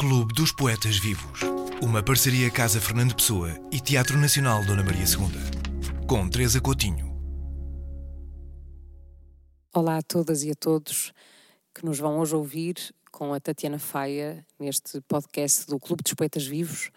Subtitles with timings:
[0.00, 1.40] Clube dos Poetas Vivos.
[1.82, 6.06] Uma parceria Casa Fernando Pessoa e Teatro Nacional Dona Maria II.
[6.06, 7.14] Com Teresa Coutinho.
[9.74, 11.12] Olá a todas e a todos
[11.74, 12.76] que nos vão hoje ouvir
[13.12, 16.90] com a Tatiana Faia neste podcast do Clube dos Poetas Vivos.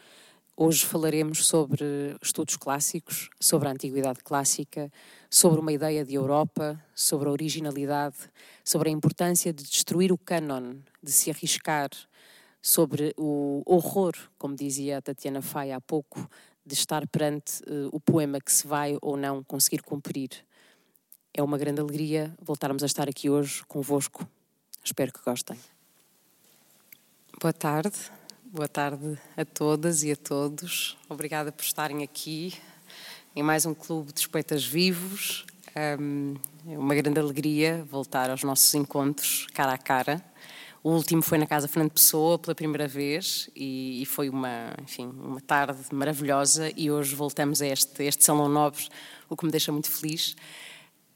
[0.55, 1.83] Hoje falaremos sobre
[2.21, 4.89] estudos clássicos, sobre a antiguidade clássica,
[5.29, 8.15] sobre uma ideia de Europa, sobre a originalidade,
[8.63, 11.89] sobre a importância de destruir o cânon, de se arriscar,
[12.65, 16.29] sobre o horror, como dizia a Tatiana Faia há pouco,
[16.65, 20.29] de estar perante uh, o poema que se vai ou não conseguir cumprir.
[21.33, 24.25] É uma grande alegria voltarmos a estar aqui hoje convosco.
[24.81, 25.59] Espero que gostem.
[27.41, 27.97] Boa tarde.
[28.45, 30.97] Boa tarde a todas e a todos.
[31.09, 32.53] Obrigada por estarem aqui
[33.35, 35.45] em mais um Clube de Poetas Vivos.
[35.75, 35.97] é
[36.77, 40.32] uma grande alegria voltar aos nossos encontros cara a cara.
[40.83, 45.39] O último foi na Casa Fernando Pessoa pela primeira vez e, foi uma, enfim, uma
[45.39, 48.89] tarde maravilhosa e hoje voltamos a este, este Salão Nobre,
[49.29, 50.35] o que me deixa muito feliz.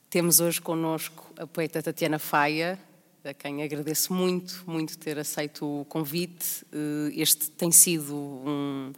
[0.10, 2.80] Temos hoje connosco a poeta Tatiana Faia,
[3.26, 6.66] a quem agradeço muito, muito ter aceito o convite.
[6.72, 8.94] Eh, este tem sido um,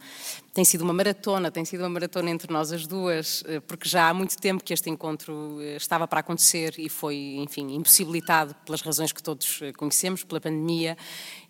[0.60, 4.10] tem sido uma maratona, tem sido uma maratona entre nós as duas, eh, porque já
[4.10, 8.82] há muito tempo que este encontro eh, estava para acontecer e foi, enfim, impossibilitado pelas
[8.82, 10.98] razões que todos conhecemos, pela pandemia,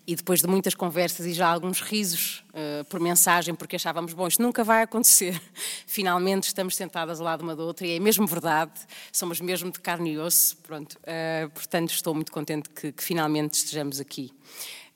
[0.07, 4.27] e depois de muitas conversas e já alguns risos uh, por mensagem, porque achávamos, bom,
[4.27, 5.39] isto nunca vai acontecer.
[5.85, 8.71] Finalmente estamos sentadas ao lado uma da outra e é mesmo verdade,
[9.11, 10.97] somos mesmo de carne e osso, pronto.
[10.99, 14.31] Uh, portanto, estou muito contente que, que finalmente estejamos aqui.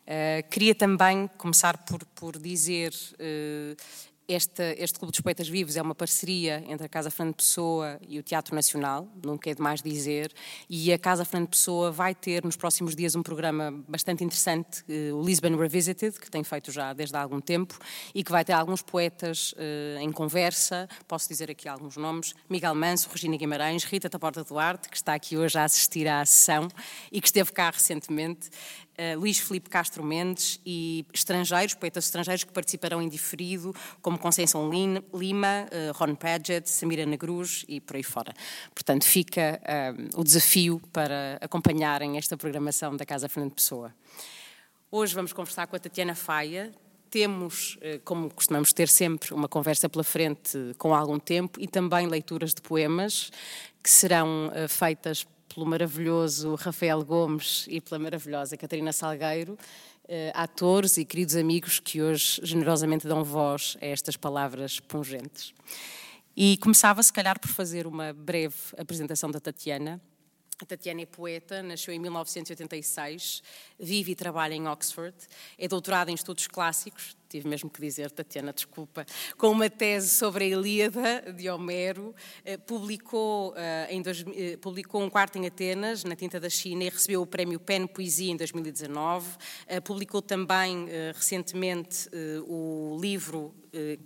[0.06, 2.94] Uh, queria também começar por, por dizer
[4.28, 8.18] este, este Clube dos Poetas Vivos é uma parceria entre a Casa Fernando Pessoa e
[8.18, 10.34] o Teatro Nacional, nunca é demais dizer,
[10.68, 15.14] e a Casa Fernando Pessoa vai ter nos próximos dias um programa bastante interessante, eh,
[15.14, 17.78] o Lisbon Revisited, que tem feito já desde há algum tempo,
[18.16, 22.74] e que vai ter alguns poetas uh, em conversa, posso dizer aqui alguns nomes, Miguel
[22.74, 26.68] Manso, Regina Guimarães, Rita Taporta Duarte, que está aqui hoje a assistir à sessão
[27.12, 28.50] e que esteve cá recentemente,
[29.00, 34.70] uh, Luís Felipe Castro Mendes e estrangeiros, poetas estrangeiros que participarão em diferido, como Conceição
[34.70, 38.34] Lima, uh, Ron Paget, Samira Nagruz e por aí fora.
[38.74, 43.94] Portanto, fica uh, o desafio para acompanharem esta programação da Casa Fernando Pessoa.
[44.92, 46.72] Hoje vamos conversar com a Tatiana Faia,
[47.10, 52.54] temos, como costumamos ter sempre, uma conversa pela frente com algum tempo e também leituras
[52.54, 53.32] de poemas
[53.82, 59.58] que serão feitas pelo maravilhoso Rafael Gomes e pela maravilhosa Catarina Salgueiro,
[60.06, 65.54] eh, atores e queridos amigos que hoje generosamente dão voz a estas palavras pungentes.
[66.36, 70.02] E começava, se calhar, por fazer uma breve apresentação da Tatiana.
[70.62, 73.44] A Tatiana é poeta, nasceu em 1986,
[73.78, 75.14] vive e trabalha em Oxford,
[75.58, 79.06] é doutorada em estudos clássicos, tive mesmo que dizer, Tatiana, desculpa,
[79.38, 85.10] com uma tese sobre a Ilíada de Homero, eh, publicou, eh, em eh, publicou um
[85.10, 89.38] quarto em Atenas, na tinta da China, e recebeu o prémio PEN Poesia em 2019.
[89.84, 92.10] Publicou também recentemente
[92.48, 93.54] o livro,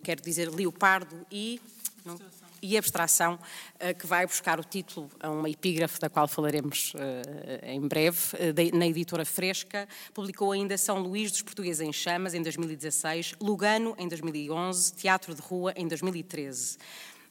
[0.03, 1.61] quero dizer, Leopardo e.
[2.03, 2.17] Não?
[2.61, 3.39] E abstração,
[3.79, 8.17] eh, que vai buscar o título a uma epígrafe da qual falaremos eh, em breve,
[8.33, 9.87] eh, na editora Fresca.
[10.13, 15.41] Publicou ainda São Luís dos Portugueses em Chamas, em 2016, Lugano, em 2011, Teatro de
[15.41, 16.77] Rua, em 2013.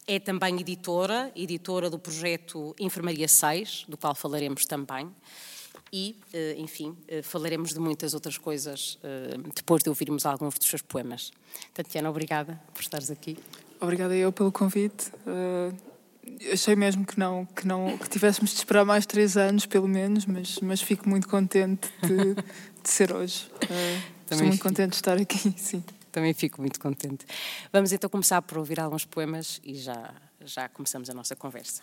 [0.06, 5.10] É também editora, editora do projeto Enfermaria 6, do qual falaremos também.
[5.92, 6.16] E,
[6.58, 8.98] enfim, falaremos de muitas outras coisas
[9.54, 11.30] depois de ouvirmos alguns dos seus poemas.
[11.72, 13.38] Tatiana, obrigada por estares aqui.
[13.80, 15.10] Obrigada eu pelo convite.
[15.26, 15.74] Uh,
[16.52, 20.26] achei mesmo que não, que não, que tivéssemos de esperar mais três anos, pelo menos,
[20.26, 23.48] mas, mas fico muito contente de, de ser hoje.
[23.64, 24.68] Uh, estou muito fico.
[24.68, 25.82] contente de estar aqui, sim.
[26.10, 27.26] Também fico muito contente.
[27.72, 31.82] Vamos então começar por ouvir alguns poemas e já, já começamos a nossa conversa.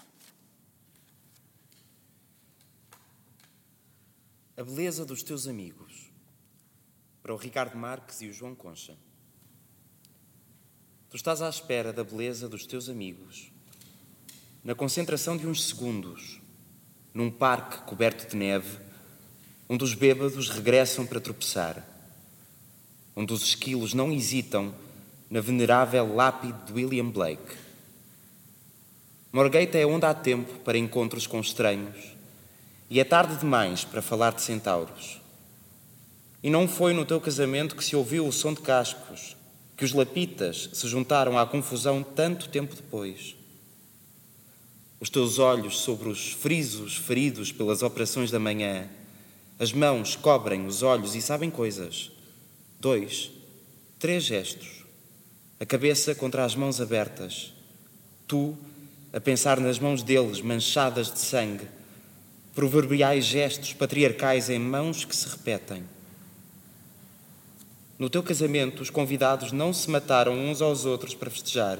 [4.57, 6.11] A beleza dos teus amigos.
[7.21, 8.97] Para o Ricardo Marques e o João Concha.
[11.15, 13.49] Tu estás à espera da beleza dos teus amigos,
[14.61, 16.41] na concentração de uns segundos,
[17.13, 18.77] num parque coberto de neve,
[19.69, 21.87] onde os bêbados regressam para tropeçar,
[23.15, 24.75] onde os esquilos não hesitam
[25.29, 27.55] na venerável lápide de William Blake.
[29.31, 32.13] Morgate é onde há tempo para encontros com estranhos
[32.89, 35.21] e é tarde demais para falar de centauros.
[36.43, 39.37] E não foi no teu casamento que se ouviu o som de cascos,
[39.75, 43.35] que os lapitas se juntaram à confusão tanto tempo depois.
[44.99, 48.87] Os teus olhos sobre os frisos feridos pelas operações da manhã,
[49.59, 52.11] as mãos cobrem os olhos e sabem coisas
[52.85, 53.31] dois,
[53.97, 54.85] três gestos.
[55.59, 57.51] A cabeça contra as mãos abertas.
[58.27, 58.55] Tu,
[59.11, 61.67] a pensar nas mãos deles manchadas de sangue.
[62.53, 65.83] Proverbiais gestos patriarcais em mãos que se repetem.
[67.97, 71.79] No teu casamento, os convidados não se mataram uns aos outros para festejar.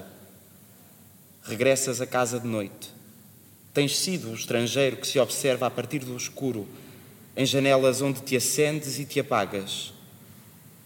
[1.43, 2.89] Regressas a casa de noite.
[3.73, 6.65] Tens sido o estrangeiro que se observa a partir do escuro,
[7.35, 9.93] em janelas onde te acendes e te apagas.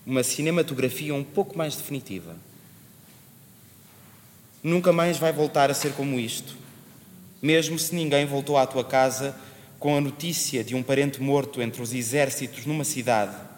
[0.03, 2.35] Uma cinematografia um pouco mais definitiva.
[4.63, 6.57] Nunca mais vai voltar a ser como isto,
[7.39, 9.35] mesmo se ninguém voltou à tua casa
[9.77, 13.48] com a notícia de um parente morto entre os exércitos numa cidade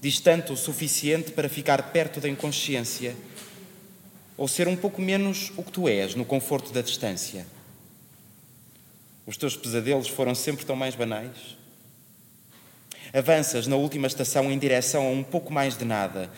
[0.00, 3.14] distante o suficiente para ficar perto da inconsciência,
[4.36, 7.46] ou ser um pouco menos o que tu és no conforto da distância.
[9.26, 11.58] Os teus pesadelos foram sempre tão mais banais?
[13.12, 16.30] Avanças na última estação em direção a um pouco mais de nada,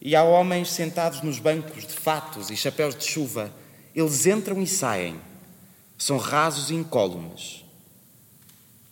[0.00, 3.52] e há homens sentados nos bancos de fatos e chapéus de chuva.
[3.94, 5.20] Eles entram e saem.
[5.98, 7.64] São rasos e incólumes.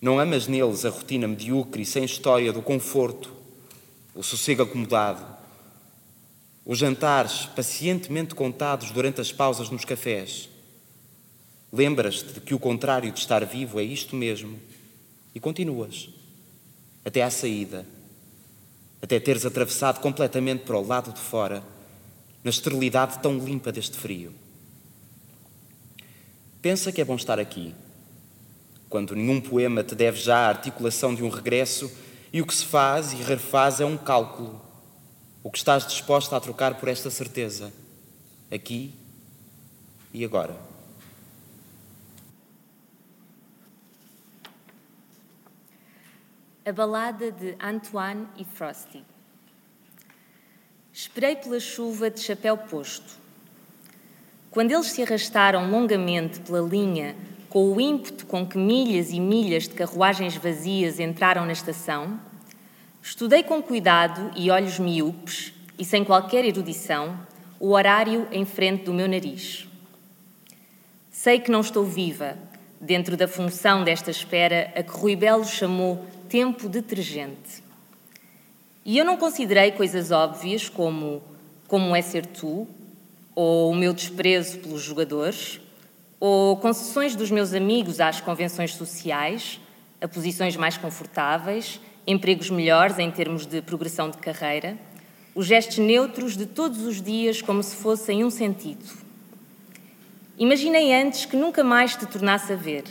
[0.00, 3.39] Não amas neles a rotina medíocre e sem história do conforto,
[4.14, 5.24] o sossego acomodado,
[6.64, 10.48] os jantares pacientemente contados durante as pausas nos cafés.
[11.72, 14.60] Lembras-te de que o contrário de estar vivo é isto mesmo
[15.34, 16.10] e continuas
[17.04, 17.86] até à saída,
[19.00, 21.62] até teres atravessado completamente para o lado de fora,
[22.44, 24.32] na esterilidade tão limpa deste frio.
[26.60, 27.74] Pensa que é bom estar aqui,
[28.88, 31.90] quando nenhum poema te deve já a articulação de um regresso
[32.32, 34.60] e o que se faz e refaz é um cálculo.
[35.42, 37.72] O que estás disposta a trocar por esta certeza,
[38.50, 38.94] aqui
[40.12, 40.56] e agora.
[46.64, 49.02] A balada de Antoine e Frosty.
[50.92, 53.18] Esperei pela chuva de chapéu posto.
[54.50, 57.16] Quando eles se arrastaram longamente pela linha
[57.50, 62.18] com o ímpeto com que milhas e milhas de carruagens vazias entraram na estação,
[63.02, 67.18] estudei com cuidado e olhos miúpes e sem qualquer erudição
[67.58, 69.68] o horário em frente do meu nariz.
[71.10, 72.38] Sei que não estou viva
[72.80, 77.62] dentro da função desta espera a que Rui Belo chamou tempo detergente.
[78.84, 81.20] E eu não considerei coisas óbvias como
[81.66, 82.66] como é ser tu,
[83.32, 85.59] ou o meu desprezo pelos jogadores,
[86.20, 89.58] ou concessões dos meus amigos às convenções sociais,
[90.00, 94.76] a posições mais confortáveis, empregos melhores em termos de progressão de carreira,
[95.34, 98.84] os gestos neutros de todos os dias como se fossem um sentido.
[100.38, 102.84] Imaginei antes que nunca mais te tornasse a ver,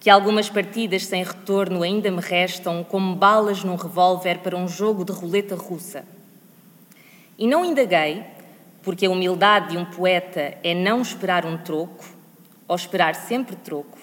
[0.00, 5.04] que algumas partidas sem retorno ainda me restam como balas num revólver para um jogo
[5.04, 6.04] de roleta russa.
[7.38, 8.24] E não indaguei,
[8.82, 12.04] porque a humildade de um poeta é não esperar um troco,
[12.72, 13.98] ou esperar sempre troco,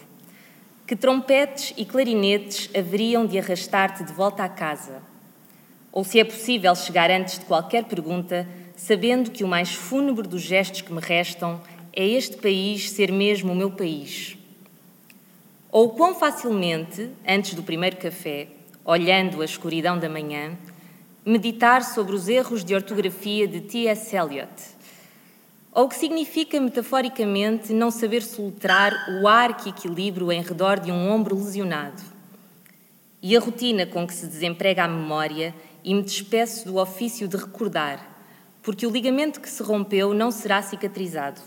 [0.86, 5.01] que trompetes e clarinetes haveriam de arrastar-te de volta à casa,
[5.92, 10.44] ou se é possível chegar antes de qualquer pergunta, sabendo que o mais fúnebre dos
[10.44, 11.60] gestos que me restam
[11.92, 14.38] é este país ser mesmo o meu país.
[15.71, 18.50] Ou quão facilmente, antes do primeiro café,
[18.86, 20.56] olhando a escuridão da manhã,
[21.25, 24.16] meditar sobre os erros de ortografia de T.S.
[24.16, 24.52] Eliot
[25.71, 31.35] ou o que significa metaforicamente não saber soltar o arco-equilíbrio em redor de um ombro
[31.35, 32.02] lesionado.
[33.21, 37.38] E a rotina com que se desemprega a memória e me despeço do ofício de
[37.38, 38.06] recordar,
[38.64, 41.42] porque o ligamento que se rompeu não será cicatrizado.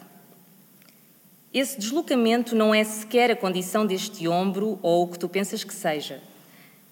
[1.52, 5.74] Esse deslocamento não é sequer a condição deste ombro ou o que tu pensas que
[5.74, 6.22] seja.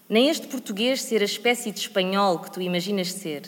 [0.09, 3.43] Nem este português ser a espécie de espanhol que tu imaginas ser.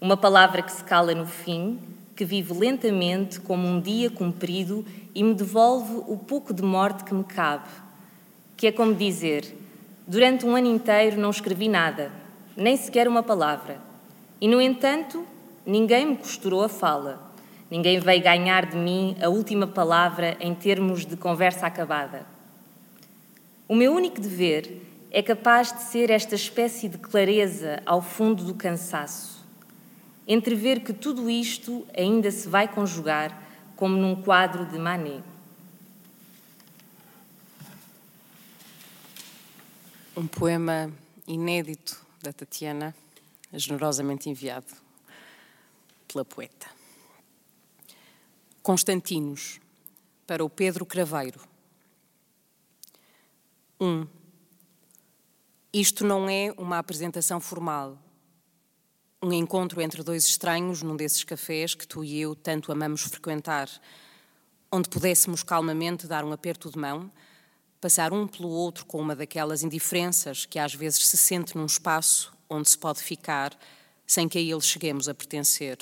[0.00, 1.78] Uma palavra que se cala no fim,
[2.22, 7.12] que vive lentamente como um dia comprido e me devolve o pouco de morte que
[7.12, 7.68] me cabe,
[8.56, 9.44] que é como dizer:
[10.06, 12.12] durante um ano inteiro não escrevi nada,
[12.56, 13.80] nem sequer uma palavra,
[14.40, 15.26] e no entanto
[15.66, 17.20] ninguém me costurou a fala,
[17.68, 22.24] ninguém veio ganhar de mim a última palavra em termos de conversa acabada.
[23.66, 28.54] O meu único dever é capaz de ser esta espécie de clareza ao fundo do
[28.54, 29.31] cansaço
[30.32, 33.42] entrever que tudo isto ainda se vai conjugar
[33.76, 35.22] como num quadro de Manet.
[40.16, 40.92] Um poema
[41.26, 42.94] inédito da Tatiana,
[43.52, 44.72] generosamente enviado
[46.06, 46.68] pela poeta.
[48.62, 49.60] Constantinos,
[50.26, 51.40] para o Pedro Craveiro.
[53.80, 53.84] 1.
[53.84, 54.06] Um,
[55.72, 57.98] isto não é uma apresentação formal
[59.24, 63.68] Um encontro entre dois estranhos num desses cafés que tu e eu tanto amamos frequentar,
[64.70, 67.08] onde pudéssemos calmamente dar um aperto de mão,
[67.80, 72.32] passar um pelo outro com uma daquelas indiferenças que às vezes se sente num espaço
[72.50, 73.56] onde se pode ficar
[74.04, 75.78] sem que a ele cheguemos a pertencer.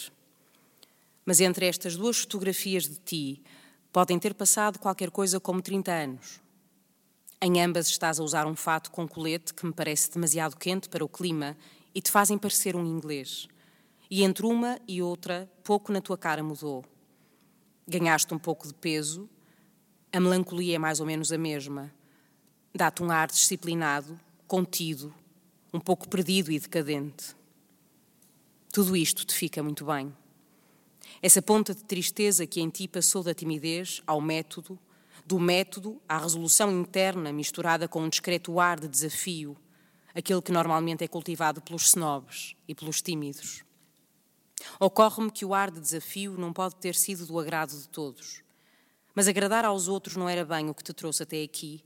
[1.25, 3.43] Mas entre estas duas fotografias de ti
[3.91, 6.41] podem ter passado qualquer coisa como 30 anos.
[7.41, 11.03] Em ambas estás a usar um fato com colete que me parece demasiado quente para
[11.03, 11.57] o clima
[11.95, 13.49] e te fazem parecer um inglês.
[14.11, 16.85] E entre uma e outra, pouco na tua cara mudou.
[17.87, 19.29] Ganhaste um pouco de peso,
[20.13, 21.93] a melancolia é mais ou menos a mesma.
[22.75, 25.15] Dá-te um ar disciplinado, contido,
[25.73, 27.37] um pouco perdido e decadente.
[28.73, 30.13] Tudo isto te fica muito bem.
[31.23, 34.79] Essa ponta de tristeza que em ti passou da timidez ao método,
[35.25, 39.57] do método à resolução interna misturada com um discreto ar de desafio
[40.15, 43.65] aquele que normalmente é cultivado pelos snobs e pelos tímidos.
[44.79, 48.43] Ocorre-me que o ar de desafio não pode ter sido do agrado de todos.
[49.15, 51.85] Mas agradar aos outros não era bem o que te trouxe até aqui,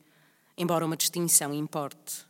[0.56, 2.26] embora uma distinção importe.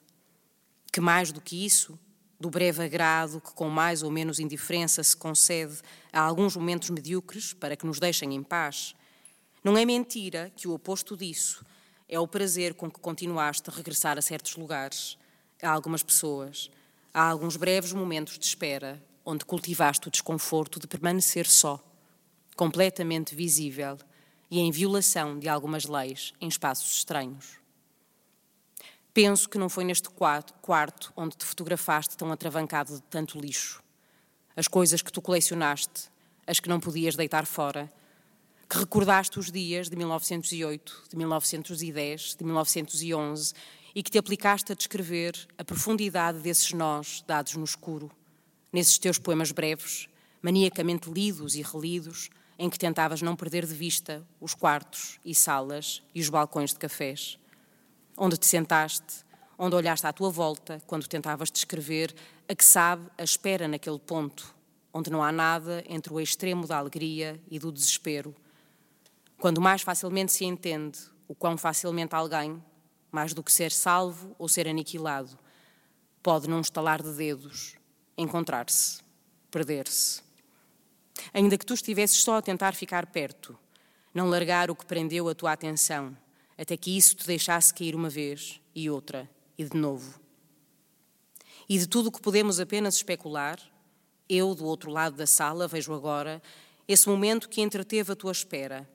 [0.92, 1.98] Que mais do que isso,
[2.38, 5.80] do breve agrado que com mais ou menos indiferença se concede
[6.12, 8.94] a alguns momentos medíocres para que nos deixem em paz,
[9.62, 11.64] não é mentira que o oposto disso
[12.08, 15.16] é o prazer com que continuaste a regressar a certos lugares,
[15.62, 16.70] a algumas pessoas,
[17.12, 21.82] a alguns breves momentos de espera, onde cultivaste o desconforto de permanecer só,
[22.56, 23.98] completamente visível
[24.50, 27.58] e em violação de algumas leis em espaços estranhos.
[29.12, 33.82] Penso que não foi neste quarto onde te fotografaste tão atravancado de tanto lixo.
[34.56, 36.10] As coisas que tu colecionaste,
[36.46, 37.92] as que não podias deitar fora,
[38.68, 43.54] que recordaste os dias de 1908, de 1910, de 1911
[43.94, 48.10] e que te aplicaste a descrever a profundidade desses nós dados no escuro,
[48.72, 50.08] nesses teus poemas breves,
[50.42, 56.02] maniacamente lidos e relidos, em que tentavas não perder de vista os quartos e salas
[56.14, 57.38] e os balcões de cafés.
[58.16, 59.24] Onde te sentaste,
[59.56, 62.14] onde olhaste à tua volta quando tentavas descrever
[62.48, 64.54] a que sabe a espera naquele ponto,
[64.92, 68.34] onde não há nada entre o extremo da alegria e do desespero.
[69.38, 72.62] Quando mais facilmente se entende o quão facilmente alguém
[73.14, 75.38] mais do que ser salvo ou ser aniquilado,
[76.20, 77.76] pode, num estalar de dedos,
[78.18, 79.00] encontrar-se,
[79.52, 80.20] perder-se.
[81.32, 83.56] Ainda que tu estivesses só a tentar ficar perto,
[84.12, 86.16] não largar o que prendeu a tua atenção,
[86.58, 90.18] até que isso te deixasse cair uma vez e outra e de novo.
[91.68, 93.60] E de tudo o que podemos apenas especular,
[94.28, 96.42] eu, do outro lado da sala, vejo agora
[96.88, 98.88] esse momento que entreteve a tua espera,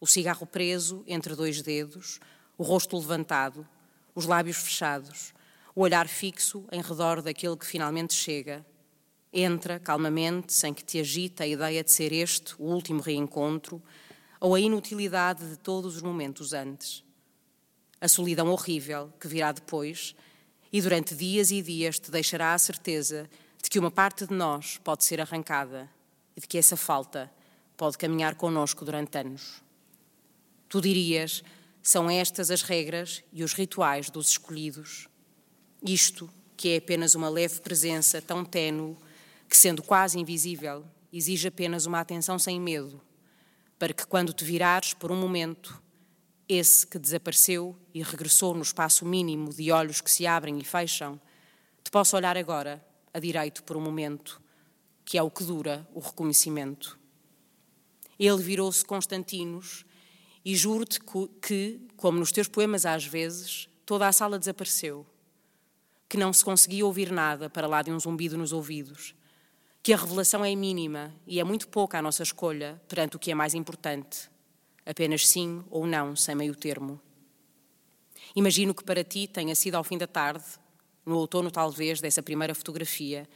[0.00, 2.18] o cigarro preso entre dois dedos,
[2.60, 3.66] o rosto levantado,
[4.14, 5.32] os lábios fechados,
[5.74, 8.66] o olhar fixo em redor daquele que finalmente chega.
[9.32, 13.82] Entra calmamente, sem que te agite a ideia de ser este o último reencontro
[14.38, 17.02] ou a inutilidade de todos os momentos antes.
[17.98, 20.14] A solidão horrível que virá depois
[20.70, 23.26] e durante dias e dias te deixará a certeza
[23.62, 25.88] de que uma parte de nós pode ser arrancada
[26.36, 27.32] e de que essa falta
[27.74, 29.62] pode caminhar conosco durante anos.
[30.68, 31.42] Tu dirias
[31.82, 35.08] são estas as regras e os rituais dos escolhidos.
[35.82, 38.96] Isto, que é apenas uma leve presença tão tênue
[39.48, 43.00] que, sendo quase invisível, exige apenas uma atenção sem medo,
[43.78, 45.82] para que, quando te virares por um momento,
[46.48, 51.20] esse que desapareceu e regressou no espaço mínimo de olhos que se abrem e fecham,
[51.82, 54.40] te possa olhar agora, a direito por um momento,
[55.04, 56.98] que é o que dura o reconhecimento.
[58.18, 59.84] Ele virou-se Constantinos
[60.44, 61.00] e juro-te
[61.40, 65.06] que, como nos teus poemas às vezes, toda a sala desapareceu,
[66.08, 69.14] que não se conseguia ouvir nada para lá de um zumbido nos ouvidos,
[69.82, 73.30] que a revelação é mínima e é muito pouca a nossa escolha perante o que
[73.30, 74.30] é mais importante,
[74.84, 77.00] apenas sim ou não, sem meio termo.
[78.34, 80.44] Imagino que para ti tenha sido ao fim da tarde,
[81.04, 83.28] no outono talvez dessa primeira fotografia,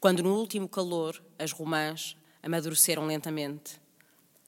[0.00, 3.83] quando no último calor as romãs amadureceram lentamente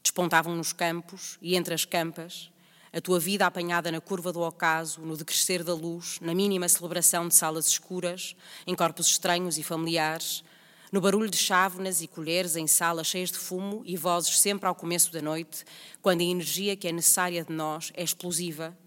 [0.06, 2.48] despontavam nos campos e entre as campas,
[2.92, 7.26] a tua vida apanhada na curva do ocaso, no decrescer da luz, na mínima celebração
[7.26, 10.44] de salas escuras, em corpos estranhos e familiares,
[10.92, 14.76] no barulho de chávenas e colheres em salas cheias de fumo e vozes sempre ao
[14.76, 15.64] começo da noite,
[16.00, 18.78] quando a energia que é necessária de nós é explosiva,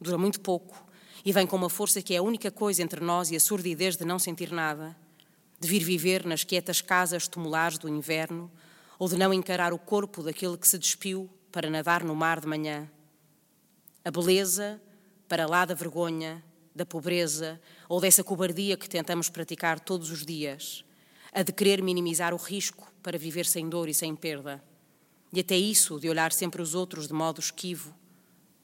[0.00, 0.84] dura muito pouco
[1.24, 3.96] e vem com uma força que é a única coisa entre nós e a surdidez
[3.96, 4.96] de não sentir nada,
[5.60, 8.50] de vir viver nas quietas casas tumulares do inverno,
[8.98, 12.46] ou de não encarar o corpo daquele que se despiu para nadar no mar de
[12.46, 12.90] manhã.
[14.04, 14.80] A beleza,
[15.28, 16.42] para lá da vergonha,
[16.74, 20.84] da pobreza ou dessa cobardia que tentamos praticar todos os dias.
[21.34, 24.62] a de querer minimizar o risco para viver sem dor e sem perda,
[25.32, 27.92] e até isso de olhar sempre os outros de modo esquivo,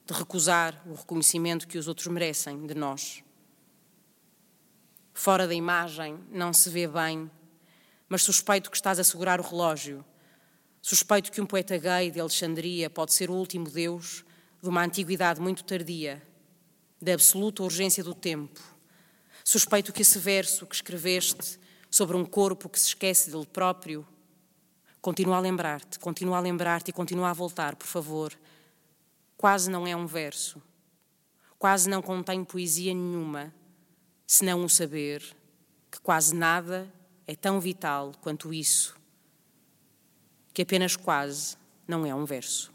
[0.05, 3.21] de recusar o reconhecimento que os outros merecem de nós.
[5.13, 7.29] Fora da imagem não se vê bem,
[8.07, 10.03] mas suspeito que estás a segurar o relógio.
[10.81, 14.25] Suspeito que um poeta gay de Alexandria pode ser o último Deus
[14.61, 16.21] de uma antiguidade muito tardia,
[16.99, 18.59] da absoluta urgência do tempo.
[19.43, 21.59] Suspeito que esse verso que escreveste
[21.89, 24.07] sobre um corpo que se esquece dele próprio
[25.01, 28.37] continua a lembrar-te, continua a lembrar-te e continua a voltar, por favor.
[29.37, 30.61] Quase não é um verso,
[31.57, 33.53] quase não contém poesia nenhuma
[34.27, 35.21] senão o saber
[35.91, 36.91] que quase nada
[37.27, 38.95] é tão vital quanto isso,
[40.61, 42.71] que apenas quase não é um verso.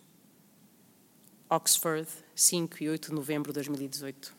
[1.49, 4.35] Oxford, 5 e 8 de novembro de 2018.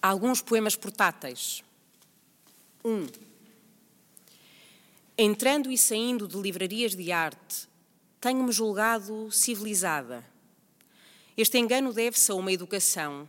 [0.00, 1.62] Alguns poemas portáteis.
[2.82, 3.06] Um.
[5.18, 7.68] Entrando e saindo de livrarias de arte,
[8.18, 10.24] tenho-me julgado civilizada.
[11.36, 13.28] Este engano deve-se a uma educação,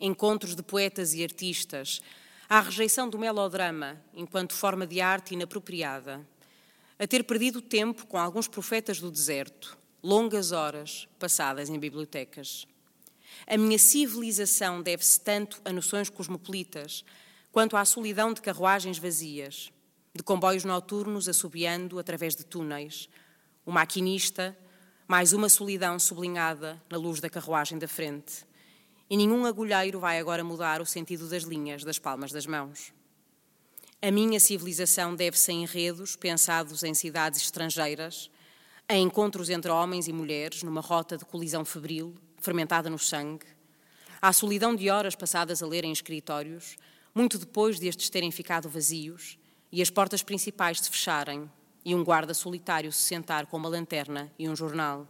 [0.00, 2.02] encontros de poetas e artistas,
[2.48, 6.26] à rejeição do melodrama enquanto forma de arte inapropriada,
[6.98, 12.66] a ter perdido tempo com alguns profetas do deserto, longas horas passadas em bibliotecas.
[13.46, 17.04] A minha civilização deve-se tanto a noções cosmopolitas
[17.52, 19.70] quanto à solidão de carruagens vazias
[20.16, 23.08] de comboios noturnos assobiando através de túneis,
[23.64, 24.56] o maquinista,
[25.08, 28.44] mais uma solidão sublinhada na luz da carruagem da frente.
[29.08, 32.92] E nenhum agulheiro vai agora mudar o sentido das linhas das palmas das mãos.
[34.02, 38.28] A minha civilização deve-se a enredos pensados em cidades estrangeiras,
[38.88, 43.46] a encontros entre homens e mulheres numa rota de colisão febril, fermentada no sangue,
[44.20, 46.76] à solidão de horas passadas a ler em escritórios,
[47.14, 49.38] muito depois de estes terem ficado vazios,
[49.70, 51.48] e as portas principais se fecharem
[51.86, 55.06] e um guarda solitário se sentar com uma lanterna e um jornal.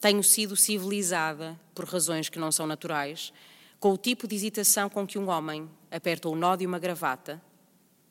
[0.00, 3.32] Tenho sido civilizada por razões que não são naturais,
[3.78, 7.40] com o tipo de hesitação com que um homem aperta o nó de uma gravata,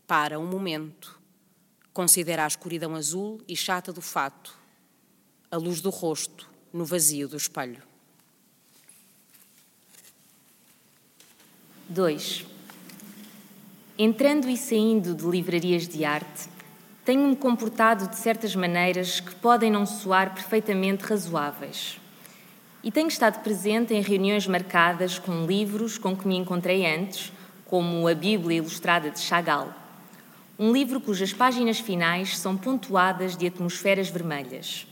[0.07, 1.19] para um momento,
[1.91, 4.57] considera a escuridão azul e chata do fato,
[5.51, 7.83] a luz do rosto no vazio do espelho.
[11.89, 12.45] 2.
[13.97, 16.58] Entrando e saindo de livrarias de arte,
[17.09, 21.99] tenho-me comportado de certas maneiras que podem não soar perfeitamente razoáveis.
[22.83, 27.33] E tenho estado presente em reuniões marcadas com livros com que me encontrei antes,
[27.65, 29.73] como a Bíblia Ilustrada de Chagall,
[30.59, 34.85] um livro cujas páginas finais são pontuadas de atmosferas vermelhas,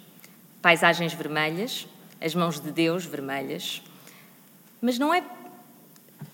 [0.60, 1.88] paisagens vermelhas,
[2.20, 3.84] as mãos de Deus vermelhas.
[4.82, 5.24] Mas não é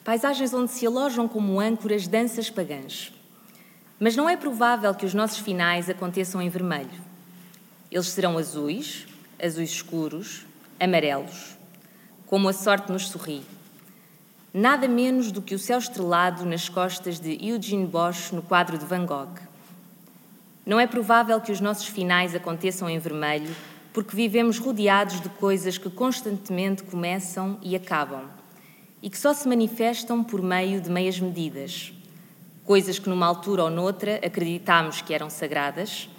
[0.02, 3.12] paisagens onde se alojam como âncoras danças pagãs.
[4.04, 6.90] Mas não é provável que os nossos finais aconteçam em vermelho.
[7.90, 9.08] Eles serão azuis,
[9.42, 10.46] azuis escuros,
[10.78, 11.56] amarelos,
[12.28, 13.44] como a sorte nos sorri.
[14.54, 18.84] Nada menos do que o céu estrelado nas costas de Eugene Bosch no quadro de
[18.84, 19.40] Van Gogh.
[20.66, 23.56] Não é provável que os nossos finais aconteçam em vermelho,
[23.94, 28.26] porque vivemos rodeados de coisas que constantemente começam e acabam
[29.02, 31.94] e que só se manifestam por meio de meias medidas,
[32.66, 36.10] coisas que numa altura ou noutra acreditámos que eram sagradas,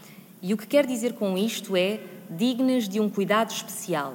[0.42, 4.14] e o que quer dizer com isto é dignas de um cuidado especial.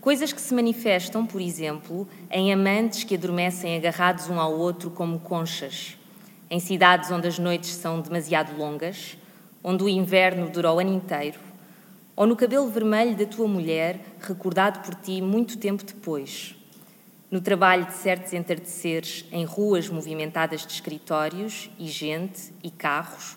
[0.00, 5.20] Coisas que se manifestam, por exemplo, em amantes que adormecem agarrados um ao outro como
[5.20, 5.98] conchas,
[6.48, 9.18] em cidades onde as noites são demasiado longas,
[9.62, 11.38] onde o inverno dura o ano inteiro,
[12.16, 16.56] ou no cabelo vermelho da tua mulher, recordado por ti muito tempo depois
[17.30, 23.36] no trabalho de certos entardeceres em ruas movimentadas de escritórios e gente e carros,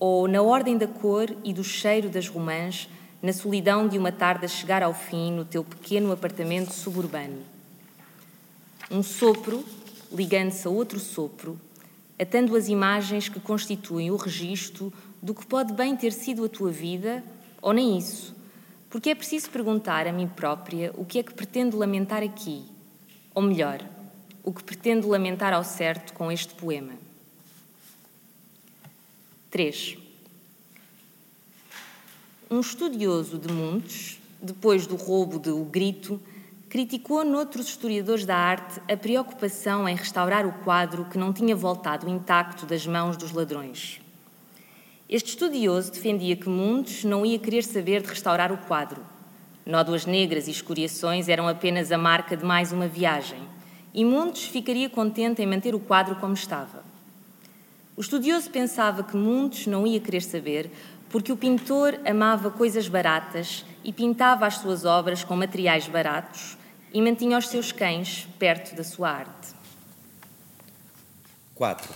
[0.00, 2.88] ou na ordem da cor e do cheiro das romãs,
[3.22, 7.38] na solidão de uma tarde a chegar ao fim no teu pequeno apartamento suburbano.
[8.90, 9.64] Um sopro
[10.10, 11.60] ligando-se a outro sopro,
[12.18, 16.72] atando as imagens que constituem o registro do que pode bem ter sido a tua
[16.72, 17.22] vida,
[17.62, 18.34] ou nem isso,
[18.88, 22.64] porque é preciso perguntar a mim própria o que é que pretendo lamentar aqui
[23.34, 23.84] ou melhor,
[24.42, 26.94] o que pretendo lamentar ao certo com este poema.
[29.50, 29.98] 3.
[32.50, 36.20] Um estudioso de Montes, depois do roubo de O Grito,
[36.68, 42.08] criticou noutros historiadores da arte a preocupação em restaurar o quadro que não tinha voltado
[42.08, 44.00] intacto das mãos dos ladrões.
[45.08, 49.04] Este estudioso defendia que Mundes não ia querer saber de restaurar o quadro,
[49.64, 53.40] Nódoas negras e escoriações eram apenas a marca de mais uma viagem,
[53.92, 56.82] e Mundos ficaria contente em manter o quadro como estava.
[57.96, 60.70] O estudioso pensava que Mundos não ia querer saber
[61.10, 66.56] porque o pintor amava coisas baratas e pintava as suas obras com materiais baratos
[66.94, 69.54] e mantinha os seus cães perto da sua arte.
[71.54, 71.92] 4.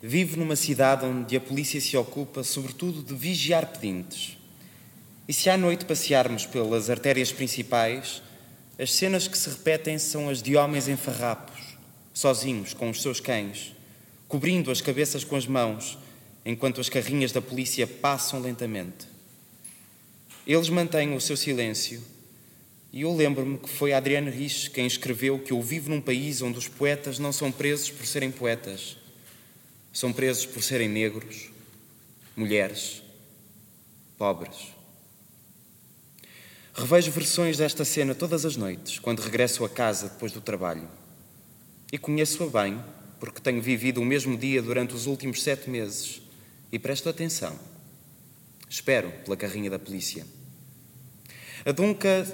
[0.00, 4.37] Vivo numa cidade onde a polícia se ocupa, sobretudo, de vigiar pedintes.
[5.28, 8.22] E se à noite passearmos pelas artérias principais,
[8.78, 11.76] as cenas que se repetem são as de homens em farrapos,
[12.14, 13.74] sozinhos, com os seus cães,
[14.26, 15.98] cobrindo as cabeças com as mãos,
[16.46, 19.06] enquanto as carrinhas da polícia passam lentamente.
[20.46, 22.02] Eles mantêm o seu silêncio,
[22.90, 26.56] e eu lembro-me que foi Adriano Rich quem escreveu que eu vivo num país onde
[26.56, 28.96] os poetas não são presos por serem poetas,
[29.92, 31.50] são presos por serem negros,
[32.34, 33.02] mulheres,
[34.16, 34.77] pobres.
[36.78, 40.88] Revejo versões desta cena todas as noites, quando regresso a casa depois do trabalho.
[41.92, 42.80] E conheço-a bem,
[43.18, 46.22] porque tenho vivido o mesmo dia durante os últimos sete meses
[46.70, 47.58] e presto atenção.
[48.70, 50.24] Espero pela carrinha da polícia.
[51.66, 52.24] A Dunca,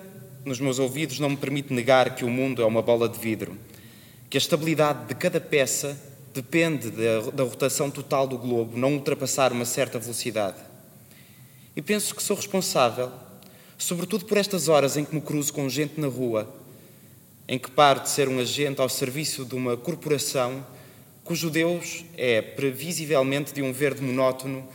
[0.44, 3.56] nos meus ouvidos, não me permite negar que o mundo é uma bola de vidro,
[4.28, 5.98] que a estabilidade de cada peça
[6.34, 10.58] depende da, da rotação total do globo não ultrapassar uma certa velocidade.
[11.74, 13.10] E penso que sou responsável,
[13.78, 16.52] sobretudo por estas horas em que me cruzo com gente na rua,
[17.46, 20.64] em que paro de ser um agente ao serviço de uma corporação
[21.22, 24.66] cujo Deus é previsivelmente de um verde monótono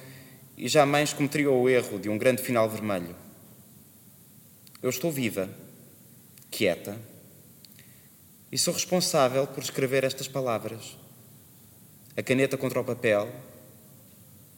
[0.58, 3.16] e jamais cometeria o erro de um grande final vermelho.
[4.82, 5.50] Eu estou viva,
[6.50, 7.00] quieta,
[8.52, 10.98] e sou responsável por escrever estas palavras.
[12.18, 13.30] A caneta contra o papel,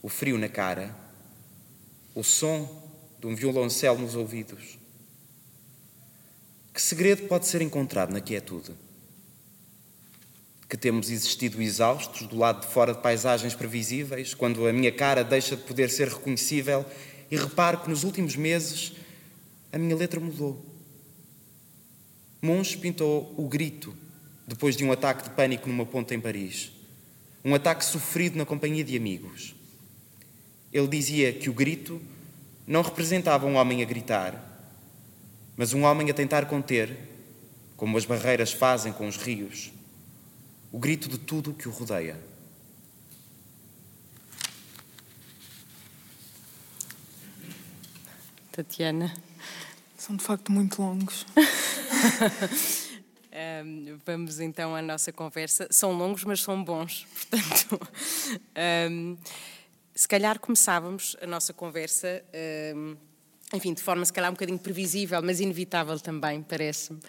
[0.02, 0.96] o frio na cara,
[2.16, 2.81] o som
[3.22, 4.80] de um violoncelo nos ouvidos.
[6.74, 8.72] Que segredo pode ser encontrado na quietude?
[10.68, 15.24] Que temos existido exaustos do lado de fora de paisagens previsíveis, quando a minha cara
[15.24, 16.84] deixa de poder ser reconhecível
[17.30, 18.94] e reparo que nos últimos meses
[19.72, 20.66] a minha letra mudou.
[22.42, 23.96] Monge pintou o grito
[24.48, 26.72] depois de um ataque de pânico numa ponta em Paris.
[27.46, 29.54] Um ataque sofrido na companhia de amigos.
[30.74, 32.02] Ele dizia que o grito
[32.72, 34.34] não representava um homem a gritar,
[35.58, 36.98] mas um homem a tentar conter,
[37.76, 39.74] como as barreiras fazem com os rios,
[40.72, 42.18] o grito de tudo o que o rodeia.
[48.54, 49.14] Tatiana.
[49.98, 51.26] São de facto muito longos.
[53.66, 55.68] um, vamos então à nossa conversa.
[55.70, 57.06] São longos, mas são bons.
[57.30, 57.82] Portanto,
[58.90, 59.18] um,
[60.02, 62.24] se calhar começávamos a nossa conversa,
[62.76, 62.98] um,
[63.54, 67.00] enfim, de forma se calhar um bocadinho previsível, mas inevitável também, parece-me,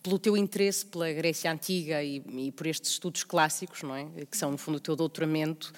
[0.00, 4.06] pelo teu interesse pela Grécia Antiga e, e, por estes estudos clássicos, não é?
[4.30, 5.72] Que são, no fundo, o teu doutoramento.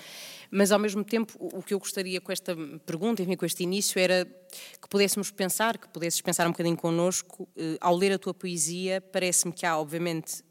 [0.51, 3.99] Mas, ao mesmo tempo, o que eu gostaria com esta pergunta, enfim, com este início,
[3.99, 8.35] era que pudéssemos pensar, que pudesses pensar um bocadinho connosco, eh, ao ler a tua
[8.35, 10.45] poesia, parece-me que há, obviamente,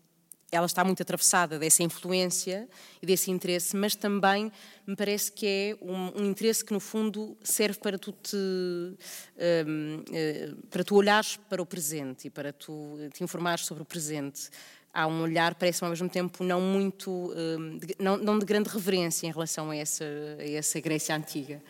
[0.56, 2.68] ela está muito atravessada dessa influência
[3.02, 4.52] e desse interesse, mas também
[4.88, 10.04] me parece que é um, um interesse que no fundo serve para tu te um,
[10.12, 14.50] eh, para tu olhares para o presente e para tu te informares sobre o presente
[14.96, 18.70] há um olhar, parece-me ao mesmo tempo, não muito, hum, de, não, não, de grande
[18.70, 20.06] reverência em relação a essa,
[20.40, 21.62] a essa Grécia antiga.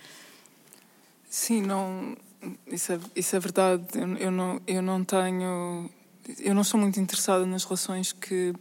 [1.27, 2.15] Sim, não,
[2.67, 3.83] isso é, isso é verdade.
[3.95, 5.89] Eu, eu, não, eu não tenho,
[6.39, 8.53] eu não sou muito interessada nas relações que,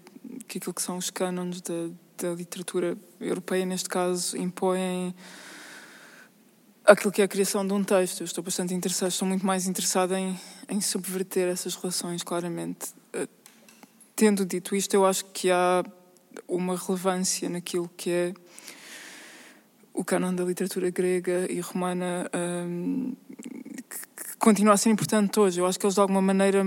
[0.46, 5.14] que aquilo que são os cânones da, da literatura europeia, neste caso, impõem
[6.84, 8.20] aquilo que é a criação de um texto.
[8.20, 12.94] Eu estou bastante interessada, estou muito mais interessada em, em subverter essas relações, claramente
[14.16, 15.84] tendo dito isto, eu acho que há
[16.46, 18.34] uma relevância naquilo que é
[19.92, 22.28] o cânon da literatura grega e romana
[22.66, 23.14] um,
[24.18, 25.60] que continua a ser importante hoje.
[25.60, 26.64] Eu acho que eles de alguma maneira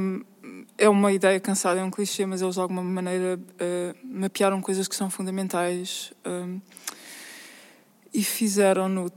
[0.77, 4.87] é uma ideia cansada, é um clichê, mas eles de alguma maneira uh, mapearam coisas
[4.87, 6.61] que são fundamentais um,
[8.13, 9.11] e fizeram-no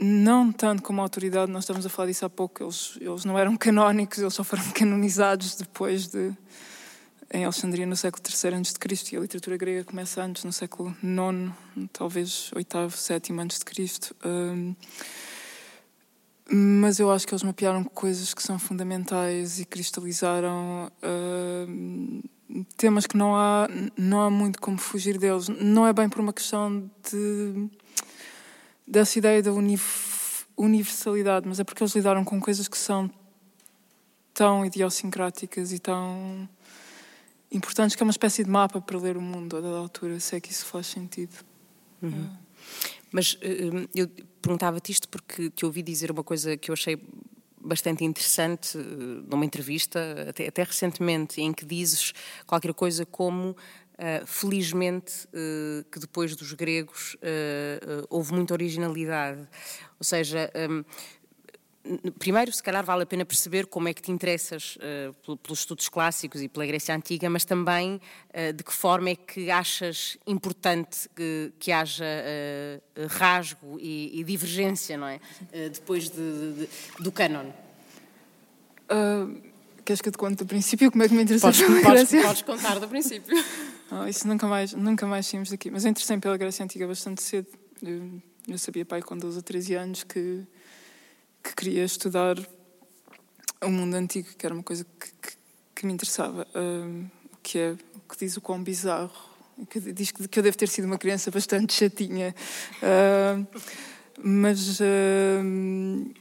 [0.00, 3.56] não tanto como autoridade, nós estamos a falar disso há pouco, eles, eles não eram
[3.56, 6.32] canónicos, eles só foram canonizados depois de
[7.30, 9.14] em Alexandria no século III a.C.
[9.14, 11.52] e a literatura grega começa antes, no século IX,
[11.92, 14.14] talvez VIII, VII a.C.
[14.24, 14.74] Um,
[16.50, 22.28] mas eu acho que eles mapearam coisas que são fundamentais e cristalizaram uh,
[22.76, 25.48] temas que não há, não há muito como fugir deles.
[25.48, 27.68] Não é bem por uma questão de
[28.86, 29.50] dessa ideia da
[30.56, 33.10] universalidade, mas é porque eles lidaram com coisas que são
[34.32, 36.48] tão idiosincráticas e tão
[37.52, 40.36] importantes que é uma espécie de mapa para ler o mundo a dada altura, se
[40.36, 41.34] é que isso faz sentido.
[42.00, 42.30] Uhum.
[43.12, 44.08] Mas uh, eu
[44.40, 47.00] perguntava-te isto porque te ouvi dizer uma coisa que eu achei
[47.60, 48.80] bastante interessante uh,
[49.30, 52.12] numa entrevista, até, até, recentemente, em que dizes
[52.46, 55.28] qualquer coisa como uh, felizmente
[55.90, 57.16] que depois dos gregos
[58.08, 59.40] houve muita originalidade.
[59.98, 60.84] Ou seja, um,
[62.18, 65.88] primeiro, se calhar vale a pena perceber como é que te interessas uh, pelos estudos
[65.88, 71.08] clássicos e pela Grécia Antiga, mas também uh, de que forma é que achas importante
[71.14, 75.20] que, que haja uh, rasgo e, e, divergência, não é?
[75.72, 76.68] depois de, de,
[77.00, 77.50] do cânon.
[79.84, 80.90] queres que eu te conte do princípio?
[80.90, 82.22] Como é que me interessas podes, pela podes, Grécia?
[82.22, 83.34] Podes contar do princípio.
[83.90, 85.70] Oh, isso nunca mais, nunca mais saímos daqui.
[85.70, 87.48] Mas interessei pela Grécia Antiga bastante cedo.
[87.82, 90.44] Eu, eu sabia, pai, com 12 ou 13 anos, que
[91.48, 92.36] que queria estudar
[93.62, 95.36] o mundo antigo, que era uma coisa que, que,
[95.74, 96.46] que me interessava.
[96.54, 97.10] Uh,
[97.42, 99.10] que é o que diz o quão bizarro,
[99.70, 102.34] que diz que eu devo ter sido uma criança bastante chatinha.
[102.82, 103.46] Uh,
[104.22, 106.14] mas uh,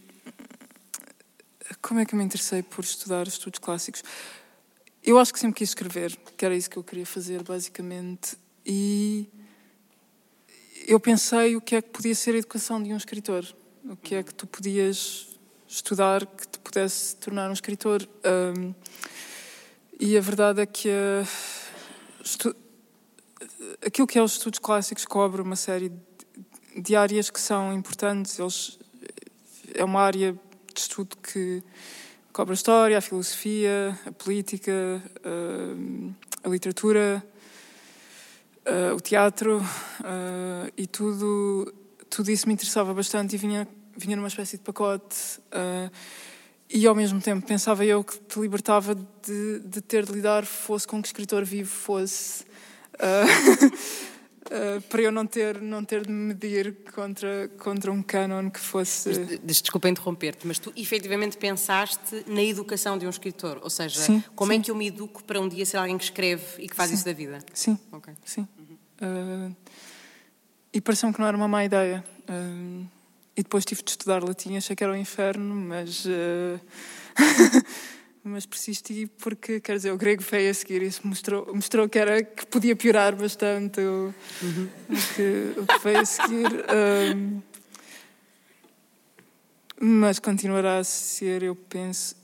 [1.82, 4.04] como é que eu me interessei por estudar estudos clássicos?
[5.04, 8.38] Eu acho que sempre quis escrever, que era isso que eu queria fazer, basicamente.
[8.66, 9.30] E
[10.88, 13.46] eu pensei o que é que podia ser a educação de um escritor
[13.90, 15.28] o que é que tu podias
[15.68, 18.08] estudar que te pudesse tornar um escritor.
[18.58, 18.74] Um,
[20.00, 21.28] e a verdade é que uh,
[22.24, 22.56] estu...
[23.86, 25.92] aquilo que é os estudos clássicos cobre uma série
[26.76, 28.38] de áreas que são importantes.
[28.40, 28.78] Eles...
[29.74, 30.34] É uma área
[30.74, 31.64] de estudo que
[32.34, 37.24] cobre a história, a filosofia, a política, uh, a literatura,
[38.66, 39.62] uh, o teatro
[40.76, 41.74] e tudo
[42.10, 45.40] tudo isso me interessava bastante e vinha, vinha numa espécie de pacote.
[45.48, 45.92] Uh,
[46.70, 50.86] e ao mesmo tempo pensava eu que te libertava de, de ter de lidar, fosse
[50.86, 52.44] com que escritor vivo fosse,
[52.96, 53.66] uh,
[54.78, 59.10] uh, para eu não ter, não ter de medir contra, contra um canon que fosse.
[59.10, 64.22] Mas, desculpa interromper-te, mas tu efetivamente pensaste na educação de um escritor, ou seja, sim,
[64.36, 64.62] como é sim.
[64.62, 66.90] é que eu me educo para um dia ser alguém que escreve e que faz
[66.90, 66.96] sim.
[66.96, 67.40] isso da vida?
[67.54, 67.80] Sim.
[67.94, 68.14] Okay.
[68.26, 68.46] Sim.
[69.02, 69.56] Uhum.
[70.74, 72.04] E pareceu-me que não era uma má ideia.
[72.30, 72.86] Uh,
[73.38, 76.06] e depois tive de estudar latim, achei que era o um inferno, mas.
[76.06, 76.60] Uh,
[78.24, 82.22] mas persisti porque, quer dizer, o grego veio a seguir isso mostrou, mostrou que, era,
[82.22, 84.70] que podia piorar bastante o, uhum.
[84.90, 86.48] o, que, o que veio a seguir.
[86.48, 87.42] Uh,
[89.80, 92.16] mas continuará a ser, eu penso,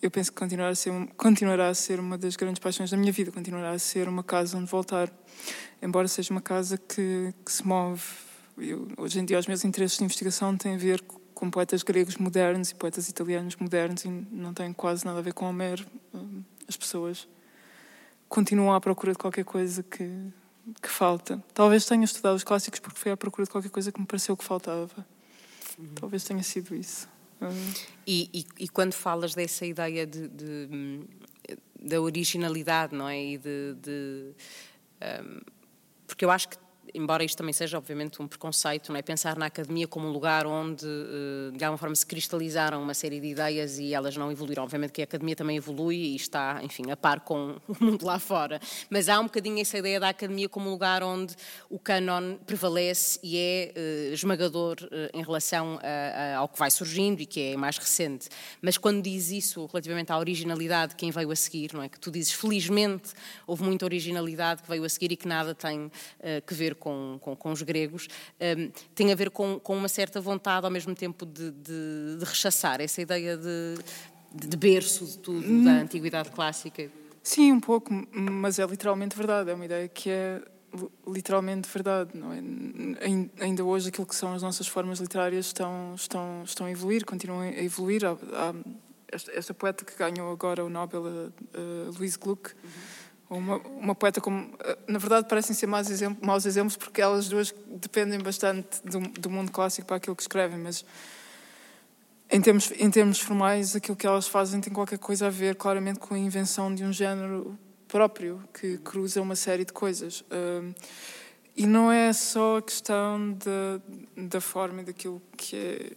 [0.00, 3.10] eu penso que continuará a, ser, continuará a ser uma das grandes paixões da minha
[3.10, 5.10] vida, continuará a ser uma casa onde voltar
[5.82, 8.02] embora seja uma casa que, que se move.
[8.56, 11.02] Eu, hoje em dia, os meus interesses de investigação têm a ver
[11.34, 15.32] com poetas gregos modernos e poetas italianos modernos e não têm quase nada a ver
[15.32, 15.84] com Homero.
[16.14, 17.28] Hum, as pessoas
[18.28, 20.08] continuam à procura de qualquer coisa que,
[20.80, 21.42] que falta.
[21.52, 24.36] Talvez tenha estudado os clássicos porque foi à procura de qualquer coisa que me pareceu
[24.36, 25.06] que faltava.
[25.78, 25.94] Uhum.
[25.94, 27.08] Talvez tenha sido isso.
[27.40, 27.72] Hum.
[28.06, 31.04] E, e, e, quando falas dessa ideia de, de, hum,
[31.80, 33.20] da originalidade, não é?
[33.20, 34.34] E de, de
[35.02, 35.40] um,
[36.06, 36.56] porque eu acho que
[36.94, 40.46] embora isto também seja obviamente um preconceito, não é pensar na academia como um lugar
[40.46, 44.62] onde eh, de alguma forma se cristalizaram uma série de ideias e elas não evoluíram.
[44.62, 48.18] Obviamente que a academia também evolui e está, enfim, a par com o mundo lá
[48.18, 48.60] fora.
[48.90, 51.34] Mas há um bocadinho essa ideia da academia como um lugar onde
[51.70, 55.78] o canon prevalece e é uh, esmagador uh, em relação
[56.36, 58.28] ao que vai surgindo e que é mais recente.
[58.60, 61.98] Mas quando diz isso relativamente à originalidade de quem veio a seguir, não é que
[61.98, 63.12] tu dizes felizmente
[63.46, 65.90] houve muita originalidade que veio a seguir e que nada tem uh,
[66.46, 68.08] que ver com, com, com os gregos,
[68.40, 72.24] um, tem a ver com, com, uma certa vontade, ao mesmo tempo, de, de, de
[72.24, 73.76] rechaçar essa ideia de,
[74.34, 75.62] de berço de tudo, hum.
[75.62, 76.90] da antiguidade clássica.
[77.22, 79.50] Sim, um pouco, mas é literalmente verdade.
[79.50, 80.42] É uma ideia que é
[81.06, 82.18] literalmente verdade.
[82.18, 82.40] Não é?
[83.40, 87.42] Ainda hoje, aquilo que são as nossas formas literárias estão, estão, estão a evoluir, continuam
[87.42, 88.04] a evoluir.
[88.04, 88.54] Há, há
[89.06, 91.10] esta, esta, poeta que ganhou agora o Nobel, a,
[91.56, 92.50] a Louise Gluck.
[92.50, 92.91] Uhum
[93.36, 94.54] uma, uma poeta como.
[94.60, 99.00] Eh, na verdade, parecem ser maus exemplos, maus exemplos porque elas duas dependem bastante do,
[99.00, 100.84] do mundo clássico para aquilo que escrevem, mas
[102.30, 105.98] em termos, em termos formais, aquilo que elas fazem tem qualquer coisa a ver claramente
[105.98, 110.22] com a invenção de um género próprio que cruza uma série de coisas.
[110.22, 110.74] Uh,
[111.54, 113.80] e não é só a questão da,
[114.16, 115.92] da forma e daquilo que é.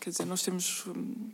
[0.00, 1.30] Quer dizer, nós temos um,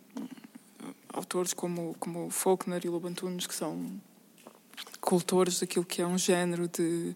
[1.12, 4.00] autores como, como Faulkner e Lobantunes que são
[5.04, 7.14] cultores daquilo que é um género de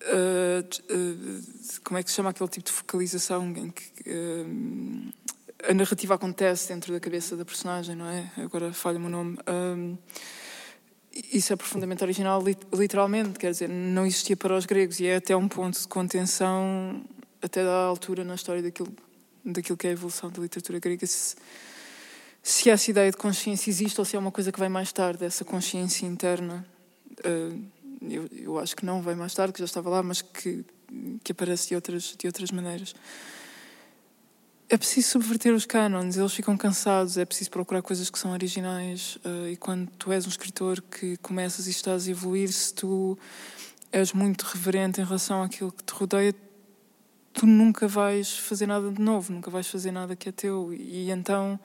[0.00, 0.62] Uh,
[0.94, 5.12] uh, como é que se chama aquele tipo de focalização em que uh,
[5.68, 8.30] a narrativa acontece dentro da cabeça da personagem, não é?
[8.36, 9.36] Agora falha-me o nome.
[11.32, 12.40] isso é profundamente original,
[12.72, 17.04] literalmente, quer dizer, não existia para os gregos e é até um ponto de contenção,
[17.42, 18.94] até da altura na história daquilo,
[19.44, 21.04] daquilo que é a evolução da literatura grega.
[21.08, 21.34] Se,
[22.48, 25.22] se essa ideia de consciência existe ou se é uma coisa que vem mais tarde,
[25.22, 26.66] essa consciência interna.
[27.20, 27.62] Uh,
[28.00, 30.64] eu, eu acho que não vem mais tarde, que já estava lá, mas que,
[31.22, 32.94] que aparece de outras, de outras maneiras.
[34.66, 39.16] É preciso subverter os cânones, eles ficam cansados, é preciso procurar coisas que são originais.
[39.16, 43.18] Uh, e quando tu és um escritor que começas e estás a evoluir, se tu
[43.92, 46.34] és muito reverente em relação àquilo que te rodeia,
[47.34, 50.72] tu nunca vais fazer nada de novo, nunca vais fazer nada que é teu.
[50.72, 51.60] E então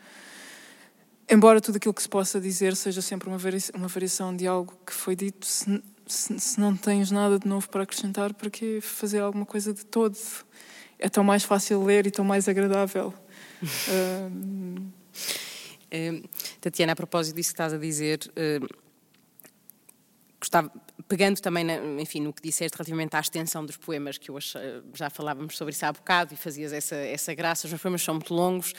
[1.30, 3.38] embora tudo aquilo que se possa dizer seja sempre uma,
[3.76, 7.70] uma variação de algo que foi dito, se, se, se, não tens nada de novo
[7.70, 10.18] para acrescentar, para que fazer alguma coisa de todo?
[11.00, 13.14] É tão mais fácil ler e tão mais agradável.
[14.32, 14.90] um...
[16.60, 18.68] Tatiana, a propósito disso que estás a dizer, uh,
[20.40, 20.72] gostava,
[21.14, 24.58] pegando também, na, enfim, no que disseste relativamente à extensão dos poemas, que hoje
[24.96, 28.34] já falávamos sobre isso há bocado e fazias essa, essa graça, os poemas são muito
[28.34, 28.74] longos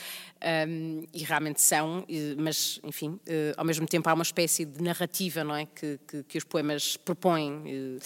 [0.67, 2.05] um, e realmente são,
[2.37, 6.23] mas, enfim, uh, ao mesmo tempo há uma espécie de narrativa, não é, que, que,
[6.23, 7.53] que os poemas propõem.
[7.53, 7.99] Uh,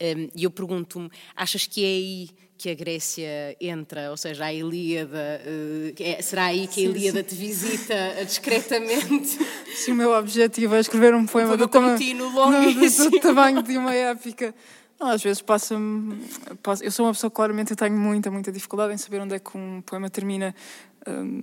[0.00, 4.52] um, e eu pergunto-me, achas que é aí que a Grécia entra, ou seja, a
[4.52, 7.34] Ilíada, uh, será aí que a Ilíada sim, sim.
[7.34, 9.38] te visita discretamente?
[9.74, 13.94] Se o meu objetivo é escrever um poema, do, contínuo, do, do tamanho de uma
[13.94, 14.54] épica.
[14.98, 16.24] Não, às vezes passa-me.
[16.62, 19.38] Passa, eu sou uma pessoa, claramente, eu tenho muita, muita dificuldade em saber onde é
[19.38, 20.54] que um poema termina.
[21.06, 21.42] Um,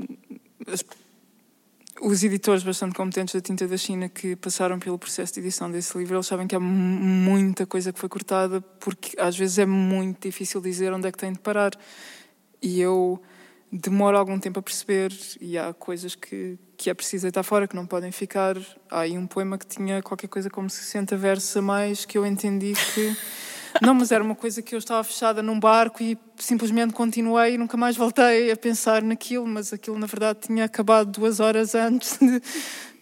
[0.68, 0.84] as,
[2.02, 5.96] os editores bastante competentes da Tinta da China que passaram pelo processo de edição desse
[5.96, 10.28] livro, eles sabem que há muita coisa que foi cortada, porque às vezes é muito
[10.28, 11.72] difícil dizer onde é que tem de parar.
[12.60, 13.22] E eu
[13.72, 17.76] demoro algum tempo a perceber, e há coisas que, que é preciso estar fora, que
[17.76, 18.58] não podem ficar.
[18.90, 22.26] Há aí um poema que tinha qualquer coisa como 60 versos a mais, que eu
[22.26, 23.16] entendi que.
[23.80, 27.58] Não, mas era uma coisa que eu estava fechada num barco e simplesmente continuei e
[27.58, 32.18] nunca mais voltei a pensar naquilo, mas aquilo na verdade tinha acabado duas horas antes
[32.18, 32.42] de,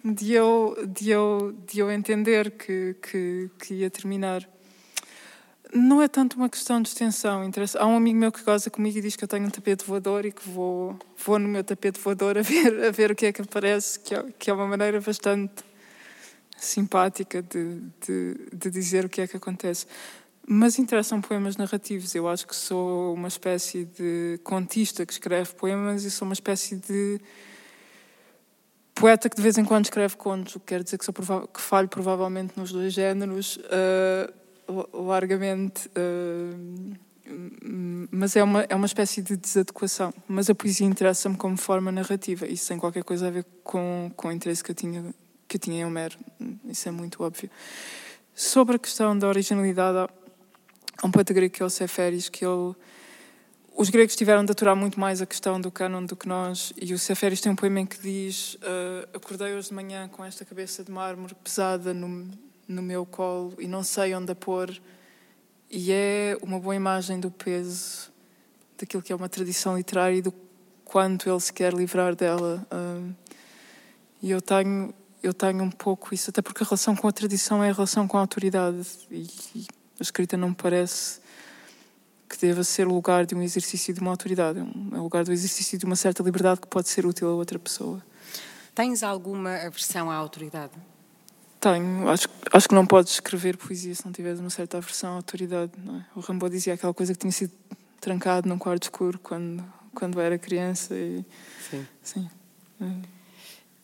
[0.04, 4.48] de, eu, de, eu, de eu entender que, que, que ia terminar.
[5.72, 7.48] Não é tanto uma questão de extensão.
[7.78, 10.26] Há um amigo meu que goza comigo e diz que eu tenho um tapete voador
[10.26, 13.32] e que vou, vou no meu tapete voador a ver, a ver o que é
[13.32, 15.64] que aparece, que é, que é uma maneira bastante
[16.58, 19.86] simpática de, de, de dizer o que é que acontece.
[20.52, 22.16] Mas interessam poemas narrativos.
[22.16, 26.76] Eu acho que sou uma espécie de contista que escreve poemas e sou uma espécie
[26.76, 27.22] de
[28.96, 31.62] poeta que de vez em quando escreve contos, o que quer dizer que, sou que
[31.62, 35.88] falho provavelmente nos dois géneros, uh, largamente.
[35.90, 36.98] Uh,
[38.10, 40.12] mas é uma, é uma espécie de desadequação.
[40.28, 44.30] Mas a poesia interessa-me como forma narrativa, isso sem qualquer coisa a ver com, com
[44.30, 45.14] o interesse que eu tinha,
[45.48, 46.18] que eu tinha em Homero.
[46.68, 47.52] Isso é muito óbvio.
[48.34, 50.10] Sobre a questão da originalidade,
[51.04, 52.76] Um poeta grego que é o Seferis, que ele...
[53.76, 56.94] Os gregos tiveram de aturar muito mais a questão do cânon do que nós, e
[56.94, 60.44] o Seferis tem um poema em que diz uh, Acordei hoje de manhã com esta
[60.44, 62.28] cabeça de mármore pesada no,
[62.68, 64.70] no meu colo e não sei onde a pôr,
[65.72, 68.12] e é uma boa imagem do peso
[68.78, 70.34] daquilo que é uma tradição literária e do
[70.84, 72.68] quanto ele se quer livrar dela.
[72.70, 73.16] Uh,
[74.22, 77.64] e eu tenho, eu tenho um pouco isso, até porque a relação com a tradição
[77.64, 81.20] é a relação com a autoridade, e, e a escrita não me parece
[82.30, 85.24] que deva ser o lugar de um exercício de uma autoridade, é um é lugar
[85.24, 88.04] do exercício de uma certa liberdade que pode ser útil a outra pessoa.
[88.76, 90.74] Tens alguma aversão à autoridade?
[91.60, 92.08] Tenho.
[92.08, 95.72] Acho, acho que não podes escrever poesia se não tiveres uma certa aversão à autoridade.
[95.76, 96.04] É?
[96.16, 97.52] O Rambo dizia aquela coisa que tinha sido
[98.00, 100.96] trancado num quarto escuro quando, quando era criança.
[100.96, 101.26] E,
[101.70, 101.88] sim.
[102.02, 102.30] sim.
[102.80, 103.19] É.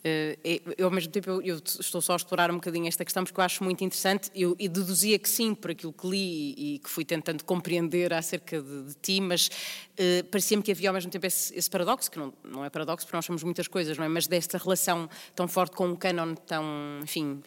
[0.08, 3.24] Eh, eu, ao mesmo tempo, eu, eu, estou só a explorar um bocadinho esta questão
[3.24, 4.30] porque eu acho muito interessante.
[4.32, 8.62] Eu, e deduzia que sim, por aquilo que li e, que fui tentando compreender acerca
[8.62, 12.20] de, de ti, mas uh, parecia-me que havia ao mesmo tempo esse, esse, paradoxo, que
[12.20, 14.08] não, não é paradoxo porque nós somos muitas coisas, não é?
[14.08, 16.64] Mas desta relação tão forte com um canon tão,
[17.02, 17.42] enfim,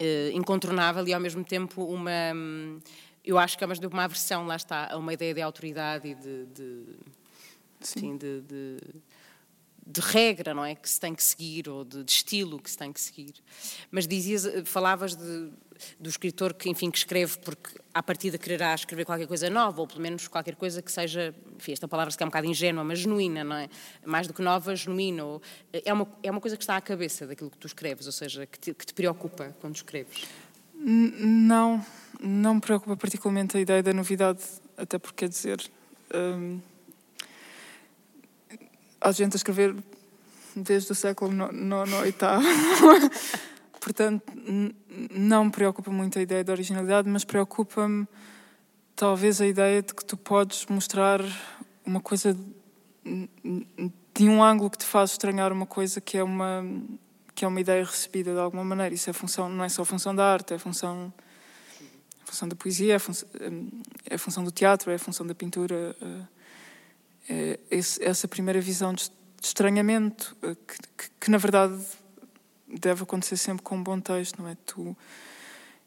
[0.00, 2.32] uh, incontornável e ao mesmo tempo uma.
[2.32, 2.78] Um,
[3.24, 6.14] eu acho que é de uma aversão, lá está, a uma ideia de autoridade e
[6.14, 6.46] de.
[6.46, 6.84] de
[7.80, 8.78] sim, de, de
[9.86, 12.78] de regra, não é, que se tem que seguir ou de, de, estilo que se
[12.78, 13.34] tem que seguir.
[13.90, 15.50] Mas dizias, falavas de,
[16.00, 19.86] do escritor que, enfim, que escreve porque à partida quererá escrever qualquer coisa nova ou
[19.86, 23.00] pelo menos qualquer coisa que seja, enfim, esta palavra se é um bocado ingênua, mas
[23.00, 23.68] genuína, não é?
[24.06, 25.24] Mais do que nova, genuína.
[25.24, 28.12] Ou, é uma é uma coisa que está à cabeça daquilo que tu escreves, ou
[28.12, 30.24] seja, que te, que te preocupa quando escreves.
[30.74, 31.84] Não,
[32.20, 34.40] não me preocupa particularmente a ideia da novidade
[34.76, 35.60] até porque quer dizer.
[36.14, 36.60] Um,
[39.04, 39.76] há gente a escrever
[40.56, 41.30] desde o século
[42.00, 42.44] oitavo.
[43.78, 44.22] Portanto,
[45.10, 48.08] não me preocupa muito a ideia da originalidade, mas preocupa-me
[48.96, 51.20] talvez a ideia de que tu podes mostrar
[51.84, 52.34] uma coisa
[54.14, 56.64] de um ângulo que te faz estranhar uma coisa que é uma
[57.34, 58.94] que é uma ideia recebida de alguma maneira.
[58.94, 61.12] Isso é função, não é só função da arte, é função
[62.22, 63.28] é função da poesia, é função,
[64.08, 65.94] é função do teatro, é função da pintura.
[66.00, 66.34] É,
[67.28, 69.10] é essa primeira visão de
[69.42, 71.78] estranhamento eh, que, que, que, na verdade
[72.66, 74.56] deve acontecer sempre com um bom texto, não é?
[74.66, 74.96] Tu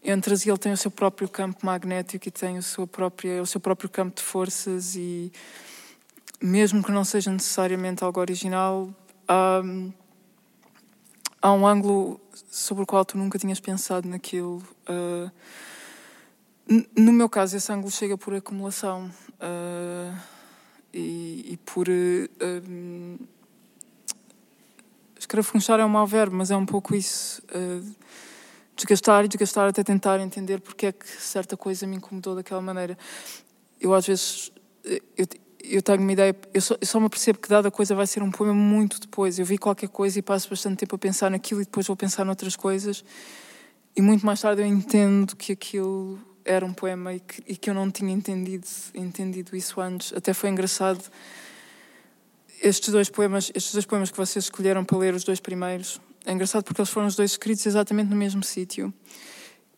[0.03, 3.45] entras e ele tem o seu próprio campo magnético e tem o seu próprio, o
[3.45, 5.31] seu próprio campo de forças e
[6.41, 8.89] mesmo que não seja necessariamente algo original,
[9.27, 9.61] há,
[11.41, 14.63] há um ângulo sobre o qual tu nunca tinhas pensado naquilo.
[14.88, 15.31] Uh,
[16.95, 19.11] no meu caso, esse ângulo chega por acumulação
[19.41, 20.36] uh,
[20.93, 21.88] e, e, por.
[21.89, 23.19] Uh,
[25.19, 27.41] escrafunchar é um mau verbo, mas é um pouco isso.
[27.53, 27.95] Uh,
[28.75, 32.97] desgastar e desgastar até tentar entender porque é que certa coisa me incomodou daquela maneira.
[33.79, 34.51] Eu, às vezes.
[35.17, 35.27] Eu,
[35.69, 38.23] eu tenho uma ideia, eu só, eu só me percebo que dada coisa vai ser
[38.23, 39.38] um poema muito depois.
[39.38, 42.23] Eu vi qualquer coisa e passo bastante tempo a pensar naquilo e depois vou pensar
[42.23, 43.03] noutras coisas.
[43.95, 47.69] E muito mais tarde eu entendo que aquilo era um poema e que, e que
[47.69, 50.13] eu não tinha entendido, entendido isso antes.
[50.13, 51.03] Até foi engraçado.
[52.61, 56.31] Estes dois poemas, estes dois poemas que vocês escolheram para ler, os dois primeiros, é
[56.31, 58.93] engraçado porque eles foram os dois escritos exatamente no mesmo sítio.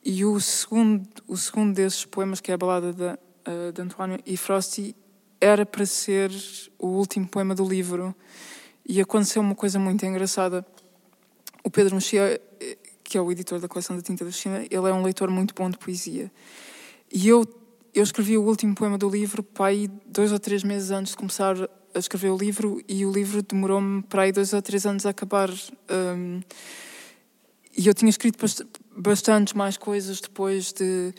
[0.03, 4.37] E o segundo, o segundo desses poemas, que é a balada uh, de Antoine e
[4.37, 4.95] Frosty,
[5.41, 6.31] era para ser
[6.77, 8.15] o último poema do livro
[8.87, 10.65] e aconteceu uma coisa muito engraçada.
[11.63, 12.41] O Pedro Mexia,
[13.09, 15.53] que é o editor da coleção da Tinta da China, ele é um leitor muito
[15.53, 16.31] bom de poesia.
[17.11, 17.45] E eu,
[17.93, 21.17] eu escrevi o último poema do livro para aí dois ou três meses antes de
[21.17, 21.55] começar
[21.93, 25.09] a escrever o livro e o livro demorou-me para aí dois ou três anos a
[25.09, 25.49] acabar.
[25.89, 26.41] Um,
[27.75, 28.37] e eu tinha escrito
[28.95, 31.13] bastantes mais coisas depois de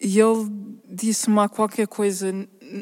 [0.00, 0.50] e ele
[0.86, 2.30] disse-me há qualquer coisa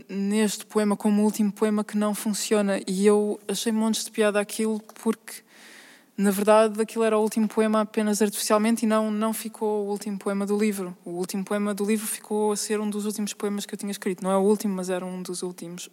[0.09, 2.81] neste poema, como o último poema, que não funciona.
[2.87, 5.35] E eu achei montes de piada aquilo, porque,
[6.17, 10.19] na verdade, aquilo era o último poema apenas artificialmente e não, não ficou o último
[10.19, 10.97] poema do livro.
[11.05, 13.91] O último poema do livro ficou a ser um dos últimos poemas que eu tinha
[13.91, 14.23] escrito.
[14.23, 15.89] Não é o último, mas era um dos últimos.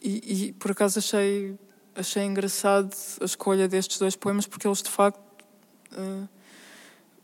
[0.00, 1.58] e, e, por acaso, achei,
[1.96, 5.20] achei engraçado a escolha destes dois poemas, porque eles, de facto.
[5.92, 6.28] Uh,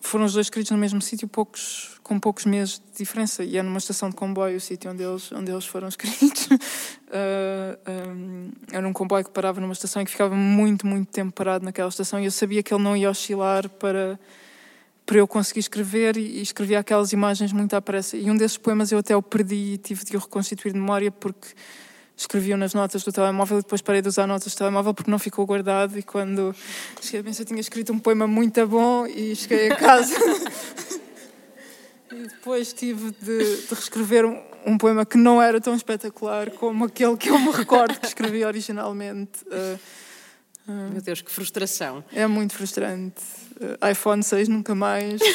[0.00, 3.44] foram os dois escritos no mesmo sítio, poucos, com poucos meses de diferença.
[3.44, 6.46] E é numa estação de comboio, o sítio onde eles, onde eles foram escritos.
[6.46, 11.32] uh, um, era um comboio que parava numa estação e que ficava muito, muito tempo
[11.32, 12.18] parado naquela estação.
[12.18, 14.18] E eu sabia que ele não ia oscilar para,
[15.04, 16.16] para eu conseguir escrever.
[16.16, 18.16] E, e escrevia aquelas imagens muito à pressa.
[18.16, 21.12] E um desses poemas eu até o perdi e tive de o reconstituir de memória
[21.12, 21.48] porque
[22.20, 25.18] escreviam nas notas do telemóvel e depois parei de usar notas do telemóvel porque não
[25.18, 26.54] ficou guardado e quando
[27.00, 30.14] cheguei a pensar, eu tinha escrito um poema muito bom e cheguei a casa
[32.12, 36.84] e depois tive de, de reescrever um, um, poema que não era tão espetacular como
[36.84, 39.42] aquele que eu me recordo que escrevi originalmente.
[39.46, 39.78] Uh,
[40.68, 42.04] uh, Meu Deus, que frustração.
[42.12, 43.22] É muito frustrante.
[43.56, 45.20] Uh, iPhone 6 nunca mais.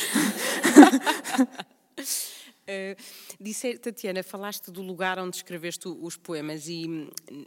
[3.39, 7.45] Disse, Tatiana, falaste do lugar onde escreveste os poemas e hum,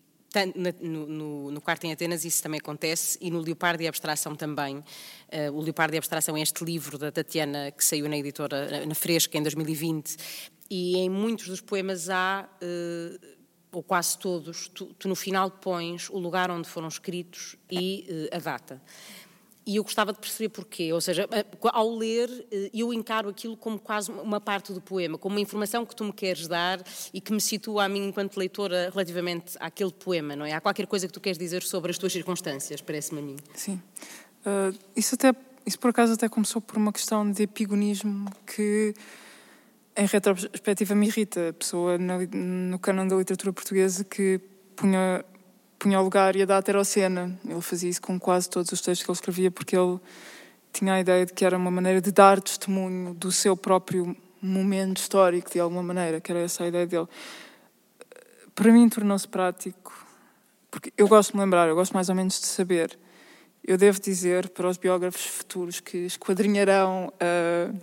[0.54, 4.76] no, no, no, Quarto em Atenas isso também acontece e no Leopardo e Abstração também.
[4.78, 8.94] Uh, o Leopardo e Abstração é este livro da Tatiana que saiu na editora, na
[8.94, 10.16] Fresca, em 2020
[10.70, 12.48] e em muitos dos poemas há...
[12.62, 13.38] Uh,
[13.70, 18.36] ou quase todos, tu, tu, no final pões o lugar onde foram escritos e uh,
[18.36, 18.80] a data
[19.68, 20.94] e eu gostava de perceber porquê.
[20.94, 21.28] Ou seja,
[21.62, 25.84] ao ler, eh, eu encaro aquilo como quase uma parte do poema, como uma informação
[25.84, 29.92] que tu me queres dar e que me situa a mim, enquanto leitora, relativamente àquele
[29.92, 30.54] poema, não é?
[30.54, 33.36] Há qualquer coisa que tu queres dizer sobre as tuas circunstâncias, parece-me a mim.
[33.52, 33.78] Sim.
[34.40, 35.34] Uh, isso, até,
[35.66, 38.94] isso, por acaso, até começou por uma questão de epigonismo que,
[39.94, 41.50] em retrospectiva, me irrita.
[41.50, 44.40] A pessoa no, no canon da literatura portuguesa que
[44.74, 45.22] punha
[45.78, 47.38] punha o lugar e a data era o cena.
[47.46, 50.00] Ele fazia isso com quase todos os textos que ele escrevia, porque ele
[50.72, 54.98] tinha a ideia de que era uma maneira de dar testemunho do seu próprio momento
[54.98, 57.08] histórico, de alguma maneira, que era essa a ideia dele.
[58.54, 60.06] Para mim tornou-se prático,
[60.70, 62.98] porque eu gosto de me lembrar, eu gosto mais ou menos de saber.
[63.64, 67.78] Eu devo dizer para os biógrafos futuros que esquadrinharão uh,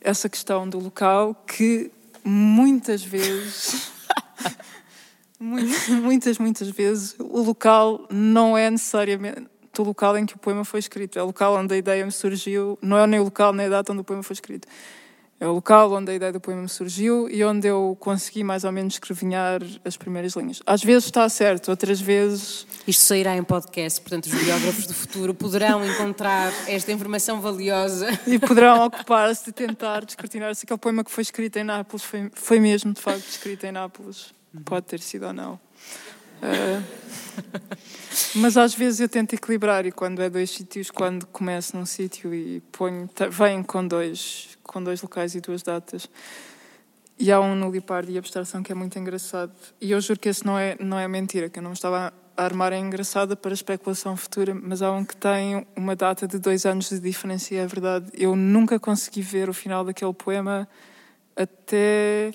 [0.00, 1.90] essa questão do local que
[2.22, 3.90] muitas vezes
[6.02, 9.46] Muitas, muitas vezes o local não é necessariamente
[9.78, 12.10] o local em que o poema foi escrito, é o local onde a ideia me
[12.10, 14.66] surgiu, não é nem o local nem a data onde o poema foi escrito.
[15.40, 18.72] É o local onde a ideia do poema surgiu e onde eu consegui mais ou
[18.72, 20.60] menos escrevinhar as primeiras linhas.
[20.66, 22.66] Às vezes está certo, outras vezes.
[22.88, 28.08] Isto sairá em podcast, portanto, os biógrafos do futuro poderão encontrar esta informação valiosa.
[28.26, 32.28] E poderão ocupar-se de tentar descortinar se aquele poema que foi escrito em Nápoles foi,
[32.34, 34.36] foi mesmo, de facto, escrito em Nápoles.
[34.64, 35.54] Pode ter sido ou não.
[36.38, 36.82] Uh,
[38.36, 42.32] mas às vezes eu tento equilibrar e quando é dois sítios, quando começo num sítio
[42.32, 46.08] e ponho, vem com dois, com dois locais e duas datas.
[47.18, 49.52] E há um no Lipar e Abstração que é muito engraçado.
[49.80, 52.44] E eu juro que esse não é, não é mentira, que eu não estava a
[52.44, 56.64] armar é engraçada para especulação futura, mas há um que tem uma data de dois
[56.64, 58.12] anos de diferença e é verdade.
[58.14, 60.68] Eu nunca consegui ver o final daquele poema
[61.34, 62.32] até,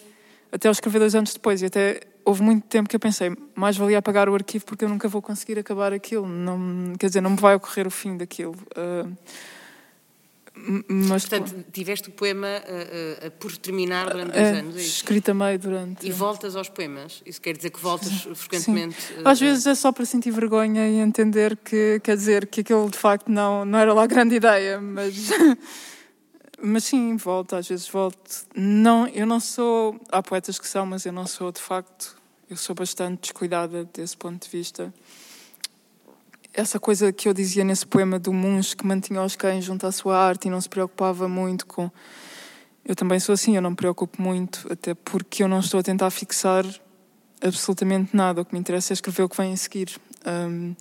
[0.54, 1.62] até eu escrever dois anos depois.
[1.62, 4.90] E até houve muito tempo que eu pensei, mais valia apagar o arquivo porque eu
[4.90, 6.28] nunca vou conseguir acabar aquilo.
[6.28, 8.56] Não, quer dizer, não me vai ocorrer o fim daquilo.
[8.78, 9.12] Uh,
[10.88, 14.76] mas, Portanto, tiveste o poema uh, uh, por terminar durante dois é, anos?
[14.78, 16.08] É escrito a meio durante.
[16.08, 17.24] E voltas aos poemas?
[17.26, 18.96] Isso quer dizer que voltas sim, frequentemente?
[19.26, 22.98] Às vezes é só para sentir vergonha e entender que, quer dizer, que aquilo de
[22.98, 25.32] facto não, não era lá grande ideia, mas.
[26.64, 28.46] mas sim, volto, às vezes volto.
[28.56, 30.00] Não, eu não sou.
[30.12, 32.16] Há poetas que são, mas eu não sou de facto.
[32.50, 34.94] Eu sou bastante descuidada desse ponto de vista
[36.54, 39.92] essa coisa que eu dizia nesse poema do Munch, que mantinha os cães junto à
[39.92, 41.90] sua arte e não se preocupava muito com.
[42.86, 45.84] Eu também sou assim, eu não me preocupo muito, até porque eu não estou a
[45.84, 46.64] tentar fixar
[47.42, 48.42] absolutamente nada.
[48.42, 49.90] O que me interessa é escrever o que vem a seguir.
[50.26, 50.76] Um,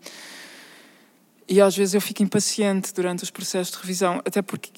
[1.49, 4.71] e às vezes eu fico impaciente durante os processos de revisão, até porque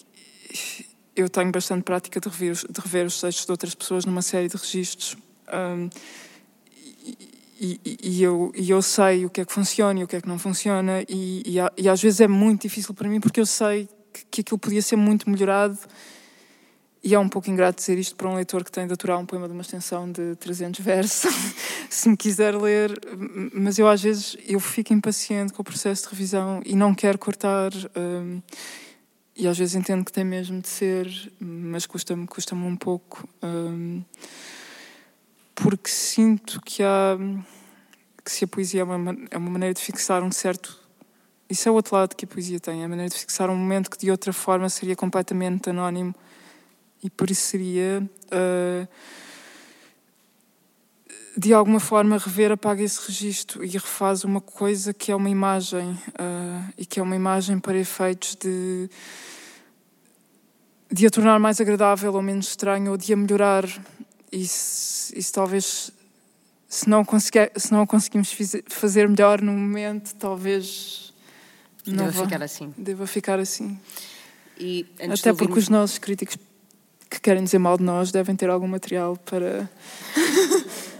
[1.16, 4.48] eu tenho bastante prática de rever, de rever os textos de outras pessoas numa série
[4.48, 5.16] de registros.
[5.52, 5.88] Um,
[7.60, 10.20] e, e, eu, e eu sei o que é que funciona e o que é
[10.20, 13.46] que não funciona, e, e, e às vezes é muito difícil para mim porque eu
[13.46, 15.78] sei que, que aquilo podia ser muito melhorado.
[17.02, 19.26] E é um pouco ingrato dizer isto para um leitor que tem de aturar um
[19.26, 21.30] poema de uma extensão de 300 versos,
[21.90, 22.98] se me quiser ler,
[23.52, 27.18] mas eu às vezes eu fico impaciente com o processo de revisão e não quero
[27.18, 27.72] cortar.
[27.94, 28.40] Um,
[29.36, 33.28] e às vezes entendo que tem mesmo de ser, mas custa-me custa, um pouco.
[33.42, 34.02] Um,
[35.54, 37.16] porque sinto que há
[38.24, 40.82] que se a poesia é uma, é uma maneira de fixar um certo
[41.48, 43.56] isso é o outro lado que a poesia tem, é a maneira de fixar um
[43.56, 46.14] momento que de outra forma seria completamente anónimo
[47.02, 48.88] e por isso seria uh,
[51.36, 55.90] de alguma forma rever apaga esse registro e refaz uma coisa que é uma imagem
[55.90, 58.88] uh, e que é uma imagem para efeitos de
[60.92, 63.64] de a tornar mais agradável ou menos estranho ou de a melhorar
[64.30, 65.90] isso, isso talvez,
[66.68, 68.34] se não, conseguir, se não conseguimos
[68.68, 71.12] fazer melhor no momento, talvez
[71.86, 72.74] não deva ficar assim.
[72.76, 73.78] Deva ficar assim.
[74.58, 75.58] E, Até porque ouvirmos...
[75.58, 76.36] os nossos críticos
[77.10, 79.68] que querem dizer mal de nós devem ter algum material para.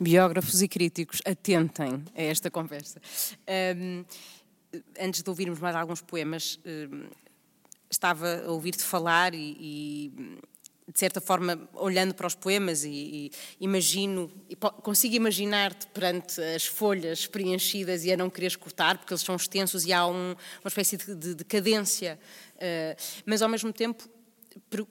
[0.00, 3.00] Biógrafos e críticos, atentem a esta conversa.
[3.76, 4.04] Um,
[5.00, 7.08] antes de ouvirmos mais alguns poemas, um,
[7.90, 10.38] estava a ouvir-te falar e, e
[10.92, 13.30] de certa forma, olhando para os poemas e, e
[13.60, 19.22] imagino, e consigo imaginar-te perante as folhas preenchidas e a não quereres cortar, porque eles
[19.22, 22.18] são extensos e há um, uma espécie de, de, de cadência,
[22.54, 24.08] uh, mas ao mesmo tempo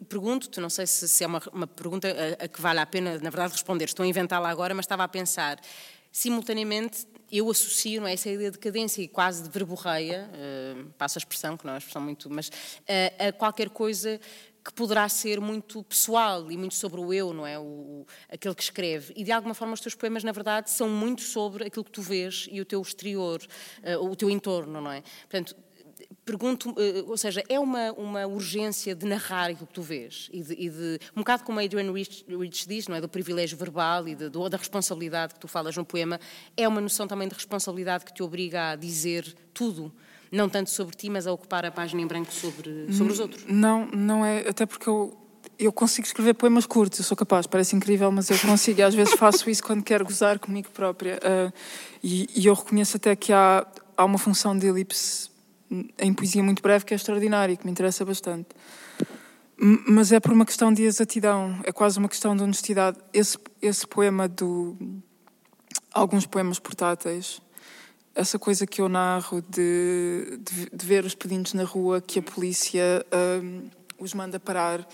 [0.07, 3.13] pergunto-te, não sei se, se é uma, uma pergunta a, a, que vale a pena,
[3.15, 5.59] na verdade, responder, estou a inventá-la agora, mas estava a pensar,
[6.11, 11.17] simultaneamente eu associo não é, essa ideia de cadência e quase de verborreia, uh, passo
[11.17, 14.19] a expressão, que não é uma expressão muito, mas uh, a qualquer coisa
[14.63, 17.57] que poderá ser muito pessoal e muito sobre o eu, não é?
[17.57, 19.13] O, o, aquele que escreve.
[19.15, 22.01] E de alguma forma os teus poemas, na verdade, são muito sobre aquilo que tu
[22.01, 25.01] vês e o teu exterior, uh, o teu entorno, não é?
[25.21, 25.55] Portanto,
[26.27, 30.43] pergunto, uh, ou seja, é uma, uma urgência de narrar aquilo que tu vês e
[30.43, 33.01] de, e de um bocado como Adrian Rich, Rich, diz, não é?
[33.01, 36.19] Do privilégio verbal e de, do, da responsabilidade que tu falas no poema,
[36.57, 39.91] é uma noção também de responsabilidade que te obriga a dizer tudo
[40.29, 43.45] não tanto sobre ti, mas a ocupar a página em branco sobre, sobre os outros.
[43.47, 45.17] Não, não é, até porque eu,
[45.57, 48.93] eu consigo escrever poemas curtos, eu sou capaz, parece incrível, mas eu consigo, e às
[48.93, 51.17] vezes faço isso quando quero gozar comigo própria.
[51.23, 51.53] Uh,
[52.03, 53.65] e, e, eu reconheço até que há,
[53.95, 55.29] há uma função de elipse
[55.99, 58.49] em poesia muito breve que é extraordinária, que me interessa bastante.
[59.57, 62.97] Mas é por uma questão de exatidão, é quase uma questão de honestidade.
[63.13, 64.77] Esse, esse poema do.
[65.93, 67.41] Alguns poemas portáteis
[68.17, 72.21] essa coisa que eu narro de, de, de ver os pedinhos na rua que a
[72.21, 73.05] polícia
[73.43, 74.87] um, os manda parar.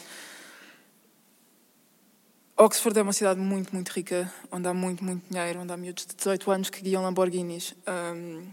[2.57, 6.05] Oxford é uma cidade muito, muito rica, onde há muito, muito dinheiro, onde há miúdos
[6.05, 7.73] de 18 anos que guiam Lamborghinis.
[7.87, 8.45] Um,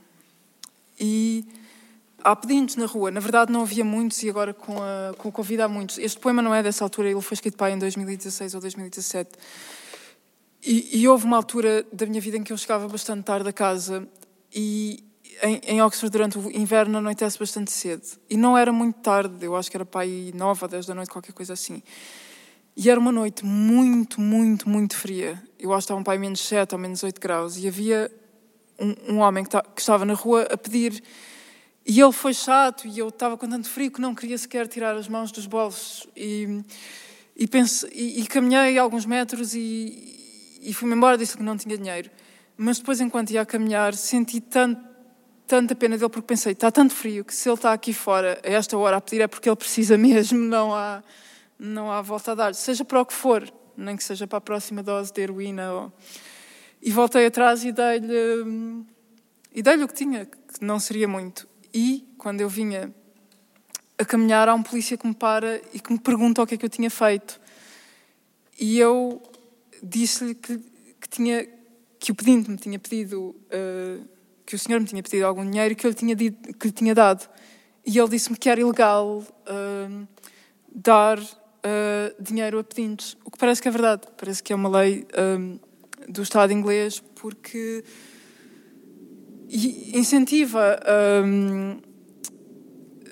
[0.98, 1.44] e
[2.22, 3.10] há pedintes na rua.
[3.10, 5.98] Na verdade, não havia muitos e agora com, a, com o Covid há muitos.
[5.98, 9.30] Este poema não é dessa altura, ele foi escrito para em 2016 ou 2017.
[10.62, 13.52] E, e, houve uma altura da minha vida em que eu chegava bastante tarde a
[13.52, 14.06] casa
[14.54, 15.02] e
[15.42, 18.02] em, em Oxford durante o inverno anoitece bastante cedo.
[18.28, 21.10] E não era muito tarde, eu acho que era para aí ou dez da noite,
[21.10, 21.82] qualquer coisa assim.
[22.76, 25.42] E era uma noite muito, muito, muito fria.
[25.58, 27.56] Eu acho que estavam para aí menos sete ou menos oito graus.
[27.56, 28.10] E havia
[28.78, 31.02] um, um homem que, que estava na rua a pedir
[31.90, 34.94] e ele foi chato e eu estava com tanto frio que não queria sequer tirar
[34.94, 36.06] as mãos dos bolsos.
[36.14, 36.62] E,
[37.36, 37.48] e,
[37.92, 42.08] e, e caminhei alguns metros e, e fui-me embora, disse que não tinha dinheiro.
[42.56, 44.80] Mas depois, enquanto ia a caminhar, senti tanto,
[45.48, 48.48] tanta pena dele porque pensei, está tanto frio que se ele está aqui fora a
[48.48, 51.02] esta hora a pedir é porque ele precisa mesmo, não há,
[51.58, 52.54] não há volta a dar.
[52.54, 55.72] Seja para o que for, nem que seja para a próxima dose de heroína.
[55.72, 55.92] Ou...
[56.80, 58.86] E voltei atrás e dei-lhe
[59.52, 61.49] e dei o que tinha, que não seria muito.
[61.72, 62.92] E, quando eu vinha
[63.98, 66.58] a caminhar, há um polícia que me para e que me pergunta o que é
[66.58, 67.40] que eu tinha feito.
[68.58, 69.22] E eu
[69.82, 70.58] disse-lhe que,
[71.00, 71.46] que, tinha,
[71.98, 74.08] que o pedinte me tinha pedido, uh,
[74.44, 76.72] que o senhor me tinha pedido algum dinheiro que eu lhe tinha, dito, que lhe
[76.72, 77.28] tinha dado.
[77.86, 80.08] E ele disse-me que era ilegal uh,
[80.74, 83.16] dar uh, dinheiro a pedintes.
[83.24, 84.02] O que parece que é verdade.
[84.16, 85.06] Parece que é uma lei
[86.08, 87.84] do Estado inglês, porque
[89.52, 90.78] e incentiva
[91.24, 91.80] um,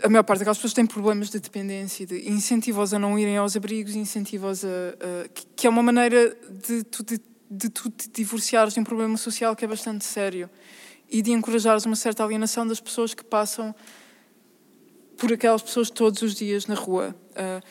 [0.02, 3.56] a maior parte daquelas pessoas têm problemas de dependência, de, incentiva-os a não irem aos
[3.56, 7.20] abrigos, incentiva-os a, a, que é uma maneira de tu, de,
[7.50, 10.48] de tu te divorciares de um problema social que é bastante sério
[11.10, 13.74] e de encorajares uma certa alienação das pessoas que passam
[15.16, 17.16] por aquelas pessoas todos os dias na rua.
[17.32, 17.64] Uh,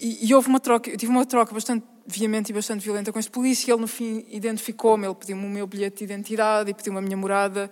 [0.00, 3.18] e, e, houve uma troca, eu tive uma troca bastante veemente e bastante violenta com
[3.18, 3.72] este polícia.
[3.72, 7.16] Ele, no fim, identificou-me, ele pediu-me o meu bilhete de identidade e pediu-me a minha
[7.16, 7.70] morada.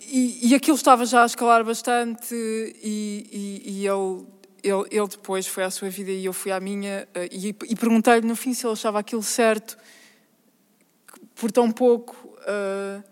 [0.00, 4.26] E, e aquilo estava já a escalar bastante e, e, e ele,
[4.62, 7.76] ele, ele, depois foi à sua vida e eu fui à minha eh, e, e
[7.76, 9.76] perguntei-lhe no fim se ele achava aquilo certo
[11.36, 13.04] por tão pouco uh,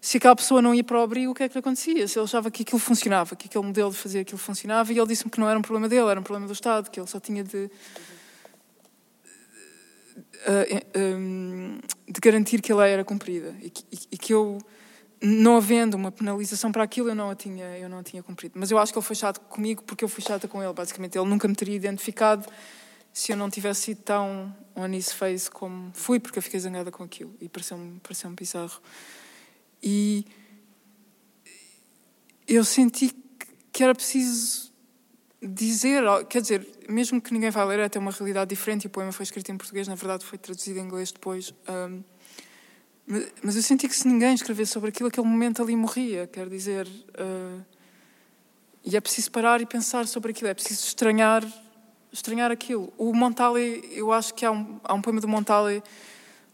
[0.00, 2.18] se aquela pessoa não ia para o abrigo o que é que lhe acontecia se
[2.18, 5.30] ele achava que aquilo funcionava que aquele modelo de fazer aquilo funcionava e ele disse-me
[5.30, 7.42] que não era um problema dele era um problema do Estado que ele só tinha
[7.42, 7.70] de
[12.08, 14.58] de garantir que a lei era cumprida e que, e que, eu
[15.20, 18.54] não havendo uma penalização para aquilo eu não a tinha eu não tinha cumprido.
[18.56, 20.72] Mas eu acho que ele foi chato comigo porque eu fui chata com ele.
[20.72, 22.46] Basicamente ele nunca me teria identificado
[23.12, 26.90] se eu não tivesse sido tão on his face como fui porque eu fiquei zangada
[26.90, 28.80] com aquilo e pareceu-me pareceu bizarro.
[29.82, 30.24] E
[32.48, 33.14] eu senti
[33.70, 34.71] que era preciso
[35.42, 38.90] dizer, quer dizer, mesmo que ninguém vá ler, é até uma realidade diferente e o
[38.90, 41.52] poema foi escrito em português, na verdade foi traduzido em inglês depois.
[41.68, 42.02] Um,
[43.42, 46.86] mas eu senti que se ninguém escrevesse sobre aquilo, aquele momento ali morria, quer dizer.
[46.86, 47.64] Uh,
[48.84, 51.44] e é preciso parar e pensar sobre aquilo, é preciso estranhar,
[52.12, 52.92] estranhar aquilo.
[52.96, 55.82] O Montale, eu acho que há um, há um poema do Montale,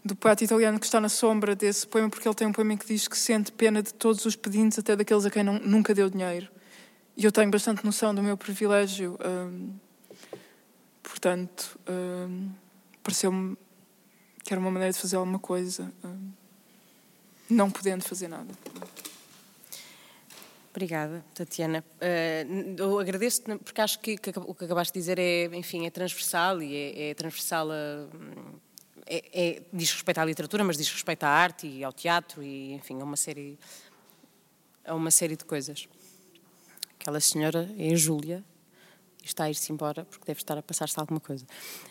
[0.05, 2.87] do poeta italiano, que está na sombra desse poema, porque ele tem um poema que
[2.87, 6.09] diz que sente pena de todos os pedintes, até daqueles a quem não, nunca deu
[6.09, 6.49] dinheiro.
[7.19, 9.19] E eu tenho bastante noção do meu privilégio.
[9.27, 9.75] Hum,
[11.03, 12.53] portanto, hum,
[13.03, 13.59] pareceu-me
[14.45, 16.31] que era uma maneira de fazer alguma coisa, hum,
[17.51, 18.55] não podendo fazer nada.
[20.71, 21.85] Obrigada, Tatiana.
[21.97, 25.91] Uh, eu agradeço porque acho que, que, o que acabaste de dizer é, enfim, é
[25.91, 28.07] transversal e é, é transversal a,
[29.07, 32.75] é, é, diz respeito à literatura, mas diz respeito à arte e ao teatro e,
[32.75, 33.59] enfim, a uma série,
[34.85, 35.89] a uma série de coisas.
[37.09, 38.45] Aquela senhora é a Júlia
[39.23, 41.47] e está a ir-se embora porque deve estar a passar-se alguma coisa.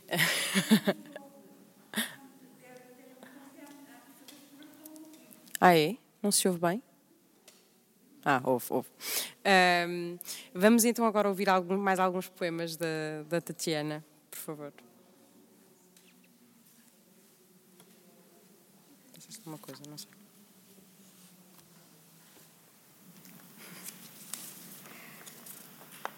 [5.59, 5.97] ah, é?
[6.21, 6.83] Não se ouve bem?
[8.23, 8.89] Ah, ouve, ouve.
[9.89, 10.19] Um,
[10.53, 14.71] vamos então agora ouvir algum, mais alguns poemas da, da Tatiana, por favor.
[19.47, 20.16] Uma coisa, não sei.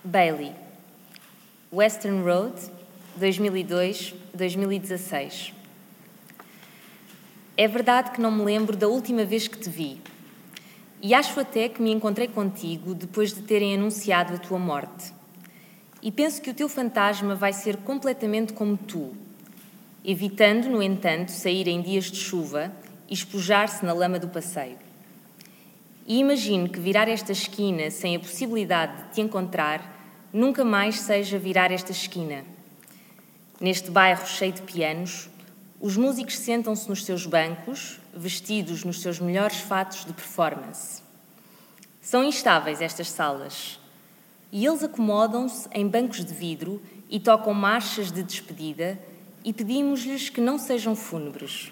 [0.04, 0.52] Bailey,
[1.74, 2.56] Western Road,
[3.20, 5.54] 2002-2016.
[7.58, 10.00] É verdade que não me lembro da última vez que te vi.
[11.02, 15.14] E acho até que me encontrei contigo depois de terem anunciado a tua morte.
[16.02, 19.14] E penso que o teu fantasma vai ser completamente como tu,
[20.06, 22.72] evitando, no entanto, sair em dias de chuva
[23.10, 24.78] e espojar-se na lama do passeio.
[26.10, 31.38] E imagino que virar esta esquina sem a possibilidade de te encontrar nunca mais seja
[31.38, 32.44] virar esta esquina.
[33.62, 35.30] Neste bairro cheio de pianos,
[35.80, 41.04] os músicos sentam-se nos seus bancos, vestidos nos seus melhores fatos de performance.
[42.02, 43.80] São instáveis estas salas.
[44.52, 48.98] E eles acomodam-se em bancos de vidro e tocam marchas de despedida,
[49.44, 51.72] e pedimos-lhes que não sejam fúnebres.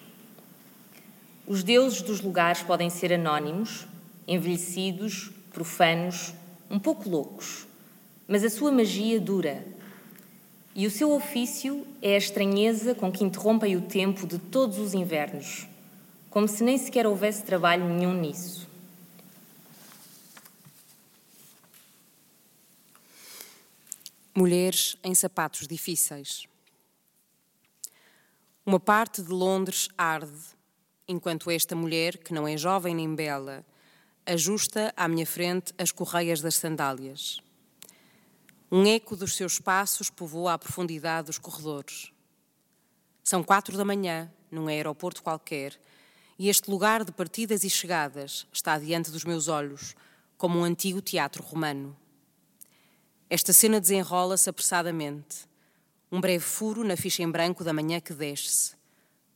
[1.47, 3.87] Os deuses dos lugares podem ser anónimos,
[4.27, 6.33] envelhecidos, profanos,
[6.69, 7.65] um pouco loucos,
[8.27, 9.65] mas a sua magia dura.
[10.75, 14.93] E o seu ofício é a estranheza com que interrompem o tempo de todos os
[14.93, 15.65] invernos,
[16.29, 18.67] como se nem sequer houvesse trabalho nenhum nisso.
[24.35, 26.45] Mulheres em sapatos difíceis.
[28.63, 30.37] Uma parte de Londres arde,
[31.07, 33.65] enquanto esta mulher, que não é jovem nem bela,
[34.27, 37.39] ajusta à minha frente as correias das sandálias.
[38.69, 42.11] Um eco dos seus passos povoa a profundidade dos corredores.
[43.23, 45.79] São quatro da manhã, num aeroporto qualquer,
[46.37, 49.95] e este lugar de partidas e chegadas está diante dos meus olhos,
[50.37, 51.95] como um antigo teatro romano.
[53.29, 55.47] Esta cena desenrola-se apressadamente.
[56.11, 58.75] Um breve furo na ficha em branco da manhã que desce.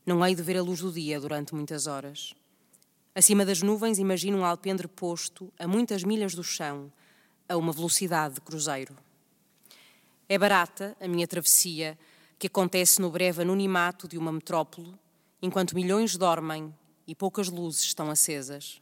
[0.06, 2.34] Não hei de ver a luz do dia durante muitas horas.
[3.14, 6.92] Acima das nuvens imagino um alpendre posto a muitas milhas do chão,
[7.48, 8.96] a uma velocidade de cruzeiro.
[10.30, 12.00] É barata a minha travessia,
[12.40, 14.94] que acontece no breve anonimato de uma metrópole,
[15.42, 16.74] enquanto milhões dormem
[17.06, 18.82] e poucas luzes estão acesas.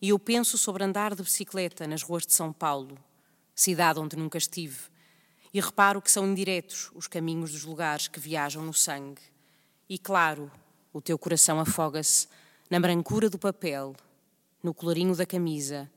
[0.00, 2.96] E eu penso sobre andar de bicicleta nas ruas de São Paulo,
[3.52, 4.78] cidade onde nunca estive,
[5.52, 9.22] e reparo que são indiretos os caminhos dos lugares que viajam no sangue.
[9.88, 10.52] E claro,
[10.92, 12.28] o teu coração afoga-se
[12.70, 13.94] na brancura do papel,
[14.62, 15.90] no colorinho da camisa,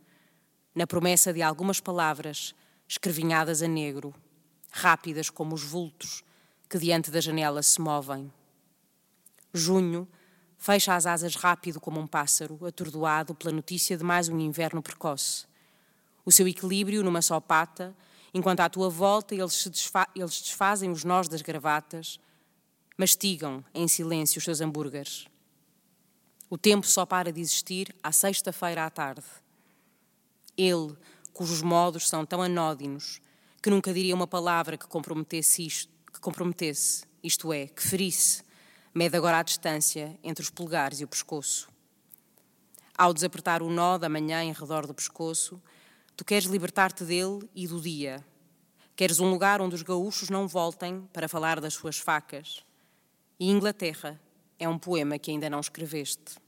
[0.76, 2.54] na promessa de algumas palavras
[2.88, 4.14] escrevinhadas a negro,
[4.72, 6.24] rápidas como os vultos
[6.68, 8.30] que diante da janela se movem.
[9.54, 10.08] Junho
[10.58, 15.46] fecha as asas rápido como um pássaro, atordoado pela notícia de mais um inverno precoce
[16.26, 17.96] o seu equilíbrio numa só pata,
[18.34, 22.20] enquanto à tua volta eles, desfa eles desfazem os nós das gravatas,
[22.98, 25.28] mastigam em silêncio os seus hambúrgueres.
[26.54, 29.26] O tempo só para de existir à sexta-feira à tarde.
[30.56, 30.96] Ele,
[31.34, 33.20] cujos modos são tão anódinos,
[33.60, 38.44] que nunca diria uma palavra que comprometesse isto, que comprometesse, isto é, que ferisse,
[38.94, 41.68] mede agora a distância entre os polegares e o pescoço.
[42.96, 45.60] Ao desapertar o nó da manhã em redor do pescoço,
[46.16, 48.24] Tu queres libertar-te dele e do dia.
[48.96, 52.64] Queres um lugar onde os gaúchos não voltem para falar das suas facas.
[53.40, 54.22] E Inglaterra
[54.60, 56.43] é um poema que ainda não escreveste.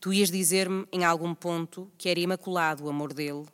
[0.00, 3.46] Tu ias dizer-me em algum ponto que era imaculado o amor dele,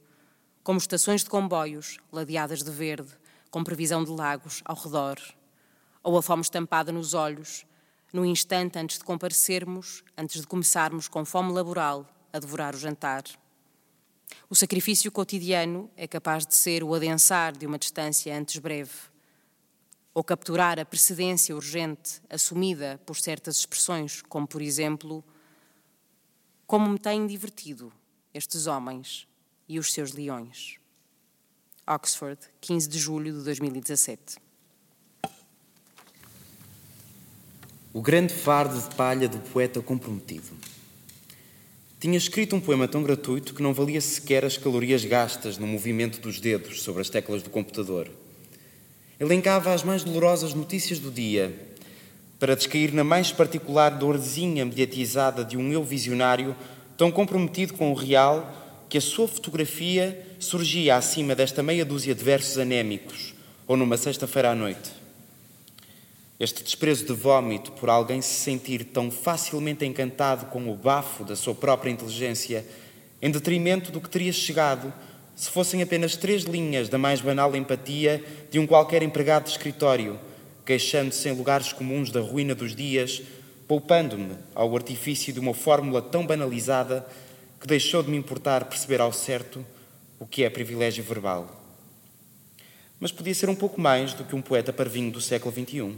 [0.63, 3.11] como estações de comboios ladeadas de verde,
[3.51, 5.19] com previsão de lagos ao redor,
[6.03, 7.65] ou a fome estampada nos olhos,
[8.13, 13.25] no instante antes de comparecermos, antes de começarmos com fome laboral a devorar o jantar.
[14.49, 18.93] O sacrifício cotidiano é capaz de ser o adensar de uma distância antes breve,
[20.15, 25.25] ou capturar a precedência urgente assumida por certas expressões, como por exemplo,
[26.67, 27.93] como me têm divertido
[28.33, 29.27] estes homens
[29.69, 30.77] e os seus leões.
[31.87, 34.37] Oxford, 15 de julho de 2017.
[37.93, 40.57] O grande fardo de palha do poeta comprometido.
[42.01, 46.21] Tinha escrito um poema tão gratuito que não valia sequer as calorias gastas no movimento
[46.21, 48.11] dos dedos sobre as teclas do computador.
[49.21, 51.72] Elencava as mais dolorosas notícias do dia,
[52.43, 56.57] para descair na mais particular dorzinha mediatizada de um eu visionário
[56.97, 58.53] tão comprometido com o real
[58.89, 63.33] que a sua fotografia surgia acima desta meia dúzia de versos anémicos,
[63.65, 64.91] ou numa sexta-feira à noite.
[66.41, 71.37] Este desprezo de vômito por alguém se sentir tão facilmente encantado com o bafo da
[71.37, 72.67] sua própria inteligência,
[73.23, 74.93] em detrimento do que teria chegado
[75.37, 78.21] se fossem apenas três linhas da mais banal empatia
[78.51, 80.19] de um qualquer empregado de escritório,
[80.65, 83.23] queixando-se em lugares comuns da ruína dos dias,
[83.67, 87.07] poupando-me ao artifício de uma fórmula tão banalizada
[87.61, 89.65] que deixou de me importar perceber ao certo
[90.19, 91.61] o que é privilégio verbal.
[93.01, 95.97] Mas podia ser um pouco mais do que um poeta parvinho do século XXI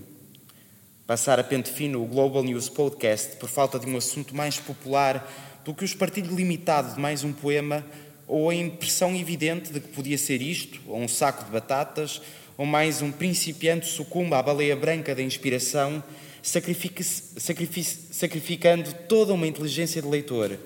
[1.06, 5.30] passar a pente fino o Global News Podcast por falta de um assunto mais popular
[5.62, 7.84] do que o espartilho limitado de mais um poema
[8.26, 12.22] ou a impressão evidente de que podia ser isto, ou um saco de batatas,
[12.56, 16.02] ou mais um principiante sucumba à baleia branca da inspiração,
[16.42, 20.58] sacrificando toda uma inteligência de leitor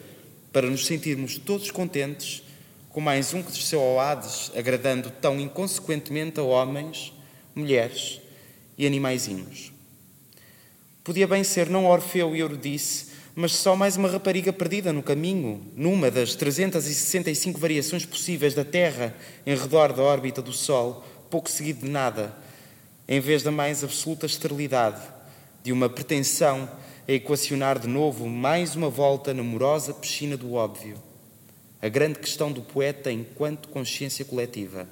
[0.53, 2.43] para nos sentirmos todos contentes
[2.91, 7.13] com mais um que desceu ao Hades, agradando tão inconsequentemente a homens,
[7.55, 8.21] mulheres
[8.77, 9.73] e animaizinhos.
[11.05, 15.63] Podia bem ser não Orfeu e Eurídice, mas só mais uma rapariga perdida no caminho,
[15.77, 19.15] numa das 365 variações possíveis da Terra
[19.47, 22.35] em redor da órbita do Sol, pouco seguido de nada,
[23.07, 25.01] em vez da mais absoluta esterilidade,
[25.63, 26.69] de uma pretensão
[27.09, 30.97] a equacionar de novo mais uma volta na morosa piscina do óbvio,
[31.81, 34.89] a grande questão do poeta enquanto consciência coletiva.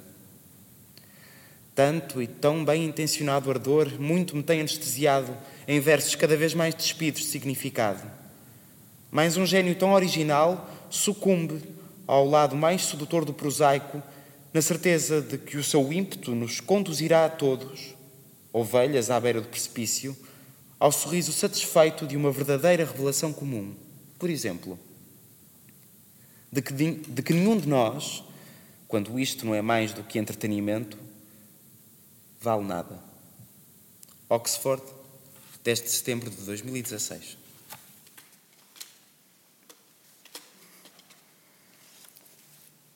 [1.75, 5.35] Tanto e tão bem intencionado ardor muito me tem anestesiado
[5.67, 8.17] em versos cada vez mais despidos de significado
[9.11, 11.61] mas um gênio tão original sucumbe
[12.05, 14.01] ao lado mais sedutor do prosaico,
[14.53, 17.95] na certeza de que o seu ímpeto nos conduzirá a todos,
[18.51, 20.17] ovelhas à beira do precipício,
[20.79, 23.75] ao sorriso satisfeito de uma verdadeira revelação comum.
[24.17, 24.79] Por exemplo,
[26.51, 28.23] de que, de que nenhum de nós,
[28.87, 30.97] quando isto não é mais do que entretenimento,
[32.41, 32.99] vale nada.
[34.29, 34.83] Oxford,
[35.63, 37.36] 10 de setembro de 2016.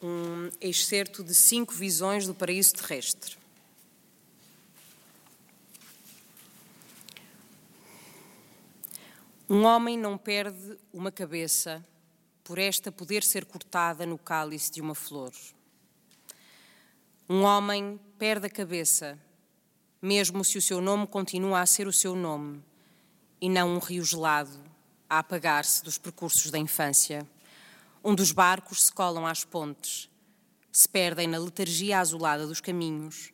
[0.02, 3.38] Um excerto de cinco visões do paraíso terrestre.
[9.48, 11.86] Um homem não perde uma cabeça
[12.44, 15.34] por esta poder ser cortada no cálice de uma flor.
[17.30, 19.20] Um homem perde a cabeça,
[20.02, 22.64] mesmo se o seu nome continua a ser o seu nome,
[23.40, 24.58] e não um rio gelado
[25.10, 27.28] a apagar-se dos percursos da infância
[28.04, 30.10] onde os barcos se colam às pontes,
[30.72, 33.32] se perdem na letargia azulada dos caminhos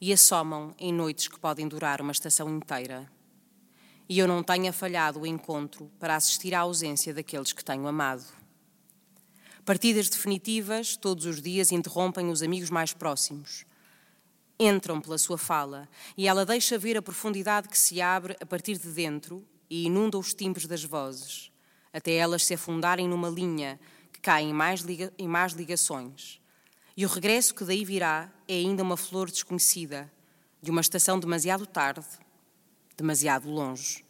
[0.00, 3.10] e assomam em noites que podem durar uma estação inteira.
[4.08, 8.24] E eu não tenha falhado o encontro para assistir à ausência daqueles que tenho amado.
[9.64, 13.66] Partidas definitivas, todos os dias, interrompem os amigos mais próximos.
[14.58, 15.86] Entram pela sua fala
[16.16, 20.16] e ela deixa ver a profundidade que se abre a partir de dentro e inunda
[20.16, 21.52] os timbres das vozes,
[21.92, 23.78] até elas se afundarem numa linha
[24.18, 26.40] que cai em mais, liga, em mais ligações.
[26.96, 30.12] E o regresso que daí virá é ainda uma flor desconhecida,
[30.60, 32.04] de uma estação demasiado tarde,
[32.96, 34.04] demasiado longe.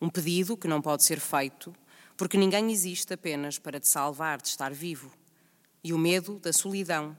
[0.00, 1.74] Um pedido que não pode ser feito,
[2.16, 5.10] porque ninguém existe apenas para te salvar de estar vivo.
[5.82, 7.18] E o medo da solidão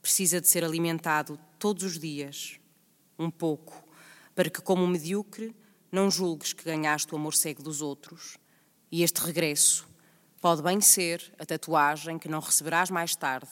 [0.00, 2.60] precisa de ser alimentado todos os dias,
[3.18, 3.84] um pouco,
[4.32, 5.54] para que, como medíocre,
[5.90, 8.38] não julgues que ganhaste o amor cego dos outros.
[8.92, 9.87] E este regresso
[10.40, 13.50] Pode bem ser a tatuagem que não receberás mais tarde,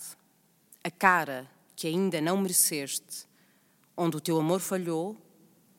[0.84, 3.26] a cara que ainda não mereceste,
[3.96, 5.16] onde o teu amor falhou,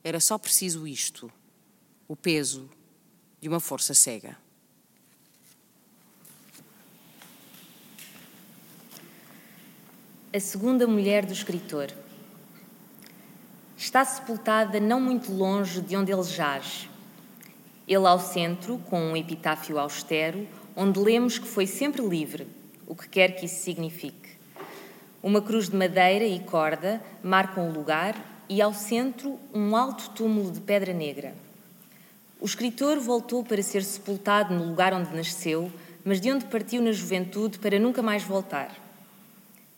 [0.04, 1.32] era só preciso isto:
[2.10, 2.70] o peso
[3.40, 4.38] de uma força cega.
[10.34, 11.94] A segunda mulher do escritor
[13.78, 16.90] está sepultada não muito longe de onde ele jaz.
[17.88, 20.46] Ele ao centro, com um epitáfio austero,
[20.80, 22.46] onde lemos que foi sempre livre,
[22.86, 24.38] o que quer que isso signifique.
[25.24, 28.16] Uma cruz de madeira e corda marcam o lugar
[28.48, 31.34] e ao centro um alto túmulo de pedra negra.
[32.40, 35.72] O escritor voltou para ser sepultado no lugar onde nasceu,
[36.06, 38.70] mas de onde partiu na juventude para nunca mais voltar.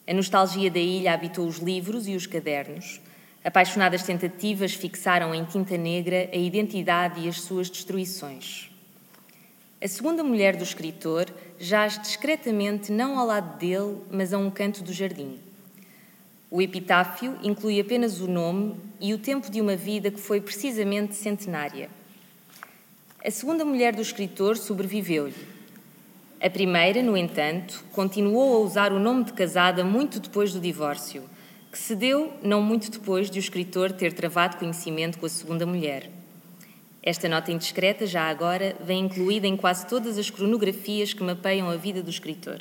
[0.06, 3.00] A nostalgia da ilha habitou os livros e os cadernos.
[3.42, 8.69] Apaixonadas tentativas fixaram em tinta negra a identidade e as suas destruições.
[9.82, 11.28] A segunda mulher do escritor
[11.58, 15.40] jaz discretamente não ao lado dele, mas a um canto do jardim.
[16.52, 21.16] O epitáfio inclui apenas o nome e o tempo de uma vida que foi precisamente
[21.16, 21.90] centenária.
[23.26, 25.48] A segunda mulher do escritor sobreviveu-lhe.
[26.42, 31.24] A primeira, no entanto, continuou a usar o nome de casada muito depois do divórcio,
[31.72, 35.66] que se deu não muito depois de o escritor ter travado conhecimento com a segunda
[35.66, 36.19] mulher.
[37.02, 41.78] Esta nota indiscreta, já agora, vem incluída em quase todas as cronografias que mapeiam a
[41.78, 42.60] vida do escritor.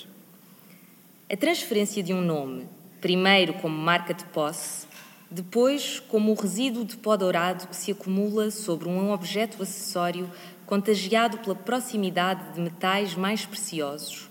[1.30, 2.66] A transferência de um nome,
[3.00, 4.86] primeiro como marca de posse,
[5.30, 10.30] depois como o resíduo de pó dourado que se acumula sobre um objeto acessório
[10.64, 14.28] contagiado pela proximidade de metais mais preciosos,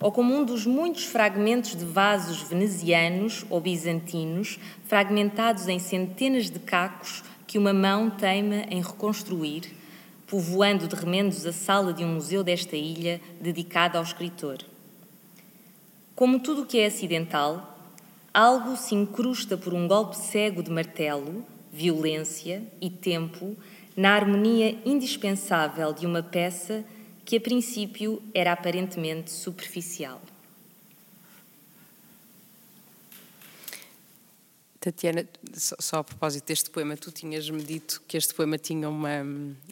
[0.00, 4.58] ou como um dos muitos fragmentos de vasos venezianos ou bizantinos
[4.88, 9.72] fragmentados em centenas de cacos que uma mão teima em reconstruir,
[10.24, 14.58] povoando de remendos a sala de um museu desta ilha dedicada ao escritor.
[16.14, 17.76] Como tudo o que é acidental,
[18.32, 23.56] algo se incrusta por um golpe cego de martelo, violência e tempo
[23.96, 26.84] na harmonia indispensável de uma peça
[27.24, 30.20] que a princípio era aparentemente superficial.
[34.80, 39.10] Tatiana, só, só, a propósito deste poema, tu tinhas-me dito que este poema tinha uma,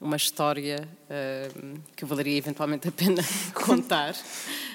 [0.03, 3.23] uma história uh, que valeria eventualmente a pena
[3.55, 4.15] contar.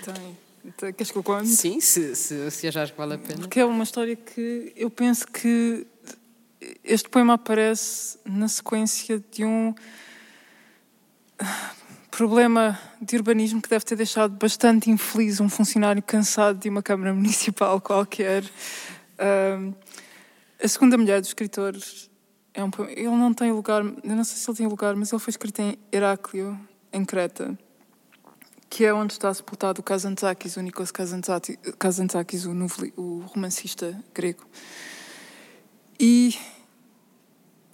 [0.03, 0.93] Tem.
[0.93, 1.49] Queres que eu conte?
[1.49, 3.41] Sim, se, se, se achares que vale a pena.
[3.41, 5.85] Porque é uma história que eu penso que
[6.83, 9.75] este poema aparece na sequência de um
[12.09, 17.11] problema de urbanismo que deve ter deixado bastante infeliz um funcionário cansado de uma Câmara
[17.13, 18.43] Municipal qualquer.
[18.43, 19.73] Uh,
[20.63, 21.75] a segunda mulher do escritor
[22.53, 25.19] é um ele não tem lugar, eu não sei se ele tem lugar, mas ele
[25.19, 26.57] foi escrito em Heráclio,
[26.91, 27.57] em Creta,
[28.69, 32.53] que é onde está sepultado o Kazantzakis, o Nikos Kazantzakis, o,
[32.95, 34.45] o romancista grego.
[35.99, 36.33] E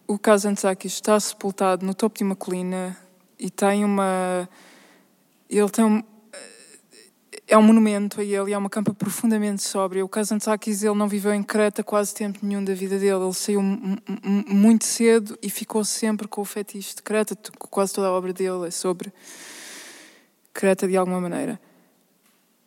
[0.08, 2.98] o Kazantzakis está sepultado no topo de uma colina
[3.38, 4.50] e tem uma
[5.48, 6.04] ele tem um,
[7.48, 10.04] é um monumento a ele é uma campa profundamente sóbria.
[10.04, 13.24] O Kazantzakis ele não viveu em Creta quase tempo nenhum da vida dele.
[13.24, 17.38] Ele saiu muito cedo e ficou sempre com o fetiche de Creta.
[17.58, 19.12] Quase toda a obra dele é sobre
[20.54, 21.60] Creta de alguma maneira.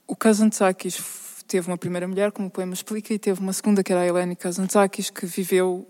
[0.06, 1.00] O Kazantzakis
[1.46, 4.06] teve uma primeira mulher, como o poema explica, e teve uma segunda, que era a
[4.06, 5.86] Helene Kazantzakis, que viveu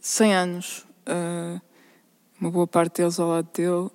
[0.00, 1.60] 100 anos, uh,
[2.40, 3.90] uma boa parte deles ao lado dele.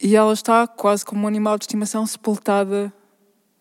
[0.00, 2.92] E ela está quase como um animal de estimação sepultada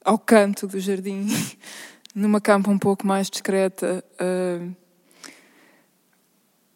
[0.06, 1.28] ao canto do jardim,
[2.14, 4.76] numa campa um pouco mais discreta, uh,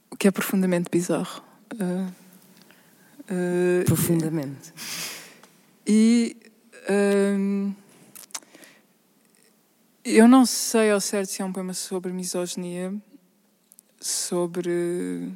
[0.10, 1.44] o que é profundamente bizarro.
[1.76, 2.12] Uh,
[3.30, 4.74] uh, profundamente.
[5.86, 6.36] E
[10.04, 12.94] eu não sei ao certo se é um poema sobre misoginia,
[14.00, 15.32] sobre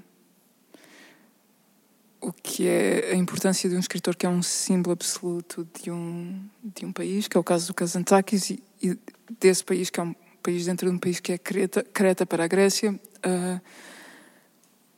[2.25, 6.43] o que é a importância de um escritor que é um símbolo absoluto de um,
[6.63, 8.97] de um país, que é o caso do Kazantzakis, e, e
[9.39, 12.45] desse país, que é um país dentro de um país que é Creta, Creta para
[12.45, 13.61] a Grécia, uh,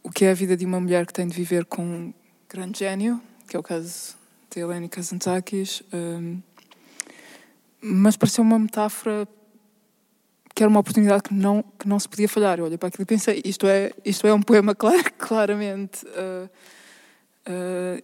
[0.01, 2.13] o que é a vida de uma mulher que tem de viver com um
[2.47, 4.15] grande gênio, que é o caso
[4.49, 6.41] de Helene Kazantzakis, uh,
[7.81, 9.27] mas pareceu uma metáfora
[10.55, 12.57] que era uma oportunidade que não, que não se podia falhar.
[12.57, 16.05] Eu olhei para aquilo e pensei, isto é, isto é um poema clar, claramente...
[16.05, 16.49] Uh,
[17.47, 18.03] Uh,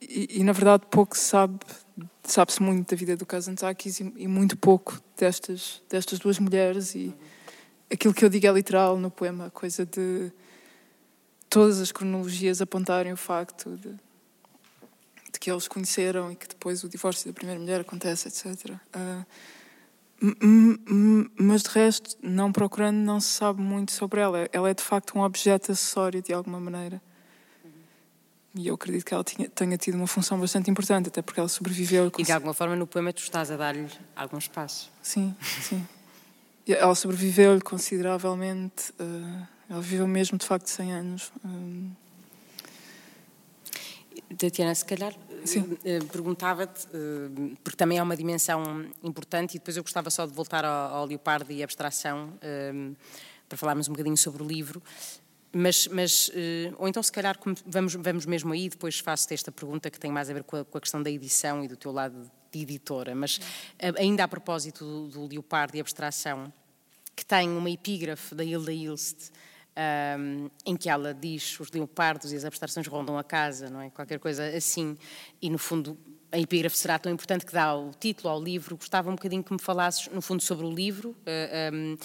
[0.00, 1.58] e, e, na verdade pouco se sabe,
[2.22, 7.14] sabe-se muito da vida do Kazantzakis e, e, muito pouco destas, destas duas mulheres e
[7.90, 10.30] aquilo que eu digo é literal no poema, a coisa de
[11.48, 13.90] todas as cronologias apontarem o facto de,
[15.32, 18.70] de que eles conheceram e que depois o divórcio da primeira mulher acontece, etc.
[18.70, 19.26] Uh, ah,
[21.38, 24.48] mas de resto, não procurando, não se sabe muito sobre ela.
[24.52, 27.02] Ela é de facto um objeto acessório de alguma maneira.
[28.56, 31.48] E eu acredito que ela tinha, tenha tido uma função bastante importante, até porque ela
[31.48, 32.12] sobreviveu.
[32.16, 34.92] E de alguma forma no poema tu estás a dar-lhe algum espaço.
[35.02, 35.84] Sim, sim.
[36.66, 38.92] E ela sobreviveu-lhe consideravelmente.
[38.92, 41.32] Uh, ela viveu mesmo, de facto, 100 anos.
[41.44, 41.90] Uh...
[44.38, 46.86] Tatiana, se calhar uh, perguntava-te,
[47.62, 51.06] porque também é uma dimensão importante, e depois eu gostava só de voltar ao, ao
[51.06, 52.32] Leopardo e abstração,
[53.48, 54.82] para falarmos um bocadinho sobre o livro.
[55.54, 59.88] Mas, mas uh, ou então se calhar vamos, vamos mesmo aí, depois faço-te esta pergunta
[59.88, 61.92] que tem mais a ver com a, com a, questão da edição e do teu
[61.92, 66.52] lado de editora, mas uh, ainda a propósito do, do Leopardo e Abstração,
[67.14, 69.30] que tem uma epígrafe da Hilda Ilst,
[70.18, 73.90] um, em que ela diz os leopardos e as abstrações rondam a casa, não é?
[73.90, 74.96] Qualquer coisa assim,
[75.40, 75.98] e no fundo
[76.30, 78.76] a epígrafe será tão importante que dá o título ao livro.
[78.76, 81.96] Gostava um bocadinho que me falasses, no fundo, sobre o livro, uh, eh, um,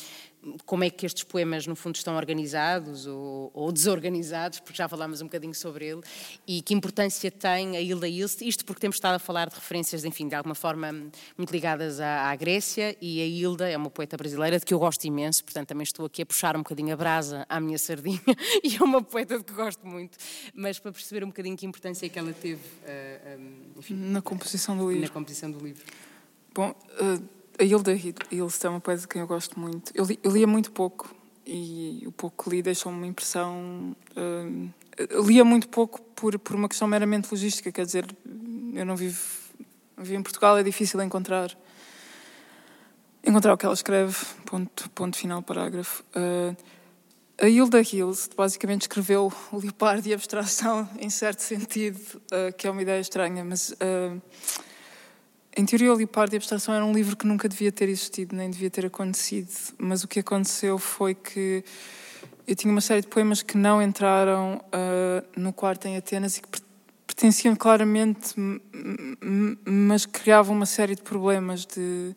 [0.66, 5.22] como é que estes poemas, no fundo, estão organizados ou, ou, desorganizados, porque já falámos
[5.22, 6.02] um bocadinho sobre ele,
[6.48, 10.06] e que importância tem a Hilda Ilst, isto porque temos estado a falar de referências,
[10.06, 10.92] enfim, de alguma forma
[11.38, 14.80] muito ligadas à, à, Grécia, e a Hilda é uma poeta brasileira de que eu
[14.80, 18.22] gosto imenso, portanto também estou aqui a puxar um bocadinho a brasa à minha sardinha,
[18.64, 20.18] e é uma poeta de que gosto muito,
[20.54, 24.22] mas para perceber um bocadinho que importância é que ela teve, uh, um, enfim, na
[24.22, 25.04] composição do livro.
[25.04, 25.84] Na composição do livro.
[26.54, 26.76] Bom...
[27.02, 27.94] Uh a Hilda
[28.32, 29.92] Hilst é uma poeta de quem eu gosto muito.
[29.94, 31.14] Eu, li, eu lia muito pouco
[31.46, 33.96] e o pouco que li deixou-me uma impressão.
[34.16, 38.06] Uh, lia muito pouco por, por uma questão meramente logística, quer dizer,
[38.74, 39.20] eu não vivo,
[39.98, 41.56] vivo em Portugal, é difícil encontrar
[43.26, 46.04] encontrar o que ela escreve, ponto, ponto final, parágrafo.
[46.16, 46.56] Uh,
[47.42, 52.00] a Hilda Hilst basicamente escreveu o leopardo e a abstração em certo sentido,
[52.32, 54.22] uh, que é uma ideia estranha, mas uh,
[55.60, 58.34] em teoria, o Leopardo e a Abstração era um livro que nunca devia ter existido,
[58.34, 61.64] nem devia ter acontecido, mas o que aconteceu foi que
[62.48, 66.42] eu tinha uma série de poemas que não entraram uh, no quarto em Atenas e
[66.42, 66.62] que
[67.06, 68.34] pertenciam claramente,
[69.66, 72.16] mas criavam uma série de problemas de,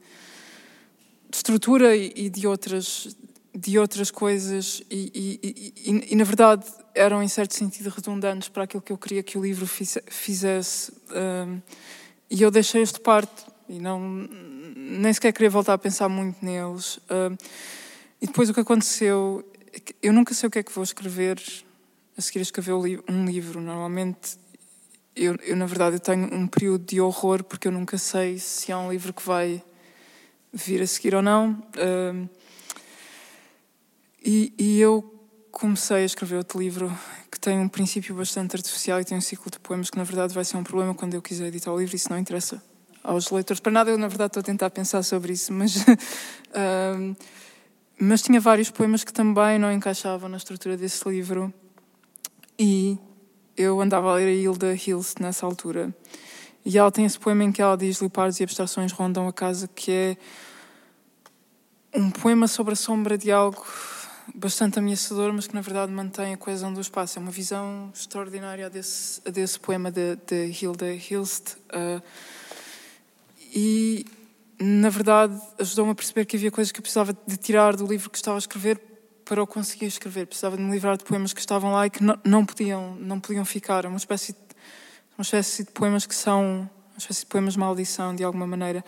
[1.28, 3.16] de estrutura e de outras
[3.54, 6.64] de outras coisas e, e, e, e, na verdade
[6.94, 11.60] eram em certo sentido redundantes para aquilo que eu queria que o livro fizesse um,
[12.32, 16.98] e eu deixei-os de parte e não nem sequer queria voltar a pensar muito neles.
[17.10, 17.36] Um,
[18.22, 21.38] e depois o que aconteceu é eu nunca sei o que é que vou escrever
[22.16, 23.60] a seguir a escrever um livro.
[23.60, 24.38] Normalmente
[25.14, 28.72] eu, eu na verdade eu tenho um período de horror porque eu nunca sei se
[28.72, 29.62] há um livro que vai
[30.50, 31.62] vir a seguir ou não.
[31.76, 32.26] Um,
[34.24, 35.04] e, e, eu
[35.50, 36.90] comecei a escrever outro livro
[37.42, 40.44] tem um princípio bastante artificial e tem um ciclo de poemas que, na verdade, vai
[40.44, 41.96] ser um problema quando eu quiser editar o livro.
[41.96, 42.62] Isso não interessa
[43.02, 43.58] aos leitores.
[43.58, 45.76] Para nada, eu, na verdade, estou a tentar pensar sobre isso, mas.
[46.54, 47.16] uh,
[47.98, 51.52] mas tinha vários poemas que também não encaixavam na estrutura desse livro.
[52.56, 52.96] E
[53.56, 55.92] eu andava a ler a Hilda Hilst nessa altura.
[56.64, 59.68] E ela tem esse poema em que ela diz: Leopardos e abstrações rondam a casa,
[59.68, 60.16] que é
[61.92, 63.66] um poema sobre a sombra de algo
[64.34, 67.18] bastante ameaçador, mas que na verdade mantém a coesão do espaço.
[67.18, 71.56] É uma visão extraordinária desse, desse poema de, de Hilda Hilst.
[71.68, 72.02] Uh,
[73.54, 74.06] e,
[74.58, 78.08] na verdade, ajudou-me a perceber que havia coisas que eu precisava de tirar do livro
[78.08, 78.80] que estava a escrever
[79.24, 80.26] para o conseguir escrever.
[80.26, 83.20] Precisava de me livrar de poemas que estavam lá e que não, não podiam, não
[83.20, 83.84] podiam ficar.
[83.84, 84.38] É uma espécie, de,
[85.18, 88.84] uma espécie de poemas que são uma espécie de poemas maldição, de alguma maneira.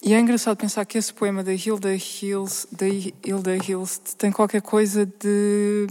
[0.00, 4.62] E é engraçado pensar que esse poema da Hilda Hills, da Hilda Hills tem qualquer
[4.62, 5.88] coisa de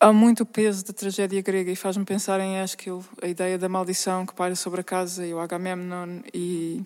[0.00, 4.24] há muito peso da tragédia grega e faz-me pensar em Esquilo, a ideia da maldição
[4.24, 6.82] que paira sobre a casa e o Agamemnon e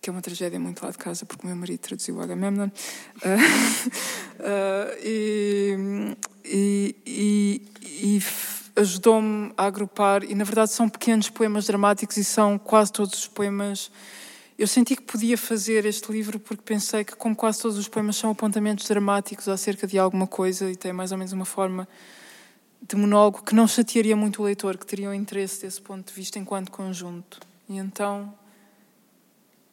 [0.00, 2.66] que é uma tragédia muito lá de casa porque o meu marido traduziu o Agamemnon.
[2.66, 2.70] Uh,
[4.40, 7.62] uh, e, e, e,
[8.16, 8.20] e
[8.78, 13.28] ajudou-me a agrupar, e na verdade são pequenos poemas dramáticos e são quase todos os
[13.28, 13.90] poemas.
[14.58, 18.16] Eu senti que podia fazer este livro porque pensei que, como quase todos os poemas
[18.16, 21.88] são apontamentos dramáticos acerca de alguma coisa e tem mais ou menos uma forma
[22.80, 26.14] de monólogo que não chatearia muito o leitor, que teria um interesse desse ponto de
[26.14, 27.40] vista enquanto conjunto.
[27.68, 28.32] E então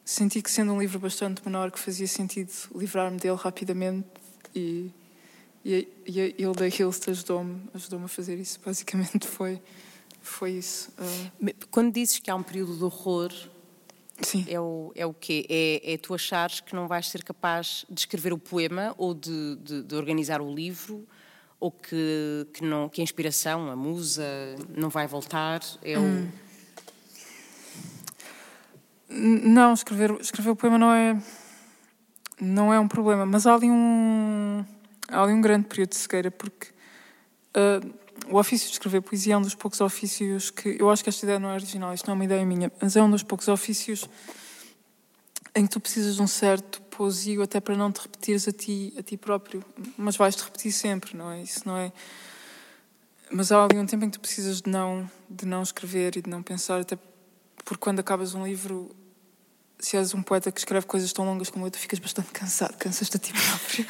[0.04, 4.06] senti que, sendo um livro bastante menor, que fazia sentido livrar-me dele rapidamente
[4.54, 4.90] e
[5.66, 8.60] e, e a Hilda Hilst ajudou-me ajudou a fazer isso.
[8.64, 9.60] Basicamente foi,
[10.22, 10.92] foi isso.
[10.98, 11.52] Uh...
[11.70, 13.32] Quando dizes que há um período de horror,
[14.22, 14.46] Sim.
[14.48, 15.44] É o, é o quê?
[15.48, 19.56] É, é tu achares que não vais ser capaz de escrever o poema ou de,
[19.56, 21.06] de, de organizar o livro
[21.60, 24.24] ou que, que, não, que a inspiração, a musa,
[24.74, 25.60] não vai voltar?
[25.82, 26.30] É hum.
[29.08, 31.22] Não, escrever, escrever o poema não é,
[32.40, 34.64] não é um problema, mas há ali um
[35.08, 36.68] há ali um grande período de cegueira, porque
[37.56, 37.94] uh,
[38.28, 40.76] o ofício de escrever poesia é um dos poucos ofícios que.
[40.78, 42.96] Eu acho que esta ideia não é original, isto não é uma ideia minha, mas
[42.96, 44.08] é um dos poucos ofícios
[45.54, 48.92] em que tu precisas de um certo poesio até para não te repetires a ti,
[48.98, 49.64] a ti próprio,
[49.96, 51.42] mas vais-te repetir sempre, não é?
[51.42, 51.92] Isso não é.
[53.30, 56.22] Mas há ali um tempo em que tu precisas de não, de não escrever e
[56.22, 56.98] de não pensar, até
[57.64, 58.94] porque quando acabas um livro
[59.78, 62.76] se és um poeta que escreve coisas tão longas como eu, tu ficas bastante cansado,
[62.76, 63.86] cansas-te a ti próprio.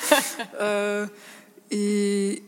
[0.55, 1.11] uh,
[1.71, 2.43] e,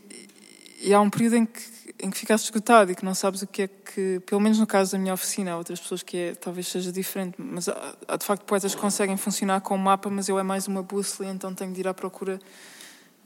[0.81, 1.61] e, há um período em que,
[1.99, 4.67] em que ficaste esgotado e que não sabes o que é que, pelo menos no
[4.67, 8.17] caso da minha oficina, há outras pessoas que é, talvez seja diferente, mas há, há,
[8.17, 11.29] de facto poetas que conseguem funcionar com um mapa, mas eu é mais uma bússola,
[11.29, 12.39] então tenho de ir à procura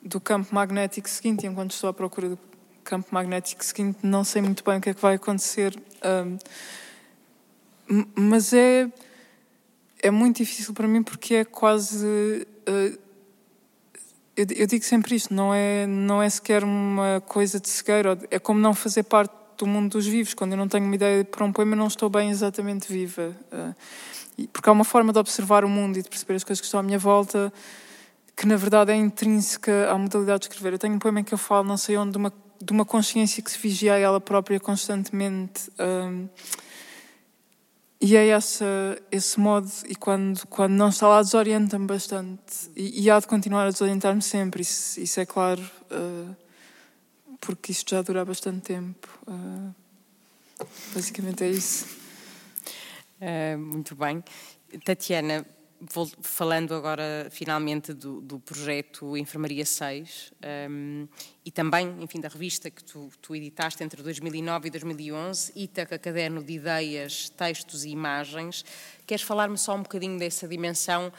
[0.01, 2.39] do campo magnético seguinte, e enquanto estou à procura do
[2.83, 5.75] campo magnético seguinte, não sei muito bem o que é que vai acontecer.
[6.03, 8.91] Um, ah, mas é
[10.03, 12.05] é muito difícil para mim porque é quase.
[12.05, 12.99] Uh,
[14.35, 18.37] eu, eu, digo sempre isto: não é, não é sequer uma coisa de cegueira, é
[18.37, 20.33] como não fazer parte do mundo dos vivos.
[20.33, 23.35] Quando eu não tenho uma ideia para um poema, não estou bem exatamente viva.
[23.51, 26.65] Uh, porque há uma forma de observar o mundo e de perceber as coisas que
[26.65, 27.53] estão à minha volta
[28.35, 30.73] que, na verdade, é intrínseca à modalidade de escrever.
[30.73, 32.83] Eu tenho um poema em que eu falo, não sei onde, de uma, de uma
[32.83, 35.69] consciência que se vigia a ela própria constantemente.
[35.71, 36.27] Uh,
[38.05, 42.69] e é essa, esse modo, e quando, quando não está lá, desorienta-me bastante.
[42.75, 46.35] E, e há de continuar a desorientar-me sempre, isso, isso é claro, uh,
[47.39, 49.07] porque isto já dura bastante tempo.
[49.25, 49.73] Uh,
[50.93, 51.87] basicamente é isso.
[53.21, 54.21] Uh, muito bem.
[54.83, 55.45] Tatiana,
[56.21, 60.33] falando agora finalmente do, do projeto Enfermaria 6
[60.69, 61.07] um,
[61.45, 66.43] e também, enfim, da revista que tu, tu, editaste entre 2009 e 2011, Ítaca, Caderno
[66.43, 68.63] de Ideias, Textos e Imagens.
[69.05, 71.11] Queres falar-me só um bocadinho dessa dimensão?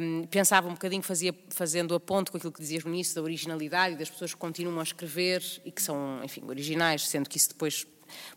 [0.00, 3.22] Um, pensava um bocadinho, fazia, fazendo a ponto com aquilo que dizias no início, da
[3.22, 7.36] originalidade e das pessoas que continuam a escrever e que são, enfim, originais, sendo que
[7.36, 7.86] isso depois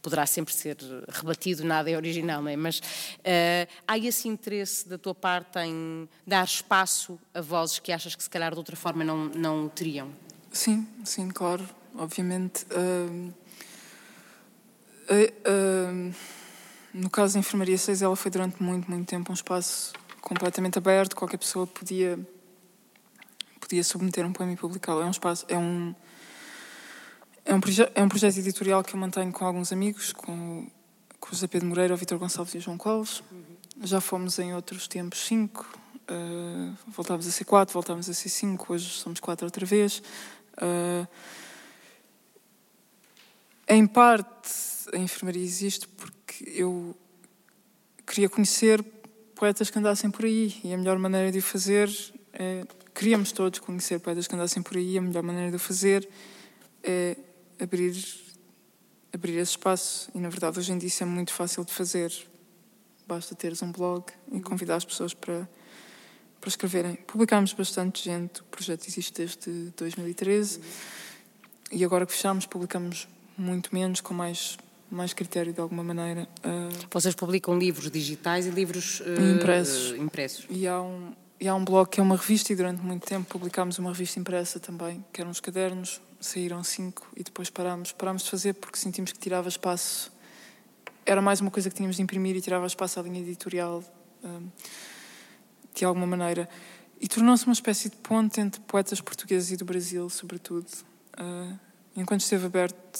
[0.02, 0.78] poderá sempre ser
[1.08, 2.56] rebatido, nada é original, não é?
[2.56, 8.16] Mas uh, há esse interesse da tua parte em dar espaço a vozes que achas
[8.16, 10.10] que se calhar de outra forma não, não teriam?
[10.52, 12.66] Sim, sim, claro, obviamente.
[12.72, 13.34] Uh,
[15.10, 16.14] uh,
[16.94, 21.16] no caso da Enfermaria 6, ela foi durante muito, muito tempo um espaço completamente aberto,
[21.16, 22.20] qualquer pessoa podia
[23.70, 25.02] podia submeter um poema e publicá-lo.
[25.02, 25.94] É um espaço, é um
[27.50, 27.60] é um,
[27.96, 30.68] é um projeto editorial que eu mantenho com alguns amigos, com,
[31.20, 33.24] com o José Pedro Moreira, o Vitor Gonçalves e o João Coles.
[33.82, 35.66] Já fomos em outros tempos cinco,
[36.12, 40.04] uh, a ser quatro, voltámos a ser cinco, hoje somos quatro outra vez.
[40.62, 41.08] Uh,
[43.68, 44.52] em parte,
[44.94, 46.96] a enfermaria existe porque eu
[48.06, 48.84] queria conhecer
[49.34, 51.90] poetas que andassem por aí e a melhor maneira de o fazer
[52.34, 52.64] é,
[52.94, 56.08] queríamos todos conhecer poetas que andassem por aí a melhor maneira de o fazer
[56.84, 57.16] é
[57.60, 57.96] abrir,
[59.14, 60.10] abrir esse espaço.
[60.14, 62.14] E, na verdade, hoje em dia isso é muito fácil de fazer.
[63.08, 64.42] Basta teres um blog e uhum.
[64.42, 65.50] convidar as pessoas para,
[66.40, 66.96] para escreverem.
[66.96, 70.62] Publicámos bastante gente, o projeto existe desde 2013
[71.72, 73.08] e agora que fechamos, publicamos
[73.38, 74.58] muito menos, com mais,
[74.90, 76.28] mais critério de alguma maneira.
[76.40, 79.92] Uh, Vocês publicam livros digitais e livros uh, impressos.
[79.92, 80.48] Uh, impressos.
[80.50, 81.14] E há um.
[81.40, 84.20] E há um blog que é uma revista, e durante muito tempo publicámos uma revista
[84.20, 87.92] impressa também, que eram uns cadernos saíram cinco e depois parámos.
[87.92, 90.12] Parámos de fazer porque sentimos que tirava espaço.
[91.06, 93.84] Era mais uma coisa que tínhamos de imprimir e tirava espaço à linha editorial,
[94.24, 94.50] um,
[95.74, 96.48] de alguma maneira.
[97.00, 100.68] E tornou-se uma espécie de ponte entre poetas portugueses e do Brasil, sobretudo.
[101.18, 101.58] Uh,
[101.96, 103.00] enquanto esteve aberto,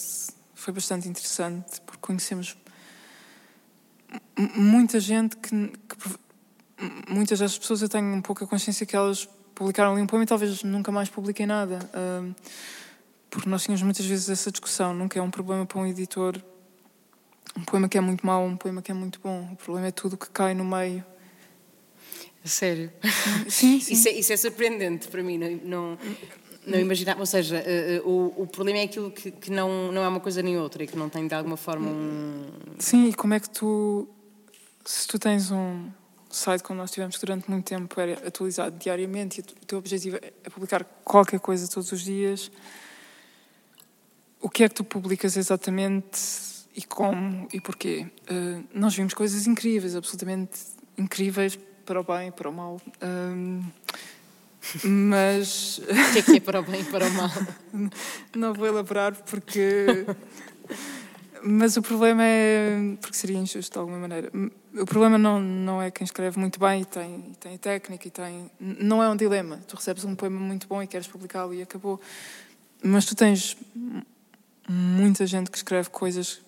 [0.54, 2.56] foi bastante interessante, porque conhecemos
[4.56, 5.96] muita gente que, que
[7.08, 10.24] muitas dessas pessoas eu tenho um pouco a consciência que elas publicaram ali um poema
[10.24, 11.78] e talvez nunca mais publiquem nada.
[11.94, 12.34] Uh,
[13.28, 16.42] porque nós tínhamos muitas vezes essa discussão, nunca é um problema para um editor
[17.56, 19.48] um poema que é muito mau, um poema que é muito bom.
[19.52, 21.04] O problema é tudo que cai no meio.
[22.44, 22.90] Sério?
[23.48, 23.92] Sim, sim.
[23.92, 25.98] Isso, é, isso é surpreendente para mim, não, não,
[26.66, 27.18] não imaginar.
[27.18, 27.62] Ou seja,
[28.02, 30.56] uh, uh, o, o problema é aquilo que, que, não, não é uma coisa nem
[30.56, 32.46] outra e que não tem de alguma forma um.
[32.78, 34.08] Sim, e como é que tu.
[34.86, 35.90] Se tu tens um
[36.30, 40.50] site como nós tivemos durante muito tempo, era atualizado diariamente e o teu objetivo é
[40.50, 42.50] publicar qualquer coisa todos os dias
[44.40, 46.18] o que é que tu publicas exatamente
[46.74, 48.06] e como e porquê?
[48.30, 50.58] Uh, nós vimos coisas incríveis, absolutamente
[50.96, 52.80] incríveis para o bem e para o mal.
[53.02, 53.62] Uh,
[54.84, 55.78] mas.
[55.78, 57.30] O que é que é para o bem e para o mal?
[58.34, 60.06] Não vou elaborar porque.
[61.42, 62.96] Mas o problema é.
[63.00, 64.30] Porque seria injusto de alguma maneira.
[64.74, 68.10] O problema não, não é quem escreve muito bem e tem, e tem técnica e
[68.10, 68.50] tem.
[68.58, 69.58] Não é um dilema.
[69.66, 72.00] Tu recebes um poema muito bom e queres publicá-lo e acabou.
[72.82, 73.56] Mas tu tens
[74.68, 76.40] muita gente que escreve coisas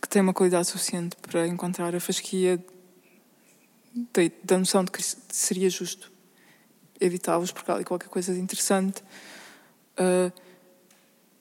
[0.00, 2.62] que têm uma qualidade suficiente para encontrar a fasquia
[4.44, 6.10] da noção de que seria justo
[7.00, 9.02] evitá-los porque há ali qualquer coisa de interessante,
[9.98, 10.32] uh,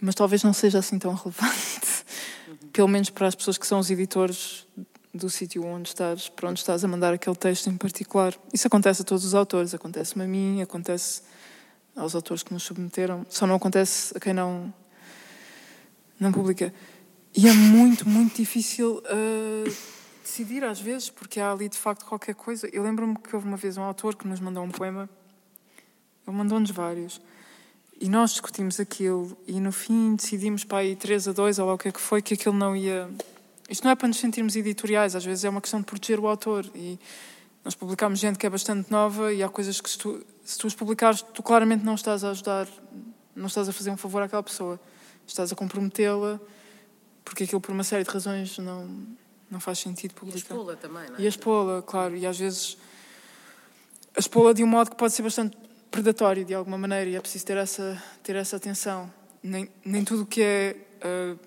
[0.01, 2.05] mas talvez não seja assim tão relevante,
[2.47, 2.69] uhum.
[2.71, 4.65] pelo menos para as pessoas que são os editores
[5.13, 8.33] do sítio onde estás, para onde estás a mandar aquele texto em particular.
[8.53, 11.23] Isso acontece a todos os autores, acontece-me a mim, acontece
[11.95, 14.73] aos autores que nos submeteram, só não acontece a quem não
[16.19, 16.73] não publica.
[17.35, 19.75] E é muito, muito difícil uh,
[20.23, 22.67] decidir às vezes, porque há ali de facto qualquer coisa.
[22.73, 25.09] Eu lembro-me que houve uma vez um autor que nos mandou um poema,
[26.27, 27.21] ele mandou-nos vários,
[27.99, 31.73] e nós discutimos aquilo, e no fim decidimos para aí 3 a 2, ou lá
[31.73, 33.09] o que é que foi, que aquilo não ia.
[33.69, 36.27] Isto não é para nos sentirmos editoriais, às vezes é uma questão de proteger o
[36.27, 36.65] autor.
[36.75, 36.99] E
[37.65, 40.67] nós publicamos gente que é bastante nova, e há coisas que se tu, se tu
[40.67, 42.67] as publicares, tu claramente não estás a ajudar,
[43.35, 44.79] não estás a fazer um favor àquela pessoa
[45.27, 46.39] estás a comprometê-la,
[47.23, 48.87] porque aquilo por uma série de razões não,
[49.51, 50.37] não faz sentido publicar.
[50.37, 51.21] E expô-la também, não é?
[51.21, 52.77] E expô-la, claro, e às vezes
[54.17, 55.57] expô-la de um modo que pode ser bastante
[55.91, 59.11] predatório de alguma maneira e é preciso ter essa, ter essa atenção.
[59.41, 60.75] Nem, nem tudo que é.
[60.97, 61.39] Uh,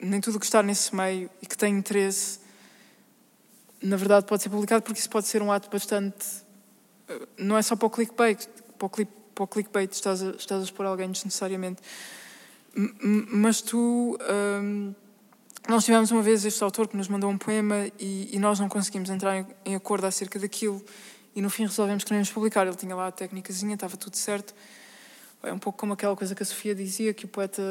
[0.00, 2.40] nem tudo que está nesse meio e que tem interesse,
[3.80, 6.26] na verdade, pode ser publicado, porque isso pode ser um ato bastante.
[7.08, 8.48] Uh, não é só para o clickbait,
[8.78, 11.80] para o, click, para o clickbait estás a, estás a expor alguém desnecessariamente.
[13.30, 14.18] Mas tu.
[14.30, 14.94] Hum,
[15.68, 18.68] nós tivemos uma vez este autor que nos mandou um poema e, e nós não
[18.68, 20.82] conseguimos entrar em, em, acordo acerca daquilo
[21.34, 22.66] e no fim resolvemos que não íamos publicar.
[22.66, 24.54] Ele tinha lá a técnicazinha, estava tudo certo.
[25.42, 27.62] É um pouco como aquela coisa que a Sofia dizia, que o poeta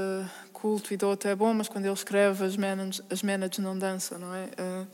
[0.51, 4.19] culto e douto é bom, mas quando ele escreve as managers, as managers não dançam,
[4.19, 4.45] não é?
[4.45, 4.87] Uh,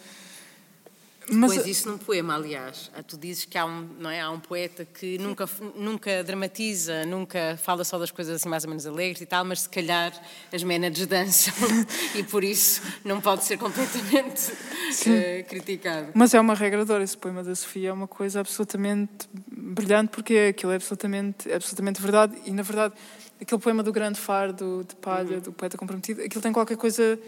[1.29, 2.89] Mas pois isso num poema, aliás.
[2.95, 4.21] Ah, tu dizes que há um, não é?
[4.21, 8.69] há um poeta que nunca, nunca dramatiza, nunca fala só das coisas assim mais ou
[8.69, 10.13] menos alegres e tal, mas se calhar
[10.53, 11.53] as ménades dançam
[12.15, 16.11] e por isso não pode ser completamente uh, criticado.
[16.13, 20.51] Mas é uma regra de esse poema da Sofia é uma coisa absolutamente brilhante porque
[20.51, 22.93] aquilo é absolutamente, é absolutamente verdade e na verdade
[23.39, 25.41] aquele poema do grande fardo de palha, uhum.
[25.41, 27.19] do poeta comprometido, aquilo tem qualquer coisa...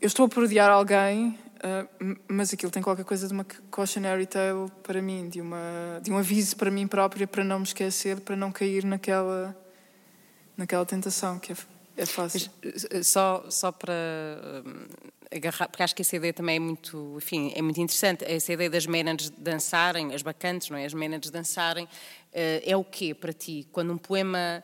[0.00, 4.70] Eu estou a parodiar alguém Uh, mas aquilo tem qualquer coisa de uma cautionary tale
[4.82, 8.36] para mim, de, uma, de um aviso para mim própria para não me esquecer, para
[8.36, 9.56] não cair naquela,
[10.58, 11.56] naquela tentação que é,
[11.96, 12.50] é fácil.
[12.62, 13.94] Eh, só, só para
[14.62, 14.86] um,
[15.34, 18.26] agarrar, porque acho que essa ideia também é muito, enfim, é muito interessante.
[18.26, 20.84] Essa ideia das ménadas dançarem, as bacantes, não é?
[20.84, 21.88] As ménadas dançarem, uh,
[22.62, 23.66] é o quê para ti?
[23.72, 24.62] Quando um poema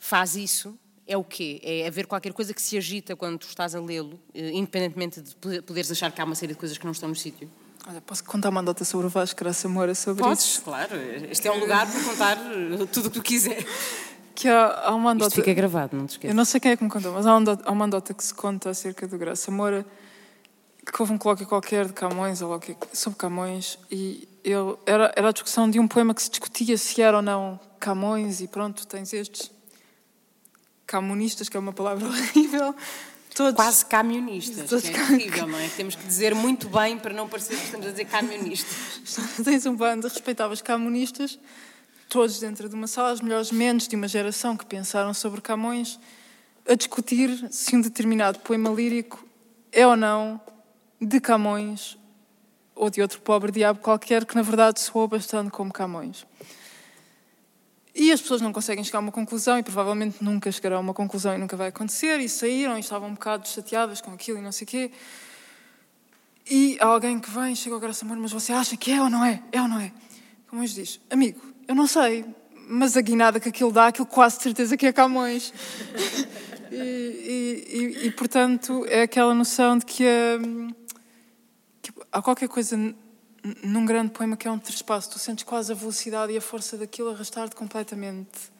[0.00, 0.76] faz isso,
[1.10, 1.60] é o quê?
[1.64, 5.34] É haver qualquer coisa que se agita quando tu estás a lê-lo, eh, independentemente de
[5.62, 7.50] poderes achar que há uma série de coisas que não estão no sítio?
[7.88, 10.62] Olha, posso contar uma nota sobre o Vasco Graça Moura sobre Podes, isso?
[10.62, 10.94] claro.
[11.28, 13.66] Este é um lugar para contar eh, tudo o que tu quiser.
[14.36, 15.30] Que há, há uma andota...
[15.30, 16.30] Isto fica gravado, não te esqueças.
[16.30, 18.14] Eu não sei quem é que me contou, mas há uma, andota, há uma andota
[18.14, 19.84] que se conta acerca do Graça Moura
[20.86, 22.60] que houve um colóquio qualquer de Camões, ou
[22.92, 27.02] sobre Camões, e ele, era, era a discussão de um poema que se discutia se
[27.02, 29.50] era ou não Camões, e pronto, tens estes
[30.90, 32.74] camonistas, que é uma palavra horrível.
[33.32, 35.68] Todos, Quase camionistas, todos que é horrível, não é?
[35.68, 39.16] Temos que dizer muito bem para não parecer que estamos a dizer camionistas.
[39.44, 41.38] Tens um bando de respeitáveis camonistas,
[42.08, 46.00] todos dentro de uma sala, os melhores mentes de uma geração que pensaram sobre Camões,
[46.68, 49.24] a discutir se um determinado poema lírico
[49.70, 50.40] é ou não
[51.00, 51.96] de Camões
[52.74, 56.26] ou de outro pobre diabo qualquer que na verdade soou bastante como Camões.
[57.94, 60.94] E as pessoas não conseguem chegar a uma conclusão e provavelmente nunca chegarão a uma
[60.94, 62.20] conclusão e nunca vai acontecer.
[62.20, 64.90] E saíram e estavam um bocado chateadas com aquilo e não sei o quê.
[66.48, 69.10] E há alguém que vem, chega ao Graça Amor, mas você acha que é ou
[69.10, 69.42] não é?
[69.52, 69.92] É ou não é?
[70.48, 72.24] Camões diz: Amigo, eu não sei,
[72.68, 75.52] mas a guinada que aquilo dá, aquilo quase certeza que é Camões.
[76.70, 80.70] e, e, e, e, portanto, é aquela noção de que, hum,
[81.82, 82.76] que há qualquer coisa
[83.62, 86.76] num grande poema que é um trespasso, tu sentes quase a velocidade e a força
[86.76, 88.50] daquilo arrastar-te completamente.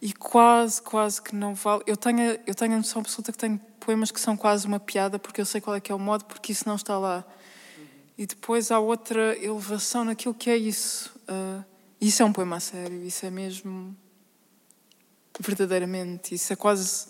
[0.00, 1.82] E quase, quase que não vale.
[1.86, 5.18] Eu tenho, eu tenho a noção absoluta que tenho poemas que são quase uma piada,
[5.18, 7.24] porque eu sei qual é que é o modo, porque isso não está lá.
[8.16, 11.14] E depois há outra elevação naquilo que é isso.
[11.28, 11.64] Uh,
[12.00, 13.96] isso é um poema a sério, isso é mesmo.
[15.40, 16.34] verdadeiramente.
[16.34, 17.06] Isso é quase.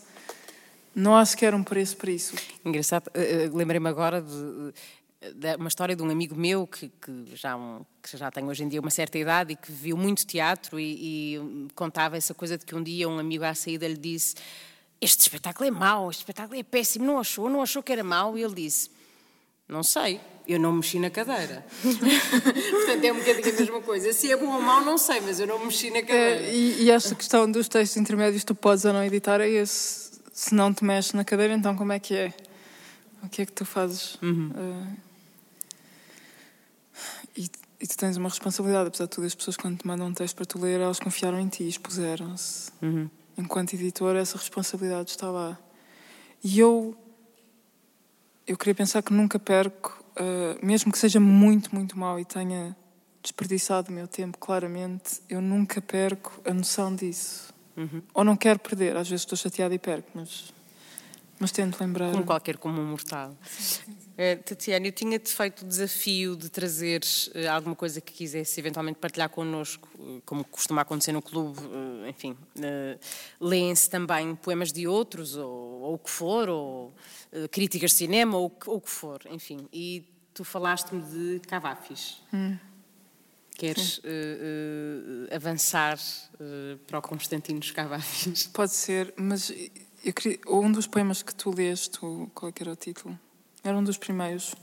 [0.94, 2.34] Não há sequer um preço para isso.
[2.64, 4.72] Engraçado, uh, lembrei-me agora de
[5.58, 8.68] uma história de um amigo meu que, que, já, um, que já tem hoje em
[8.68, 12.64] dia uma certa idade e que viu muito teatro e, e, contava essa coisa de
[12.64, 14.36] que um dia um amigo à saída lhe disse
[15.00, 17.48] este espetáculo é mau, este espetáculo é péssimo, não achou?
[17.48, 18.36] Não achou que era mau?
[18.36, 18.90] E ele disse,
[19.68, 21.64] não sei, eu não mexi na cadeira.
[21.82, 24.12] Portanto, é um bocadinho a mesma coisa.
[24.12, 26.42] Se é bom ou mau, não sei, mas eu não mexi na cadeira.
[26.42, 30.08] É, e, e esta questão dos textos intermédios tu podes ou não editar é esse.
[30.32, 32.34] Se não te mexes na cadeira, então como é que é?
[33.22, 34.16] O que é que tu fazes?
[34.22, 34.52] Uhum.
[34.54, 35.07] Uh,
[37.38, 37.48] e,
[37.80, 40.34] e, tu tens uma responsabilidade, apesar de tudo, as pessoas quando te mandam um texto
[40.34, 42.72] para tu ler, elas confiaram em ti, expuseram-se.
[42.82, 43.08] Uhum.
[43.36, 45.56] Enquanto editor, essa responsabilidade está lá.
[46.42, 46.96] E eu,
[48.44, 52.76] eu queria pensar que nunca perco, uh, mesmo que seja muito, muito mal e tenha
[53.22, 57.54] desperdiçado o meu tempo, claramente, eu nunca perco a noção disso.
[57.76, 58.02] Uhum.
[58.12, 60.52] Ou não quero perder, às vezes estou chateada e perco, mas,
[61.38, 62.10] mas tento lembrar.
[62.10, 63.36] Como qualquer comum mortal.
[64.18, 68.98] Uh, Tatiana, eu tinha-te feito o desafio de trazeres uh, alguma coisa que quisesse eventualmente
[68.98, 71.60] partilhar connosco, uh, como costuma acontecer no clube,
[72.08, 72.36] enfim,
[73.40, 76.92] leem-se também poemas de outros, ou, ou o que for, ou
[77.52, 79.68] críticas de cinema, ou, o que for, enfim.
[79.72, 80.04] E
[80.34, 82.20] tu falaste-me de Cavafis.
[82.34, 82.58] Hum.
[83.56, 84.00] Queres
[85.30, 85.96] avançar
[86.88, 88.48] para o Constantino Cavafis?
[88.48, 89.52] Pode ser, mas
[90.04, 92.00] eu queria, um dos poemas que tu leste,
[92.34, 93.18] qual é era o título?
[93.68, 94.54] Era um dos primeiros.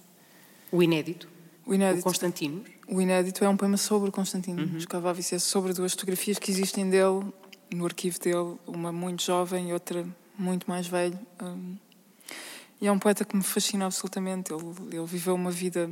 [0.72, 1.30] O inédito?
[1.64, 2.00] O inédito.
[2.00, 2.66] O Constantino?
[2.88, 4.78] O inédito é um poema sobre o Constantino uhum.
[4.78, 5.32] Escavavis.
[5.32, 7.32] É sobre duas fotografias que existem dele,
[7.72, 10.04] no arquivo dele, uma muito jovem e outra
[10.36, 11.22] muito mais velha.
[11.40, 11.78] Um,
[12.82, 14.52] e é um poeta que me fascina absolutamente.
[14.52, 15.88] Ele, ele viveu uma vida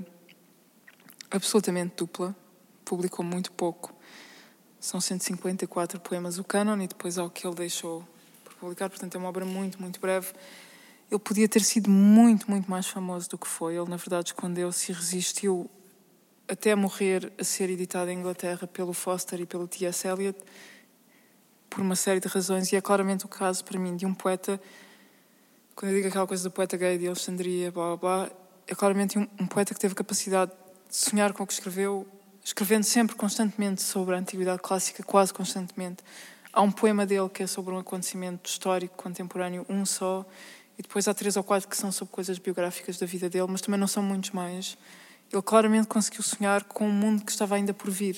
[1.29, 2.35] absolutamente dupla,
[2.83, 3.93] publicou muito pouco.
[4.79, 8.03] São 154 poemas o canon e depois ao que ele deixou
[8.43, 8.89] por publicar.
[8.89, 10.33] Portanto, é uma obra muito, muito breve
[11.13, 13.75] ele podia ter sido muito, muito mais famoso do que foi.
[13.75, 15.69] Ele, na verdade, escondeu-se e resistiu
[16.47, 20.07] até morrer a ser editado em Inglaterra pelo Foster e pelo T.S.
[20.07, 20.39] Eliot
[21.69, 22.71] por uma série de razões.
[22.71, 24.59] E é claramente o caso, para mim, de um poeta.
[25.75, 28.31] Quando eu digo aquela coisa do poeta gay de Alexandria, blá blá blá,
[28.67, 30.51] é claramente um, um poeta que teve capacidade
[30.89, 32.07] sonhar com o que escreveu,
[32.43, 36.03] escrevendo sempre constantemente sobre a antiguidade clássica, quase constantemente.
[36.51, 40.23] Há um poema dele que é sobre um acontecimento histórico contemporâneo, um só,
[40.77, 43.61] e depois há três ou quatro que são sobre coisas biográficas da vida dele, mas
[43.61, 44.77] também não são muitos mais.
[45.31, 48.17] Ele claramente conseguiu sonhar com um mundo que estava ainda por vir.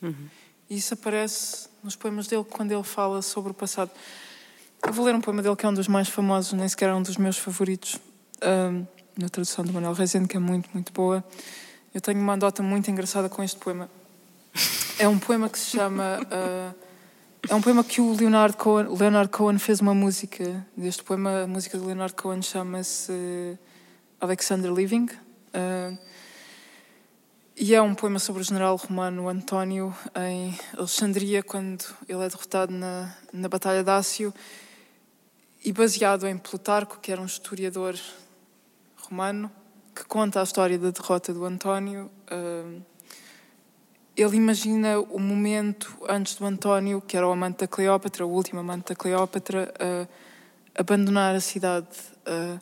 [0.00, 0.28] Uhum.
[0.68, 3.90] E isso aparece nos poemas dele quando ele fala sobre o passado.
[4.84, 6.94] Eu vou ler um poema dele que é um dos mais famosos, nem sequer é
[6.94, 7.98] um dos meus favoritos,
[8.42, 11.24] um, na tradução do Manuel Rezende, que é muito, muito boa.
[11.94, 13.88] Eu tenho uma andota muito engraçada com este poema.
[14.98, 16.20] É um poema que se chama.
[16.20, 16.91] Uh,
[17.48, 20.64] é um poema que o Leonard Cohen, Leonard Cohen fez uma música.
[20.76, 23.58] Deste poema, a música de Leonard Cohen chama-se
[24.20, 25.06] Alexander Living.
[25.06, 25.98] Uh,
[27.56, 32.72] e é um poema sobre o general romano António em Alexandria, quando ele é derrotado
[32.72, 34.32] na, na Batalha de Ácio,
[35.64, 37.98] e baseado em Plutarco, que era um historiador
[38.96, 39.50] romano,
[39.94, 42.10] que conta a história da derrota do António.
[42.30, 42.91] Uh,
[44.16, 48.60] ele imagina o momento antes do António, que era o amante da Cleópatra, o último
[48.60, 50.08] amante da Cleópatra, uh,
[50.74, 51.88] abandonar a cidade.
[52.26, 52.60] Uh,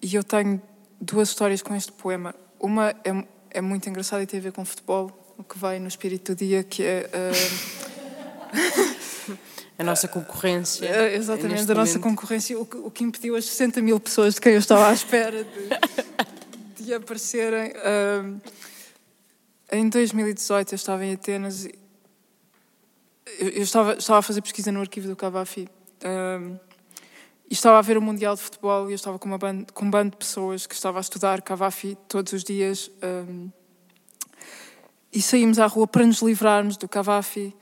[0.00, 0.60] e eu tenho
[1.00, 2.34] duas histórias com este poema.
[2.58, 3.24] Uma é
[3.54, 6.38] é muito engraçado e tem a ver com futebol, o que vai no espírito do
[6.38, 7.10] dia, que é.
[7.12, 7.32] Uh...
[9.78, 10.88] a nossa concorrência.
[10.88, 14.40] Uh, exatamente, a nossa concorrência, o que, o que, impediu as 60 mil pessoas de
[14.40, 17.72] quem eu estava à espera de, de aparecerem.
[17.72, 18.40] Uh,
[19.72, 21.74] em 2018 eu estava em Atenas e
[23.38, 25.66] eu, estava, estava a fazer pesquisa no arquivo do Cavafi.
[26.04, 26.60] Uh,
[27.48, 29.84] e estava a ver o Mundial de Futebol e eu estava com, uma banda, com
[29.84, 32.90] um bando de pessoas que estava a estudar Cavafi todos os dias.
[33.02, 33.50] Um,
[35.12, 37.54] e saímos à rua para nos livrarmos do Cavafi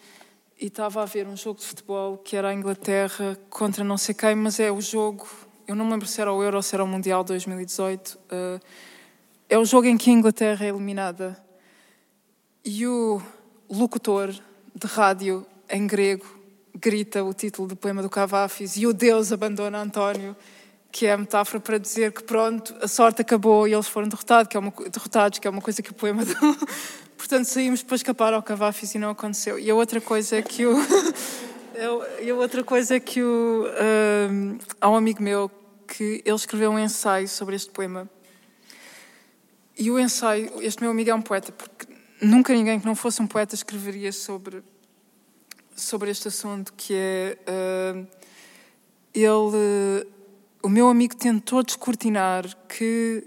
[0.61, 4.15] e estava a ver um jogo de futebol que era a Inglaterra contra não sei
[4.15, 5.29] quem, mas é o jogo,
[5.67, 8.61] eu não me lembro se era o Euro ou se era o Mundial 2018, uh,
[9.49, 11.50] é o jogo em que a Inglaterra é eliminada.
[12.65, 13.23] E o
[13.71, 14.35] locutor
[14.75, 16.27] de rádio em grego
[16.75, 20.37] grita o título do poema do Cavafis e o Deus abandona António,
[20.93, 24.49] que é a metáfora para dizer que pronto, a sorte acabou e eles foram derrotados,
[24.49, 26.25] que é uma, derrotados, que é uma coisa que o poema...
[26.25, 26.35] Do...
[27.17, 29.59] Portanto, saímos para escapar ao Cavafis e não aconteceu.
[29.59, 30.77] E a outra coisa é que o...
[32.21, 33.67] e a outra coisa é que o...
[34.31, 35.51] Um, há um amigo meu
[35.87, 38.09] que ele escreveu um ensaio sobre este poema.
[39.79, 41.90] E o ensaio, este meu amigo é um poeta, porque
[42.21, 44.63] nunca ninguém que não fosse um poeta escreveria sobre
[45.75, 48.07] sobre este assunto, que é uh,
[49.15, 50.07] ele,
[50.63, 53.27] o meu amigo tentou descortinar que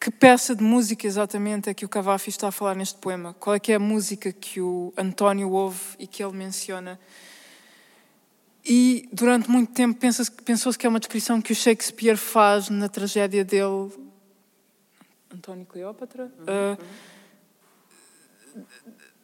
[0.00, 3.34] que peça de música exatamente é que o Cavafi está a falar neste poema?
[3.34, 6.98] Qual é que é a música que o António ouve e que ele menciona?
[8.64, 13.44] E durante muito tempo pensou-se que é uma descrição que o Shakespeare faz na tragédia
[13.44, 13.92] dele,
[15.30, 16.72] António Cleópatra, uhum.
[16.72, 16.78] uh,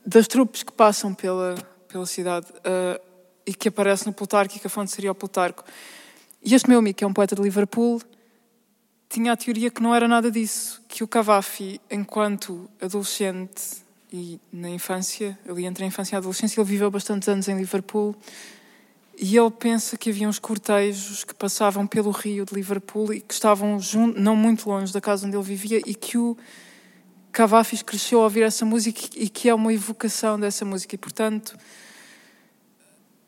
[0.05, 1.55] das trupes que passam pela
[1.97, 3.01] pela cidade uh,
[3.47, 5.65] e que aparece no Plutarco e que a fonte seria o Plutarco.
[6.43, 8.03] E este meu amigo, que é um poeta de Liverpool,
[9.09, 14.69] tinha a teoria que não era nada disso, que o Cavafi, enquanto adolescente e na
[14.69, 18.15] infância, ali entre a infância e a adolescência, ele viveu bastantes anos em Liverpool
[19.19, 23.33] e ele pensa que havia uns cortejos que passavam pelo rio de Liverpool e que
[23.33, 26.37] estavam junto, não muito longe da casa onde ele vivia e que o
[27.37, 30.95] Cavafis cresceu a ouvir essa música e que é uma evocação dessa música.
[30.95, 31.55] E, portanto,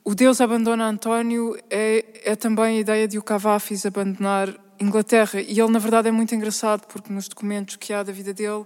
[0.03, 4.49] o Deus abandona António é, é também a ideia de o Cavafis abandonar
[4.81, 5.43] Inglaterra.
[5.43, 8.65] E ele, na verdade, é muito engraçado, porque nos documentos que há da vida dele,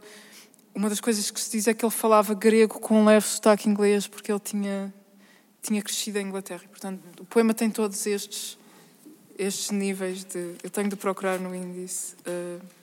[0.73, 3.69] uma das coisas que se diz é que ele falava grego com um leve sotaque
[3.69, 4.95] inglês, porque ele tinha,
[5.61, 6.63] tinha crescido em Inglaterra.
[6.65, 8.57] E, portanto, o poema tem todos estes,
[9.37, 10.55] estes níveis de.
[10.63, 12.15] Eu tenho de procurar no índice.
[12.21, 12.82] Uh,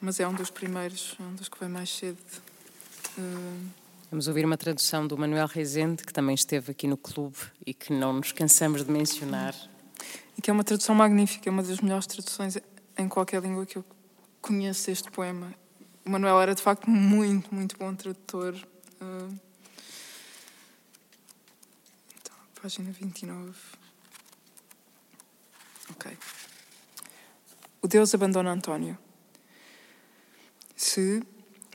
[0.00, 2.18] mas é um dos primeiros, é um dos que vai mais cedo.
[3.18, 3.68] Uh...
[4.10, 7.92] Vamos ouvir uma tradução do Manuel Rezende, que também esteve aqui no clube e que
[7.92, 9.54] não nos cansamos de mencionar.
[10.36, 12.58] E que é uma tradução magnífica, é uma das melhores traduções
[12.96, 13.84] em qualquer língua que eu
[14.40, 15.54] conheço deste poema.
[16.04, 18.54] O Manuel era de facto muito, muito bom tradutor.
[19.00, 19.38] Uh...
[22.16, 23.52] Então, página 29.
[25.90, 26.18] Ok.
[27.82, 28.98] O Deus abandona António.
[30.82, 31.22] Se,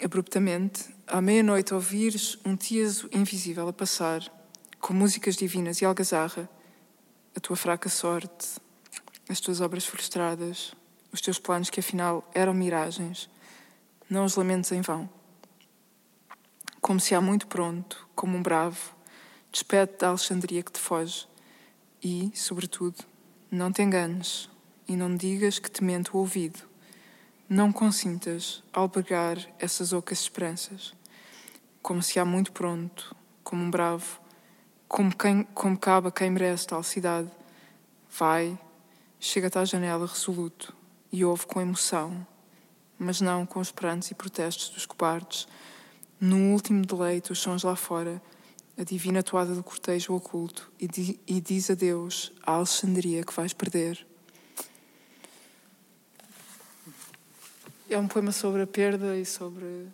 [0.04, 4.20] abruptamente, à meia-noite ouvires um tieso invisível a passar,
[4.82, 6.50] com músicas divinas e algazarra,
[7.36, 8.60] a tua fraca sorte,
[9.30, 10.74] as tuas obras frustradas,
[11.12, 13.30] os teus planos que afinal eram miragens,
[14.10, 15.08] não os lamentes em vão.
[16.82, 18.96] Como se há muito pronto, como um bravo,
[19.52, 21.28] despede da Alexandria que te foge
[22.04, 23.06] e, sobretudo,
[23.52, 24.50] não te enganes
[24.88, 26.74] e não digas que te mente o ouvido
[27.48, 30.94] não consintas albergar essas ocas esperanças,
[31.82, 34.20] como se há muito pronto, como um bravo,
[34.88, 37.30] como, quem, como cabe a quem merece tal cidade,
[38.10, 38.58] vai,
[39.20, 40.76] chega-te à janela resoluto
[41.12, 42.26] e ouve com emoção,
[42.98, 45.48] mas não com os prantos e protestos dos cobardes,
[46.20, 48.20] no último deleite os sons lá fora,
[48.78, 53.34] a divina toada do cortejo oculto, e, di, e diz a Deus a Alexandria que
[53.34, 54.06] vais perder.
[57.88, 59.88] É um poema sobre a perda e sobre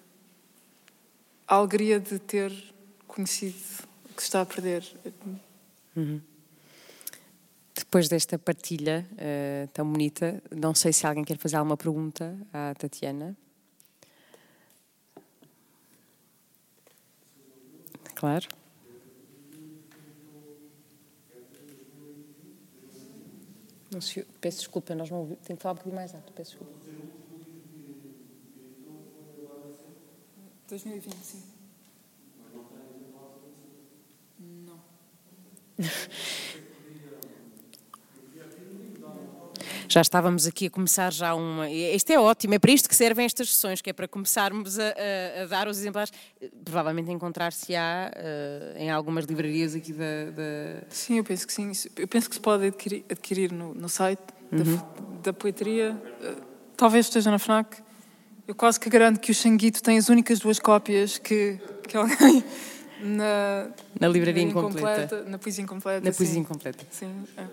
[1.45, 2.51] a alegria de ter
[3.05, 3.57] conhecido
[4.05, 4.85] o que se está a perder.
[5.95, 6.22] Uhum.
[7.76, 12.73] Depois desta partilha uh, tão bonita, não sei se alguém quer fazer alguma pergunta à
[12.76, 13.35] Tatiana.
[18.15, 18.47] Claro.
[23.91, 25.39] Não se, peço desculpa, nós não ouvimos.
[25.43, 27.01] Tenho que falar um bocadinho mais alto, peço desculpa.
[30.72, 31.43] 2020, sim.
[34.39, 34.80] Não.
[39.89, 41.69] já estávamos aqui a começar já uma.
[41.69, 44.84] Isto é ótimo, é para isto que servem estas sessões, que é para começarmos a,
[44.84, 46.14] a, a dar os exemplares.
[46.64, 51.69] Provavelmente encontrar-se-á uh, em algumas livrarias aqui da, da, Sim, eu penso que sim.
[51.98, 54.22] Eu penso que se pode adquirir, adquirir no, no site
[54.53, 54.77] uhum.
[54.77, 54.84] da,
[55.23, 55.91] da poetaria.
[55.91, 56.41] Uh,
[56.77, 57.90] talvez esteja na FNAC.
[58.47, 62.43] Eu quase que garanto que o Xanguito tem as únicas duas cópias que, que alguém.
[63.03, 65.05] Na, na livraria incompleta.
[65.05, 65.23] incompleta.
[65.27, 66.05] Na poesia incompleta.
[66.05, 66.85] Na poesia incompleta.
[66.91, 67.26] Sim.
[67.35, 67.47] É.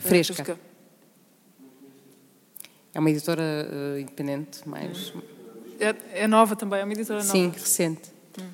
[0.00, 0.34] Fresca.
[0.34, 0.60] Fresca.
[2.92, 5.12] É uma editora uh, independente, mais.
[5.78, 7.30] É, é, nova também, é uma editora nova.
[7.30, 8.10] Sim, recente.
[8.40, 8.50] Hum.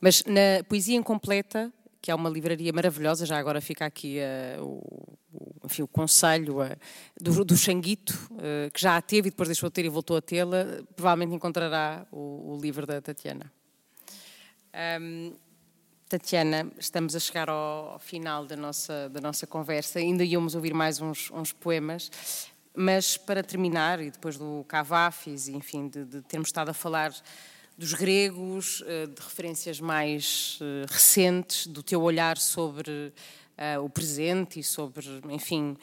[0.00, 4.18] Mas na Poesia Incompleta, que é uma livraria maravilhosa, já agora fica aqui
[4.58, 5.18] uh, o,
[5.64, 6.76] enfim, o conselho uh,
[7.20, 10.16] do, do Xanguito, uh, que já a teve e depois deixou de ter e voltou
[10.16, 13.52] a tê-la, provavelmente encontrará o, o livro da Tatiana.
[15.00, 15.34] Um,
[16.08, 21.00] Tatiana, estamos a chegar ao, final da nossa, da nossa conversa, ainda íamos ouvir mais
[21.00, 22.10] uns, uns poemas,
[22.74, 27.12] mas para terminar, e depois do Cavafis, enfim, de, de termos estado a falar
[27.80, 32.90] dos gregos, eh, de referências mais eh, recentes, do teu olhar sobre
[33.56, 35.74] uh, o presente e sobre, enfim,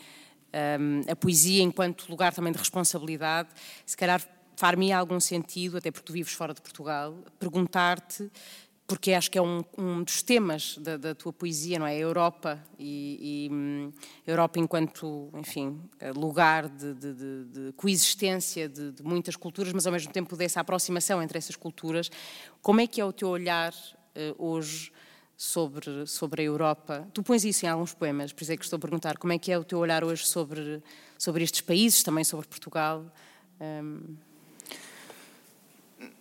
[1.10, 3.49] a poesia enquanto lugar também de responsabilidade,
[3.84, 4.22] se calhar
[4.56, 8.32] far-me algum sentido, até porque tu vives fora de Portugal, perguntar-te
[8.88, 11.91] porque acho que é um, um dos temas da, da, tua poesia, não é?
[11.91, 13.91] A Europa e, e um,
[14.26, 15.77] Europa enquanto, enfim,
[16.15, 21.22] lugar de, de, de coexistência de, de, muitas culturas, mas ao mesmo tempo dessa aproximação
[21.22, 22.09] entre essas culturas.
[22.61, 24.89] Como é que é o teu olhar uh, hoje
[25.35, 27.05] sobre, sobre a Europa?
[27.14, 29.38] Tu pões isso em alguns poemas, por isso é que estou a perguntar como é
[29.38, 30.81] que é o teu olhar hoje sobre,
[31.18, 33.05] sobre estes países, também sobre Portugal.
[33.59, 34.15] Um,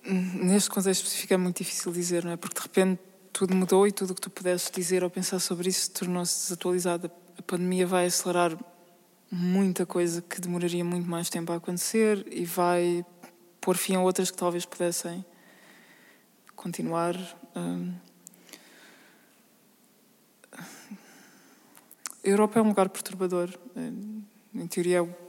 [0.04, 2.36] Neste contexto específico é muito difícil dizer, não é?
[2.36, 3.00] Porque de repente
[3.32, 7.10] tudo mudou e tudo o que tu pudesses dizer ou pensar sobre isso tornou-se desatualizado.
[7.38, 8.56] A pandemia vai acelerar
[9.30, 13.04] muita coisa que demoraria muito mais tempo a acontecer e vai
[13.60, 15.24] pôr fim a outras que talvez pudessem
[16.54, 17.16] continuar.
[17.54, 17.92] Hum.
[20.52, 20.64] A
[22.28, 23.50] Europa é um lugar perturbador.
[23.76, 25.25] Em teoria é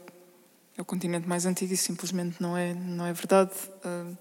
[0.77, 3.51] é o continente mais antigo e simplesmente não é, não é verdade.
[3.83, 4.15] Hum.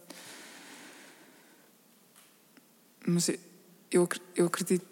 [3.07, 3.29] Mas
[3.91, 4.85] eu, eu acredito.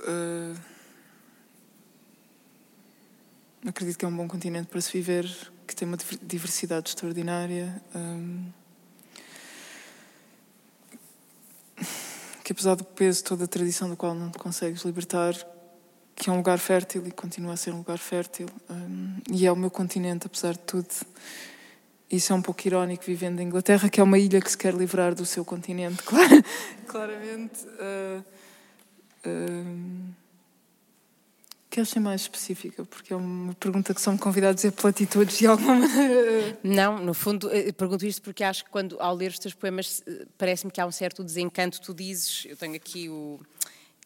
[0.00, 0.56] Uh,
[3.66, 5.26] acredito que é um bom continente para se viver,
[5.66, 7.82] que tem uma diversidade extraordinária.
[12.42, 15.34] Que apesar do peso toda a tradição do qual não te consegues libertar,
[16.18, 18.48] que é um lugar fértil e continua a ser um lugar fértil.
[18.68, 20.88] Um, e é o meu continente, apesar de tudo.
[22.10, 24.74] Isso é um pouco irónico, vivendo em Inglaterra, que é uma ilha que se quer
[24.74, 26.44] livrar do seu continente, claro,
[26.86, 27.64] claramente.
[27.66, 28.24] Uh,
[29.26, 30.14] uh,
[31.84, 32.84] ser mais específica?
[32.84, 35.86] Porque é uma pergunta que são convidados a platitudes de alguma.
[36.62, 40.02] Não, no fundo, eh, pergunto isto porque acho que quando, ao ler os teus poemas,
[40.06, 41.80] eh, parece-me que há um certo desencanto.
[41.80, 43.38] Tu dizes, eu tenho aqui o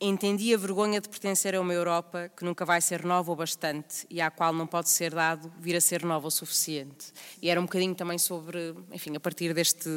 [0.05, 4.05] Entendi a vergonha de pertencer a uma Europa que nunca vai ser nova o bastante
[4.11, 7.12] e à qual não pode ser dado vir a ser nova o suficiente.
[7.41, 9.89] E era um bocadinho também sobre, enfim, a partir deste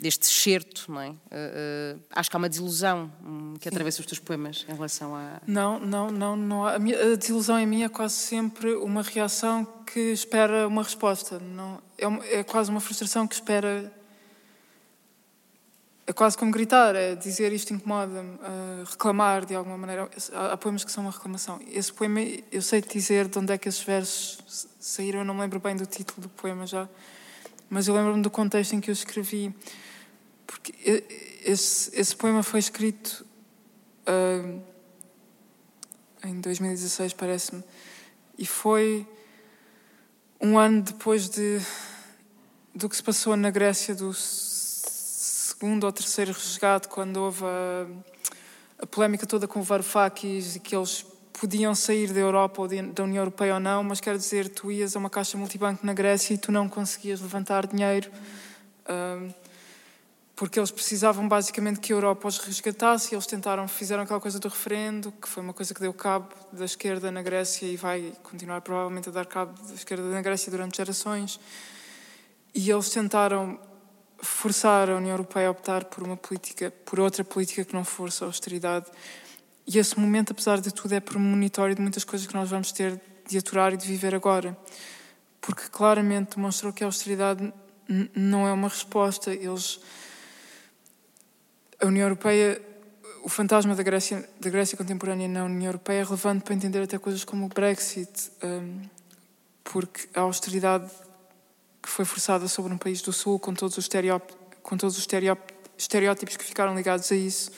[0.00, 1.10] deste certo, não é?
[1.10, 5.14] Uh, uh, acho que há uma desilusão um, que atravessa os teus poemas em relação
[5.14, 5.40] a...
[5.46, 9.64] Não, não, não, não a, minha, a, desilusão em mim é quase sempre uma reação
[9.86, 11.38] que espera uma resposta.
[11.38, 13.92] Não, é, é quase uma frustração que espera
[16.06, 20.10] é quase como gritar, é dizer isto incomoda-me, uh, reclamar de alguma maneira.
[20.32, 21.60] Há, poemas que são uma reclamação.
[21.70, 22.20] Esse poema,
[22.50, 25.76] eu sei dizer de onde é que esses versos saíram, eu não me lembro bem
[25.76, 26.88] do título do poema já,
[27.70, 29.54] mas eu lembro-me do contexto em que eu escrevi,
[30.46, 30.74] porque
[31.44, 33.24] esse, esse poema foi escrito
[34.08, 34.60] uh,
[36.24, 37.62] em 2016, parece-me,
[38.36, 39.06] e foi
[40.40, 41.60] um ano depois de,
[42.74, 44.12] do que se passou na Grécia do
[45.62, 47.86] segundo ou terceiro resgate, quando houve a,
[48.82, 53.04] a polémica toda com o Varoufakis e que eles podiam sair da Europa ou da
[53.04, 56.34] União Europeia ou não, mas quer dizer, tu ias a uma caixa multibanco na Grécia
[56.34, 58.10] e tu não conseguias levantar dinheiro
[60.34, 64.40] porque eles precisavam basicamente que a Europa os resgatasse e eles tentaram, fizeram aquela coisa
[64.40, 68.12] do referendo, que foi uma coisa que deu cabo da esquerda na Grécia e vai
[68.24, 71.38] continuar provavelmente a dar cabo da esquerda na Grécia durante gerações.
[72.52, 73.60] E eles tentaram
[74.22, 78.22] forçar a União Europeia a optar por uma política, por outra política que não fosse
[78.22, 78.86] a austeridade.
[79.66, 83.00] E esse momento, apesar de tudo, é premonitório de muitas coisas que nós vamos ter
[83.28, 84.56] de aturar e de viver agora.
[85.40, 87.52] Porque claramente demonstrou que a austeridade
[88.14, 89.32] não é uma resposta.
[89.32, 89.80] Eles.
[91.80, 92.62] A União Europeia.
[93.24, 96.98] O fantasma da Grécia, da Grécia contemporânea na União Europeia é relevante para entender até
[96.98, 98.82] coisas como o Brexit, um,
[99.62, 100.90] porque a austeridade
[101.82, 103.88] que foi forçada sobre um país do Sul, com todos os,
[104.62, 105.08] com todos os
[105.76, 107.50] estereótipos que ficaram ligados a isso,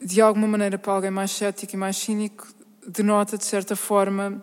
[0.00, 2.46] de alguma maneira, para alguém mais cético e mais cínico,
[2.86, 4.42] denota, de certa forma,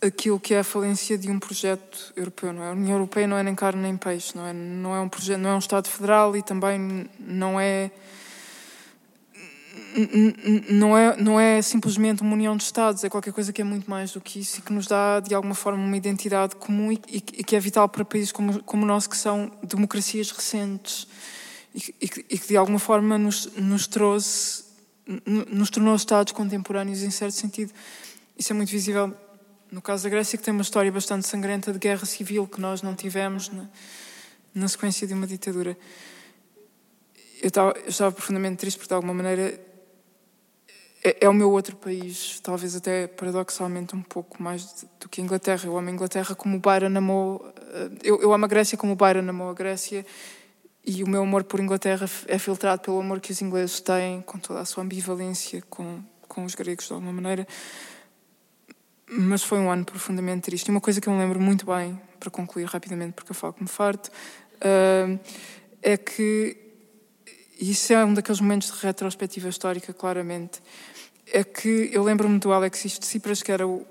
[0.00, 2.52] aquilo que é a falência de um projeto europeu.
[2.52, 2.68] Não é?
[2.68, 5.38] A União Europeia não é nem carne nem peixe, não é, não é um projeto,
[5.38, 7.90] não é um Estado federal e também não é
[10.68, 13.88] não é, não é simplesmente uma união de Estados, é qualquer coisa que é muito
[13.90, 17.00] mais do que isso e que nos dá, de alguma forma, uma identidade comum e,
[17.08, 21.06] e que é vital para países como, como o nosso, que são democracias recentes
[21.74, 24.64] e, e, e que, de alguma forma, nos, nos trouxe,
[25.26, 27.72] nos tornou Estados contemporâneos, em certo sentido.
[28.38, 29.14] Isso é muito visível
[29.70, 32.82] no caso da Grécia, que tem uma história bastante sangrenta de guerra civil que nós
[32.82, 33.68] não tivemos na,
[34.52, 35.76] na sequência de uma ditadura.
[37.40, 39.58] Eu estava, eu estava profundamente triste porque, de alguma maneira,
[41.02, 45.24] é, é, o meu outro país, talvez até paradoxalmente um pouco mais do que a
[45.24, 45.62] Inglaterra.
[45.64, 47.52] Eu amo a Inglaterra como o Byron amou.
[47.56, 50.04] Eh, eu, eu amo a Grécia como o Byron amou a Grécia.
[50.84, 54.38] E o meu amor por Inglaterra é filtrado pelo amor que os ingleses têm, com
[54.38, 57.46] toda a sua ambivalência com, com os gregos, de alguma maneira.
[59.06, 60.68] Mas foi um ano profundamente triste.
[60.68, 63.54] E uma coisa que eu me lembro muito bem, para concluir rapidamente, porque eu falo
[63.60, 64.08] me farto,
[64.56, 65.18] uh,
[65.82, 66.69] é que
[67.60, 70.62] e isso é um daqueles momentos de retrospectiva histórica, claramente,
[71.30, 73.86] é que eu lembro-me do Alexis Tsipras, que era o,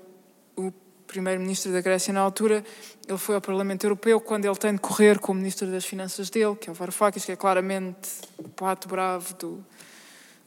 [0.56, 0.72] o
[1.06, 2.64] primeiro-ministro da Grécia na altura,
[3.06, 6.28] ele foi ao Parlamento Europeu quando ele tem de correr com o ministro das Finanças
[6.28, 9.64] dele, que é o Varoufakis, que é claramente o pato bravo do,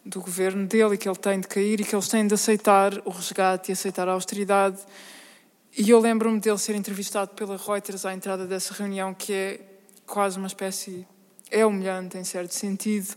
[0.06, 2.94] do governo dele e que ele tem de cair e que eles têm de aceitar
[3.06, 4.80] o resgate e aceitar a austeridade.
[5.78, 9.60] E eu lembro-me dele ser entrevistado pela Reuters à entrada dessa reunião, que é
[10.06, 11.08] quase uma espécie.
[11.54, 13.16] É humilhante em certo sentido,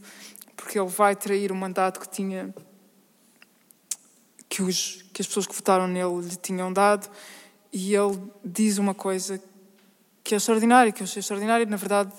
[0.55, 2.55] porque ele vai trair o mandato que tinha
[4.49, 7.11] que, os, que as pessoas que votaram nele lhe tinham dado,
[7.73, 9.43] e ele diz uma coisa
[10.23, 12.13] que é extraordinária, que eu achei extraordinária, na verdade,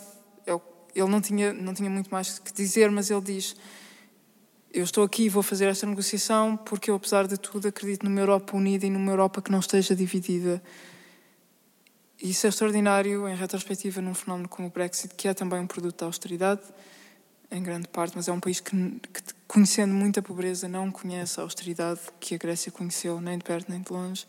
[0.99, 3.55] ele não tinha, não tinha muito mais que dizer, mas ele diz:
[4.73, 8.19] Eu estou aqui e vou fazer esta negociação porque eu, apesar de tudo, acredito numa
[8.19, 10.61] Europa unida e numa Europa que não esteja dividida.
[12.21, 15.99] Isso é extraordinário em retrospectiva num fenómeno como o Brexit, que é também um produto
[15.99, 16.61] da austeridade
[17.49, 21.43] em grande parte, mas é um país que, que, conhecendo muita pobreza, não conhece a
[21.43, 24.25] austeridade que a Grécia conheceu, nem de perto nem de longe.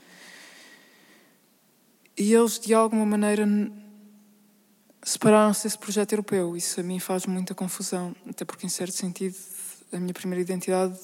[2.17, 3.47] E eles, de alguma maneira,
[5.03, 6.57] separaram-se desse projeto europeu.
[6.57, 9.37] Isso a mim faz muita confusão, até porque, em certo sentido,
[9.93, 10.99] a minha primeira identidade,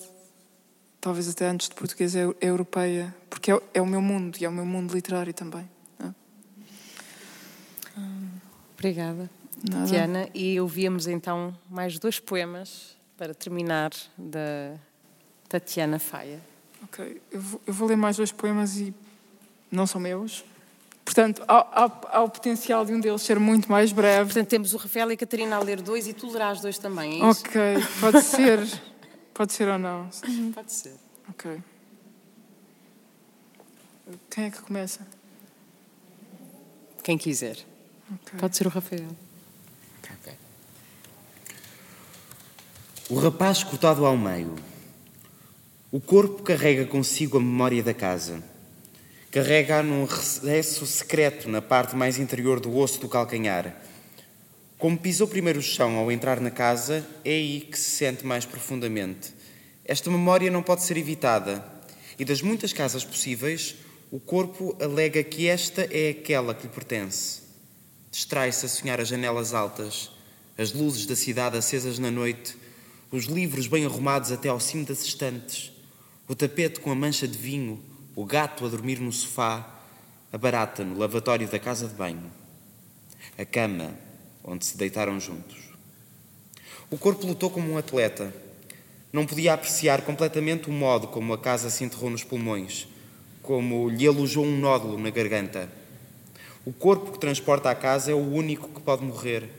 [1.00, 4.44] talvez até antes de português, é, é europeia, porque é, é, o meu mundo e
[4.44, 5.68] é o meu mundo literário também.
[6.00, 6.10] É?
[8.84, 9.30] Obrigada.
[9.70, 9.86] Nada.
[9.86, 14.74] Tiana, e ouvíamos então mais dois poemas para terminar da
[15.48, 16.38] Tatiana Faia.
[16.82, 18.92] Ok, eu vou, eu vou ler mais dois poemas e
[19.70, 20.44] não são meus.
[21.02, 24.26] Portanto, há, há, há, o potencial de um deles ser muito mais breve.
[24.26, 27.22] Portanto, temos o Rafael e a Catarina a ler dois e tu lerás dois também,
[27.22, 27.40] é isso?
[27.40, 27.60] Ok,
[28.00, 28.60] pode ser.
[29.32, 30.10] pode ser ou não?
[30.54, 30.94] Pode ser.
[31.30, 31.58] Ok.
[34.30, 35.06] Quem é que começa?
[37.02, 37.64] Quem quiser.
[38.14, 38.38] Okay.
[38.38, 39.08] Pode ser o Rafael.
[43.10, 44.54] O rapaz cortado ao meio.
[45.92, 48.42] O corpo carrega consigo a memória da casa.
[49.30, 53.76] Carrega-a num recesso secreto na parte mais interior do osso do calcanhar.
[54.78, 58.46] Como pisou primeiro o chão ao entrar na casa, é aí que se sente mais
[58.46, 59.34] profundamente.
[59.84, 61.62] Esta memória não pode ser evitada,
[62.18, 63.76] e das muitas casas possíveis,
[64.10, 67.43] o corpo alega que esta é aquela que lhe pertence.
[68.14, 70.08] Distrai-se a sonhar as janelas altas,
[70.56, 72.56] as luzes da cidade acesas na noite,
[73.10, 75.72] os livros bem arrumados até ao cimo das estantes,
[76.28, 77.82] o tapete com a mancha de vinho,
[78.14, 79.68] o gato a dormir no sofá,
[80.32, 82.30] a barata no lavatório da casa de banho,
[83.36, 83.92] a cama
[84.44, 85.56] onde se deitaram juntos.
[86.92, 88.32] O corpo lutou como um atleta.
[89.12, 92.86] Não podia apreciar completamente o modo como a casa se enterrou nos pulmões,
[93.42, 95.68] como lhe alojou um nódulo na garganta.
[96.66, 99.50] O corpo que transporta a casa é o único que pode morrer.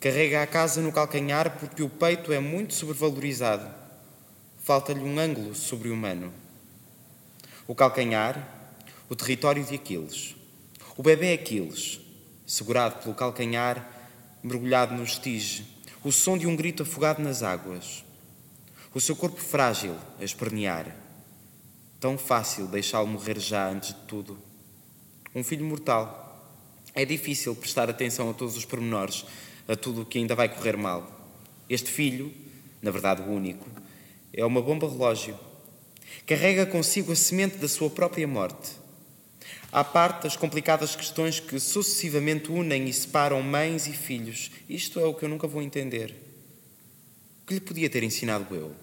[0.00, 3.72] Carrega a casa no calcanhar porque o peito é muito sobrevalorizado.
[4.58, 6.32] Falta-lhe um ângulo sobre-humano.
[7.68, 8.74] O calcanhar,
[9.08, 10.34] o território de Aquiles.
[10.96, 12.00] O bebê Aquiles,
[12.44, 13.88] segurado pelo calcanhar,
[14.42, 15.66] mergulhado no estige,
[16.02, 18.04] o som de um grito afogado nas águas.
[18.92, 20.96] O seu corpo frágil a espernear.
[22.00, 24.47] Tão fácil deixá-lo morrer já antes de tudo.
[25.38, 26.52] Um filho mortal.
[26.92, 29.24] É difícil prestar atenção a todos os pormenores,
[29.68, 31.08] a tudo o que ainda vai correr mal.
[31.70, 32.34] Este filho,
[32.82, 33.64] na verdade o único,
[34.32, 35.38] é uma bomba relógio.
[36.26, 38.72] Carrega consigo a semente da sua própria morte.
[39.70, 45.04] À parte as complicadas questões que sucessivamente unem e separam mães e filhos, isto é
[45.04, 46.16] o que eu nunca vou entender.
[47.44, 48.74] O que lhe podia ter ensinado eu?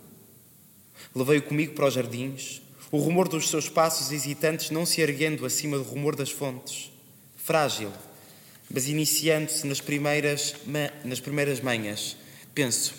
[1.13, 5.77] Levei-o comigo para os jardins, o rumor dos seus passos hesitantes não se erguendo acima
[5.77, 6.91] do rumor das fontes.
[7.35, 7.91] Frágil,
[8.69, 10.55] mas iniciando-se nas primeiras,
[11.03, 12.15] nas primeiras manhas.
[12.53, 12.93] Penso,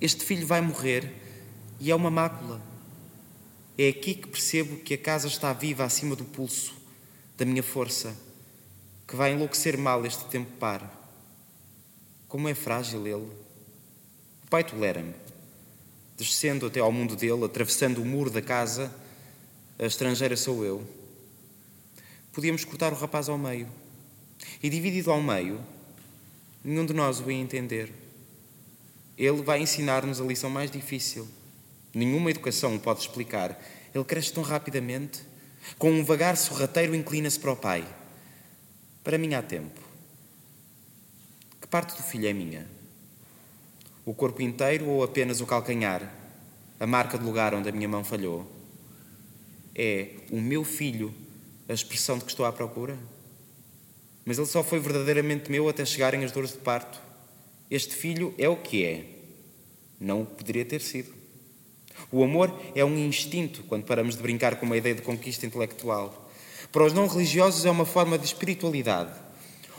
[0.00, 1.10] este filho vai morrer
[1.80, 2.60] e é uma mácula.
[3.78, 6.74] É aqui que percebo que a casa está viva acima do pulso
[7.36, 8.16] da minha força,
[9.06, 10.90] que vai enlouquecer mal este tempo para.
[12.26, 13.30] Como é frágil ele.
[14.44, 15.14] O pai tolera-me.
[16.16, 18.90] Descendo até ao mundo dele, atravessando o muro da casa,
[19.78, 20.86] a estrangeira sou eu.
[22.32, 23.68] Podíamos cortar o rapaz ao meio.
[24.62, 25.60] E dividido ao meio,
[26.64, 27.92] nenhum de nós o ia entender.
[29.18, 31.28] Ele vai ensinar-nos a lição mais difícil.
[31.94, 33.58] Nenhuma educação o pode explicar.
[33.94, 35.22] Ele cresce tão rapidamente
[35.78, 37.86] com um vagar sorrateiro, inclina-se para o pai.
[39.02, 39.80] Para mim há tempo.
[41.60, 42.66] Que parte do filho é minha?
[44.04, 46.12] O corpo inteiro ou apenas o calcanhar?
[46.78, 48.55] A marca de lugar onde a minha mão falhou?
[49.78, 51.12] É o meu filho
[51.68, 52.98] a expressão de que estou à procura?
[54.24, 56.98] Mas ele só foi verdadeiramente meu até chegarem as dores de parto.
[57.70, 59.04] Este filho é o que é.
[60.00, 61.12] Não o poderia ter sido.
[62.10, 66.30] O amor é um instinto quando paramos de brincar com uma ideia de conquista intelectual.
[66.72, 69.12] Para os não religiosos é uma forma de espiritualidade.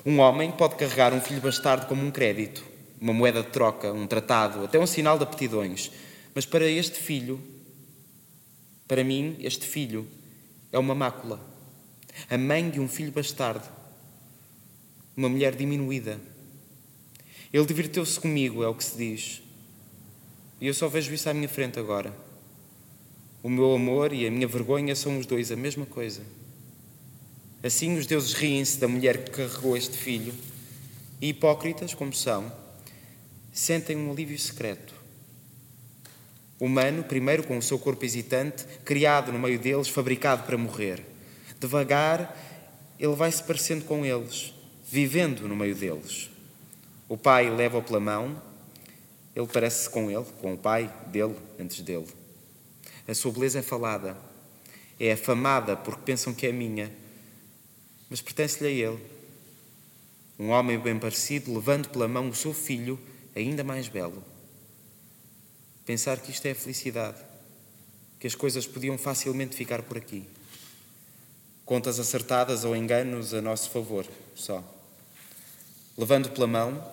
[0.06, 2.64] Um homem pode carregar um filho bastardo como um crédito,
[3.02, 5.91] uma moeda de troca, um tratado, até um sinal de aptidões.
[6.36, 7.41] Mas para este filho,
[8.88, 10.07] para mim, este filho
[10.72, 11.39] é uma mácula.
[12.30, 13.68] A mãe de um filho bastardo.
[15.15, 16.19] Uma mulher diminuída.
[17.51, 19.41] Ele diverteu-se comigo, é o que se diz.
[20.59, 22.15] E eu só vejo isso à minha frente agora.
[23.43, 26.22] O meu amor e a minha vergonha são os dois a mesma coisa.
[27.64, 30.34] Assim os deuses riem-se da mulher que carregou este filho
[31.22, 32.51] e, hipócritas como são,
[33.51, 34.97] sentem um alívio secreto.
[36.59, 41.03] Humano, primeiro com o seu corpo hesitante, criado no meio deles, fabricado para morrer.
[41.59, 42.35] Devagar,
[42.99, 44.53] ele vai se parecendo com eles,
[44.89, 46.29] vivendo no meio deles.
[47.07, 48.41] O pai leva-o pela mão
[49.38, 52.07] ele parece-se com ele, com o pai dele, antes dele.
[53.07, 54.17] A sua beleza é falada,
[54.99, 56.91] é afamada porque pensam que é minha,
[58.09, 58.99] mas pertence-lhe a ele.
[60.39, 62.99] Um homem bem parecido levando pela mão o seu filho,
[63.35, 64.23] ainda mais belo.
[65.88, 67.15] Pensar que isto é felicidade,
[68.19, 70.26] que as coisas podiam facilmente ficar por aqui.
[71.64, 74.05] Contas acertadas ou enganos a nosso favor,
[74.35, 74.61] só.
[75.97, 76.84] Levando pela mão,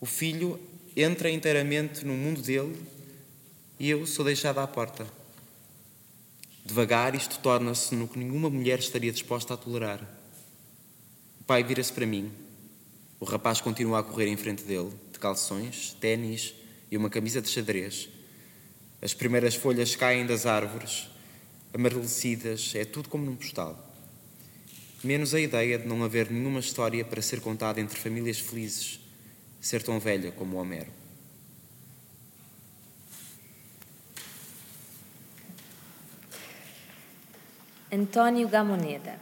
[0.00, 0.58] o filho
[0.96, 2.74] entra inteiramente no mundo dele
[3.78, 5.06] e eu sou deixada à porta.
[6.64, 10.00] Devagar, isto torna-se no que nenhuma mulher estaria disposta a tolerar.
[11.38, 12.32] O pai vira-se para mim.
[13.20, 16.54] O rapaz continua a correr em frente dele, de calções, ténis
[16.90, 18.08] e uma camisa de xadrez.
[19.02, 21.08] As primeiras folhas caem das árvores,
[21.72, 23.94] amarelecidas, é tudo como num postal.
[25.04, 29.00] Menos a ideia de não haver nenhuma história para ser contada entre famílias felizes
[29.66, 30.90] ser tão velha como Homero.
[37.92, 39.18] António Gamoneda,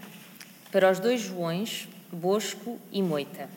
[0.70, 3.48] para os dois Joões, Bosco e Moita.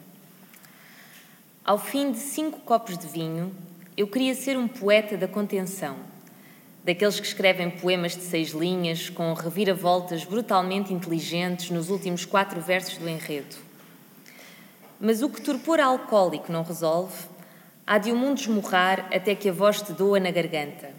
[1.64, 3.54] Ao fim de cinco copos de vinho,
[3.98, 5.98] eu queria ser um poeta da contenção,
[6.84, 13.00] daqueles que escrevem poemas de seis linhas com reviravoltas brutalmente inteligentes nos últimos quatro versos
[13.00, 13.56] do enredo.
[15.02, 17.26] Mas o que torpor alcoólico não resolve,
[17.88, 20.92] há de o mundo esmurrar até que a voz te doa na garganta,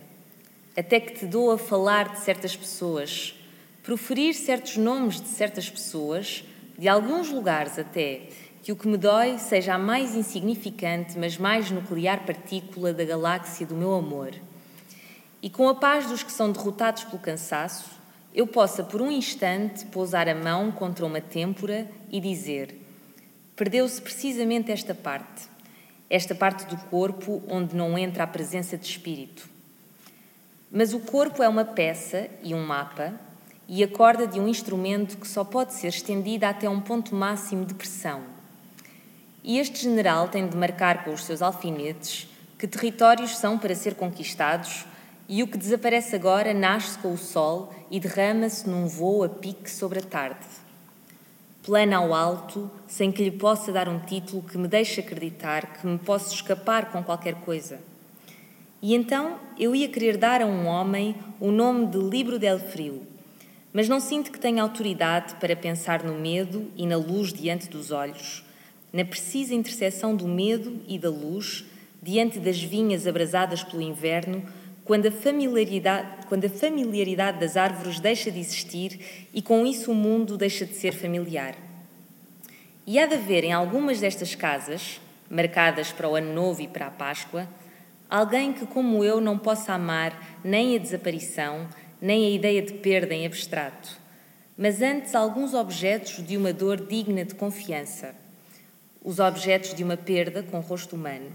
[0.76, 3.36] até que te doa falar de certas pessoas,
[3.84, 6.42] proferir certos nomes de certas pessoas,
[6.76, 8.22] de alguns lugares até,
[8.68, 13.66] que o que me dói seja a mais insignificante, mas mais nuclear partícula da galáxia
[13.66, 14.34] do meu amor.
[15.40, 17.88] E com a paz dos que são derrotados pelo cansaço,
[18.34, 22.78] eu possa por um instante pousar a mão contra uma têmpora e dizer:
[23.56, 25.48] Perdeu-se precisamente esta parte,
[26.10, 29.48] esta parte do corpo onde não entra a presença de espírito.
[30.70, 33.14] Mas o corpo é uma peça e um mapa
[33.66, 37.64] e a corda de um instrumento que só pode ser estendida até um ponto máximo
[37.64, 38.36] de pressão.
[39.42, 42.28] E este general tem de marcar com os seus alfinetes
[42.58, 44.84] que territórios são para ser conquistados,
[45.28, 49.70] e o que desaparece agora nasce com o sol e derrama-se num voo a pique
[49.70, 50.46] sobre a tarde.
[51.62, 55.86] Plana ao alto, sem que lhe possa dar um título que me deixe acreditar que
[55.86, 57.78] me posso escapar com qualquer coisa.
[58.80, 63.02] E então eu ia querer dar a um homem o nome de Livro del Frio,
[63.72, 67.90] mas não sinto que tenha autoridade para pensar no medo e na luz diante dos
[67.90, 68.42] olhos,
[68.92, 71.64] na precisa interseção do medo e da luz
[72.02, 74.42] diante das vinhas abrasadas pelo inverno,
[74.84, 79.94] quando a familiaridade, quando a familiaridade das árvores deixa de existir e com isso o
[79.94, 81.54] mundo deixa de ser familiar.
[82.86, 84.98] E há de haver em algumas destas casas,
[85.28, 87.46] marcadas para o Ano Novo e para a Páscoa,
[88.08, 91.68] alguém que, como eu, não possa amar nem a desaparição,
[92.00, 93.98] nem a ideia de perda em abstrato,
[94.56, 98.14] mas antes alguns objetos de uma dor digna de confiança.
[99.08, 101.32] Os objetos de uma perda com rosto humano.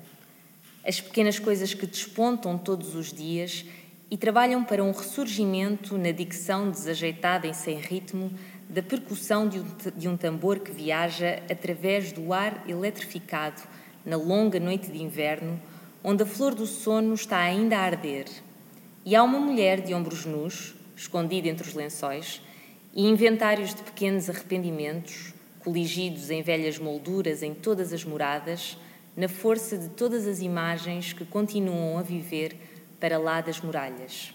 [0.85, 3.65] As pequenas coisas que despontam todos os dias
[4.11, 8.31] e trabalham para um ressurgimento na dicção desajeitada e sem ritmo
[8.69, 9.65] da percussão de um,
[9.97, 13.63] de um tambor que viaja através do ar eletrificado
[14.05, 15.59] na longa noite de inverno,
[16.03, 18.27] onde a flor do sono está ainda a arder
[19.03, 22.39] e há uma mulher de ombros nus, escondida entre os lençóis,
[22.93, 25.32] e inventários de pequenos arrependimentos,
[25.63, 28.77] coligidos em velhas molduras em todas as moradas,
[29.15, 32.57] na força de todas as imagens que continuam a viver
[32.99, 34.33] para lá das muralhas.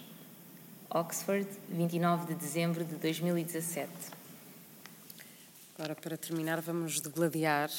[0.90, 3.90] Oxford, 29 de dezembro de 2017.
[5.76, 7.70] Agora, para terminar, vamos degladiar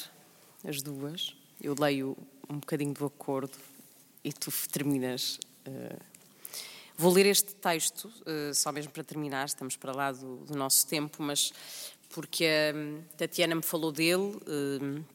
[0.64, 1.36] as duas.
[1.62, 2.16] Eu leio
[2.50, 3.58] um bocadinho do acordo
[4.24, 6.10] e tu terminas uh,
[7.02, 10.86] Vou ler este texto, uh, só mesmo para terminar, estamos para lá do, do nosso
[10.86, 11.54] tempo, mas
[12.10, 15.06] porque a Tatiana me falou dele uh,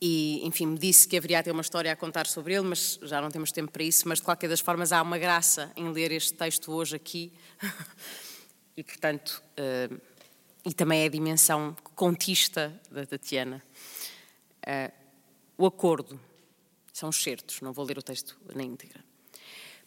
[0.00, 3.20] e, enfim, me disse que haveria até uma história a contar sobre ele, mas já
[3.20, 4.08] não temos tempo para isso.
[4.08, 7.32] Mas, de qualquer das formas, há uma graça em ler este texto hoje aqui.
[8.76, 10.00] e, portanto, uh,
[10.64, 13.62] e também é a dimensão contista da Tatiana.
[15.58, 16.18] o acordo.
[16.92, 19.04] São certos, não vou ler o texto na íntegra.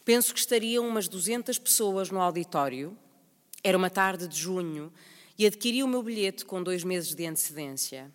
[0.04, 2.96] Penso que estariam umas 200 pessoas no auditório.
[3.64, 4.92] Era uma tarde de junho
[5.38, 8.12] e adquiri o meu bilhete com dois meses de antecedência.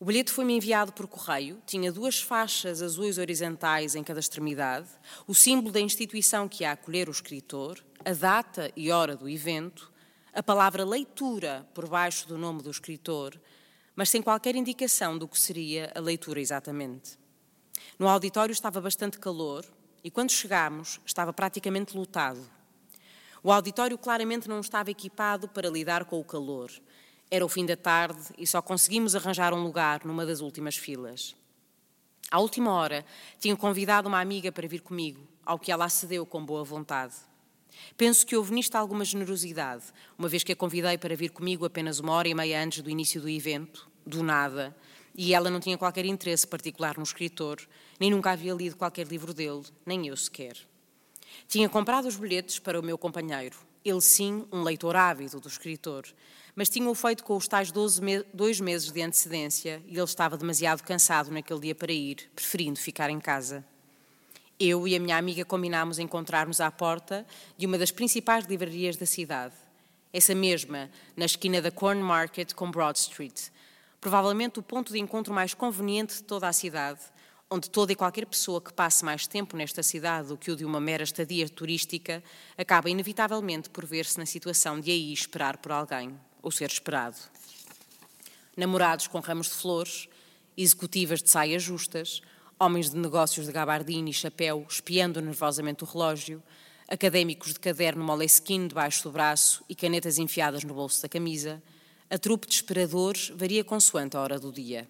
[0.00, 4.88] O bilhete foi-me enviado por correio, tinha duas faixas azuis horizontais em cada extremidade,
[5.28, 9.92] o símbolo da instituição que ia acolher o escritor, a data e hora do evento,
[10.32, 13.40] a palavra leitura por baixo do nome do escritor,
[13.94, 17.16] mas sem qualquer indicação do que seria a leitura exatamente.
[17.96, 19.64] No auditório estava bastante calor,
[20.02, 22.40] e quando chegámos estava praticamente lotado.
[23.44, 26.70] O auditório claramente não estava equipado para lidar com o calor.
[27.28, 31.34] Era o fim da tarde e só conseguimos arranjar um lugar numa das últimas filas.
[32.30, 33.04] À última hora,
[33.40, 37.14] tinha convidado uma amiga para vir comigo, ao que ela acedeu com boa vontade.
[37.96, 39.84] Penso que houve nisto alguma generosidade,
[40.16, 42.90] uma vez que a convidei para vir comigo apenas uma hora e meia antes do
[42.90, 44.74] início do evento, do nada,
[45.16, 47.58] e ela não tinha qualquer interesse particular no escritor,
[47.98, 50.56] nem nunca havia lido qualquer livro dele, nem eu sequer.
[51.52, 56.06] Tinha comprado os bilhetes para o meu companheiro, ele sim, um leitor ávido do escritor,
[56.56, 57.70] mas tinha-o feito com os tais
[58.00, 62.78] me dois meses de antecedência e ele estava demasiado cansado naquele dia para ir, preferindo
[62.78, 63.62] ficar em casa.
[64.58, 67.26] Eu e a minha amiga combinámos encontrar-nos à porta
[67.58, 69.52] de uma das principais livrarias da cidade,
[70.10, 73.50] essa mesma, na esquina da Corn Market com Broad Street,
[74.00, 77.00] provavelmente o ponto de encontro mais conveniente de toda a cidade,
[77.52, 80.64] onde toda e qualquer pessoa que passe mais tempo nesta cidade do que o de
[80.64, 82.24] uma mera estadia turística
[82.56, 87.18] acaba inevitavelmente por ver-se na situação de aí esperar por alguém, ou ser esperado.
[88.56, 90.08] Namorados com ramos de flores,
[90.56, 92.22] executivas de saias justas,
[92.58, 96.40] Homens de negócios de gabardine e chapéu, espiando nervosamente o relógio,
[96.88, 101.60] académicos de caderno moleskin debaixo do braço e canetas enfiadas no bolso da camisa,
[102.08, 104.88] a trupe de esperadores varia consoante a hora do dia.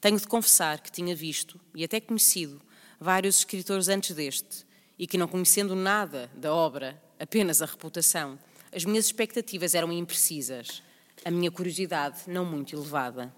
[0.00, 2.60] Tenho de confessar que tinha visto, e até conhecido,
[3.00, 4.66] vários escritores antes deste,
[4.98, 8.38] e que, não conhecendo nada da obra, apenas a reputação,
[8.74, 10.82] as minhas expectativas eram imprecisas,
[11.24, 13.34] a minha curiosidade não muito elevada.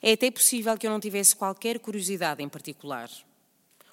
[0.00, 3.10] É até possível que eu não tivesse qualquer curiosidade em particular.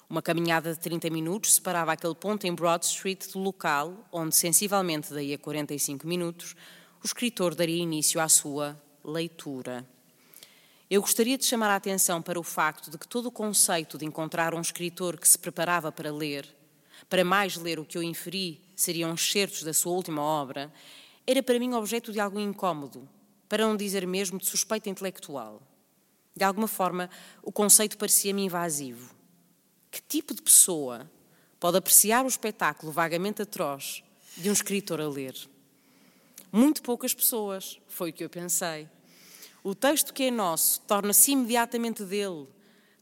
[0.08, 5.12] Uma caminhada de 30 minutos separava aquele ponto em Broad Street do local onde, sensivelmente
[5.12, 6.56] daí a 45 minutos,
[7.02, 9.86] o escritor daria início à sua leitura.
[10.90, 14.04] Eu gostaria de chamar a atenção para o facto de que todo o conceito de
[14.04, 16.44] encontrar um escritor que se preparava para ler,
[17.08, 20.72] para mais ler o que eu inferi seriam excertos da sua última obra,
[21.24, 23.08] era para mim objeto de algo incômodo,
[23.48, 25.62] para não dizer mesmo de suspeita intelectual.
[26.34, 27.08] De alguma forma,
[27.40, 29.14] o conceito parecia-me invasivo.
[29.92, 31.08] Que tipo de pessoa
[31.60, 34.02] pode apreciar o espetáculo vagamente atroz
[34.36, 35.36] de um escritor a ler?
[36.50, 38.88] Muito poucas pessoas, foi o que eu pensei.
[39.62, 42.48] O texto que é nosso torna-se imediatamente dele.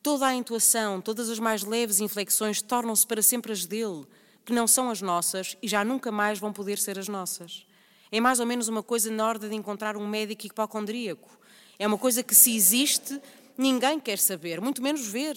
[0.03, 4.05] Toda a intuação, todas as mais leves inflexões tornam-se para sempre as dele,
[4.45, 7.65] que não são as nossas e já nunca mais vão poder ser as nossas.
[8.11, 11.31] É mais ou menos uma coisa na ordem de encontrar um médico hipocondríaco.
[11.79, 13.23] É uma coisa que, se existe,
[13.57, 15.37] ninguém quer saber, muito menos ver.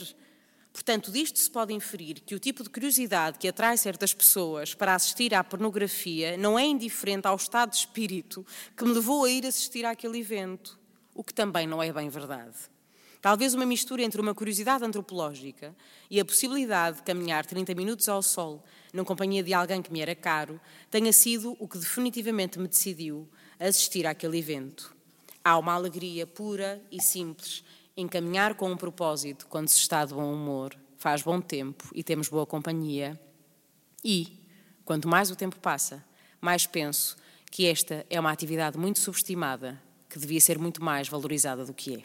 [0.73, 4.95] Portanto, disto se pode inferir que o tipo de curiosidade que atrai certas pessoas para
[4.95, 8.43] assistir à pornografia não é indiferente ao estado de espírito
[8.75, 10.80] que me levou a ir assistir àquele evento
[11.13, 12.55] o que também não é bem verdade.
[13.21, 15.75] Talvez uma mistura entre uma curiosidade antropológica
[16.09, 20.01] e a possibilidade de caminhar 30 minutos ao sol, na companhia de alguém que me
[20.01, 20.59] era caro,
[20.89, 23.29] tenha sido o que definitivamente me decidiu
[23.59, 24.95] a assistir àquele evento.
[25.43, 27.63] Há uma alegria pura e simples
[27.95, 32.03] em caminhar com um propósito quando se está de bom humor, faz bom tempo e
[32.03, 33.19] temos boa companhia.
[34.03, 34.35] E,
[34.83, 36.03] quanto mais o tempo passa,
[36.39, 37.15] mais penso
[37.51, 39.79] que esta é uma atividade muito subestimada
[40.11, 42.03] que devia ser muito mais valorizada do que é.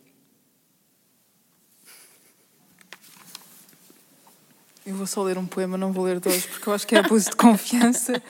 [4.87, 7.01] Eu vou só ler um poema, não vou ler dois, porque eu acho que é
[7.01, 8.23] abuso de confiança.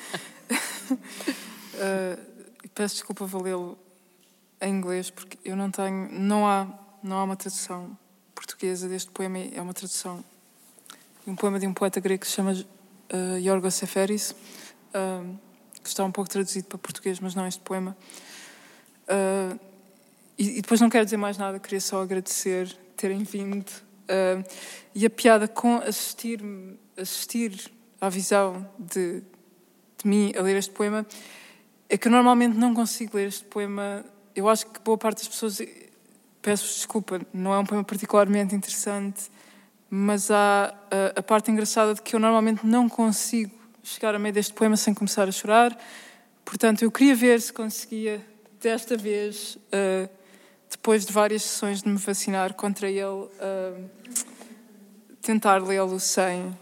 [0.90, 2.18] uh,
[2.74, 3.78] peço desculpa, vou lê-lo
[4.62, 6.10] em inglês, porque eu não tenho.
[6.10, 6.66] Não há,
[7.02, 7.98] não há uma tradução
[8.34, 10.24] portuguesa deste poema, é uma tradução
[11.22, 15.38] de um poema de um poeta grego que se chama uh, Yorgos Seferis, uh,
[15.82, 17.94] que está um pouco traduzido para português, mas não este poema.
[19.08, 19.58] Uh,
[20.38, 23.70] e, e, depois não quero dizer mais nada, queria só agradecer terem vindo.
[24.04, 24.44] Uh,
[24.94, 26.40] e a piada com assistir,
[26.96, 27.70] assistir
[28.00, 29.22] à visão de,
[29.98, 31.06] de mim a ler este poema
[31.88, 34.04] é que eu normalmente não consigo ler este poema.
[34.34, 35.60] Eu acho que boa parte das pessoas.
[36.42, 39.30] Peço desculpa, não é um poema particularmente interessante,
[39.90, 43.52] mas há a, a parte engraçada de que eu normalmente não consigo
[43.82, 45.76] chegar a meio deste poema sem começar a chorar.
[46.44, 48.24] Portanto, eu queria ver se conseguia
[48.60, 50.08] desta vez, uh,
[50.70, 53.90] depois de várias sessões de me vacinar contra ele, uh,
[55.20, 56.56] tentar lê-lo sem,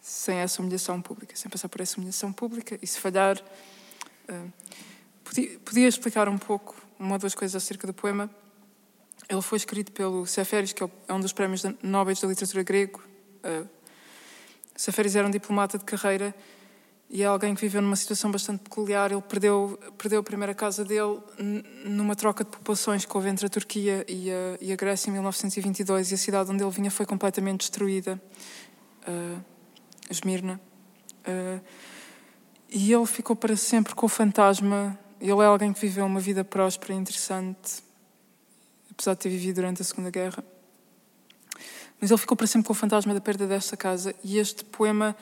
[0.00, 2.78] sem essa humilhação pública, sem passar por essa humilhação pública.
[2.82, 3.38] E se falhar,
[4.28, 4.52] uh,
[5.24, 8.30] podia, podia, explicar um pouco uma ou duas coisas acerca do poema.
[9.28, 13.02] Ele foi escrito pelo Seferis, que é, é um dos prémios nobres da literatura grego.
[13.44, 13.68] Uh,
[15.16, 16.34] era um diplomata de carreira
[17.12, 19.12] e é alguém que viveu numa situação bastante peculiar.
[19.12, 21.20] Ele perdeu, perdeu a primeira casa dele
[21.84, 25.12] numa troca de populações que houve entre a Turquia e a, e a Grécia em
[25.12, 28.18] 1922 e a cidade onde ele vinha foi completamente destruída,
[29.06, 29.44] uh,
[30.10, 30.58] Esmirna.
[31.28, 31.60] Uh,
[32.70, 34.98] e ele ficou para sempre com o fantasma.
[35.20, 37.82] Ele é alguém que viveu uma vida próspera e interessante,
[38.90, 40.42] apesar de ter vivido durante a Segunda Guerra.
[42.00, 44.14] Mas ele ficou para sempre com o fantasma da perda desta casa.
[44.24, 45.14] E este poema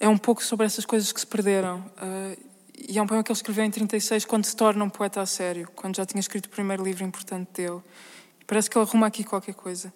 [0.00, 1.84] é um pouco sobre essas coisas que se perderam.
[1.96, 5.20] Uh, e é um poema que ele escreveu em 36, quando se torna um poeta
[5.20, 7.80] a sério, quando já tinha escrito o primeiro livro importante dele.
[8.46, 9.92] Parece que ele arruma aqui qualquer coisa.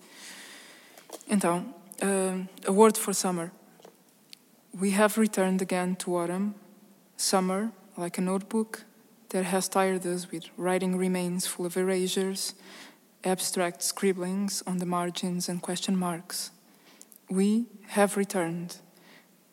[1.29, 3.51] Então, uh, A Word for Summer.
[4.81, 6.55] We have returned again to autumn.
[7.17, 8.85] Summer, like a notebook
[9.31, 12.55] that has tired us with writing remains full of erasures,
[13.25, 16.51] abstract scribblings on the margins and question marks.
[17.29, 18.77] We have returned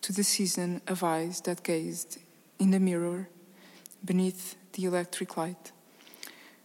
[0.05, 2.19] to the season of eyes that gazed
[2.59, 3.27] in the mirror
[4.03, 5.71] beneath the electric light.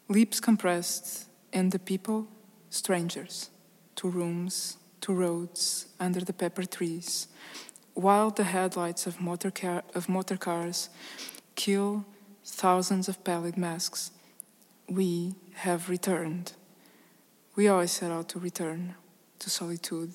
[0.08, 2.28] Lips compressed, and the people,
[2.68, 3.48] strangers,
[3.96, 7.28] to rooms, to roads, under the pepper trees,
[7.94, 10.90] while the headlights of motor, car- of motor cars
[11.54, 12.04] kill
[12.44, 14.10] thousands of pallid masks.
[14.86, 15.34] We
[15.64, 16.52] have returned.
[17.56, 18.96] We always set out to return.
[19.38, 20.12] to solitude,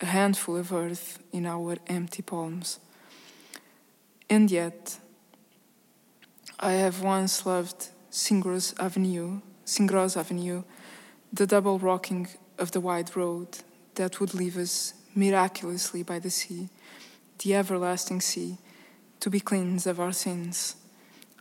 [0.00, 2.78] a handful of earth in our empty palms.
[4.30, 4.98] And yet,
[6.60, 10.62] I have once loved Singros Avenue, Singros Avenue,
[11.32, 13.58] the double rocking of the wide road
[13.94, 16.68] that would leave us miraculously by the sea,
[17.38, 18.58] the everlasting sea,
[19.20, 20.76] to be cleansed of our sins.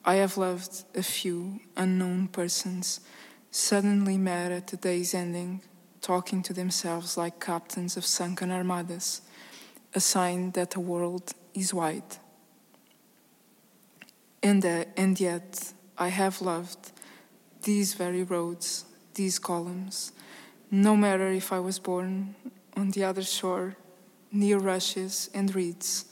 [0.04, 3.02] I have loved a few unknown persons,
[3.52, 5.62] suddenly met at the day's ending,
[6.02, 9.22] talking to themselves like captains of sunken armadas,
[9.94, 12.18] a sign that the world is wide.
[14.44, 16.92] And, uh, and yet, I have loved
[17.64, 20.12] these very roads, these columns,
[20.70, 22.36] no matter if I was born
[22.76, 23.76] on the other shore,
[24.32, 26.06] near rushes and reeds,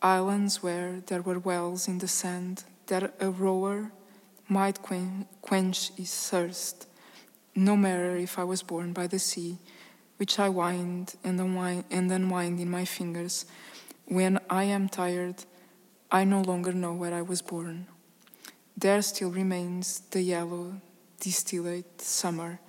[0.00, 3.92] islands where there were wells in the sand that a rower
[4.48, 6.86] might quench his thirst,
[7.54, 9.58] no matter if I was born by the sea,
[10.16, 13.44] which I wind and unwind, and unwind in my fingers.
[14.06, 15.44] When I am tired,
[16.10, 17.86] I no longer know where I was born.
[18.76, 20.80] There still remains the yellow,
[21.20, 22.60] distillate summer,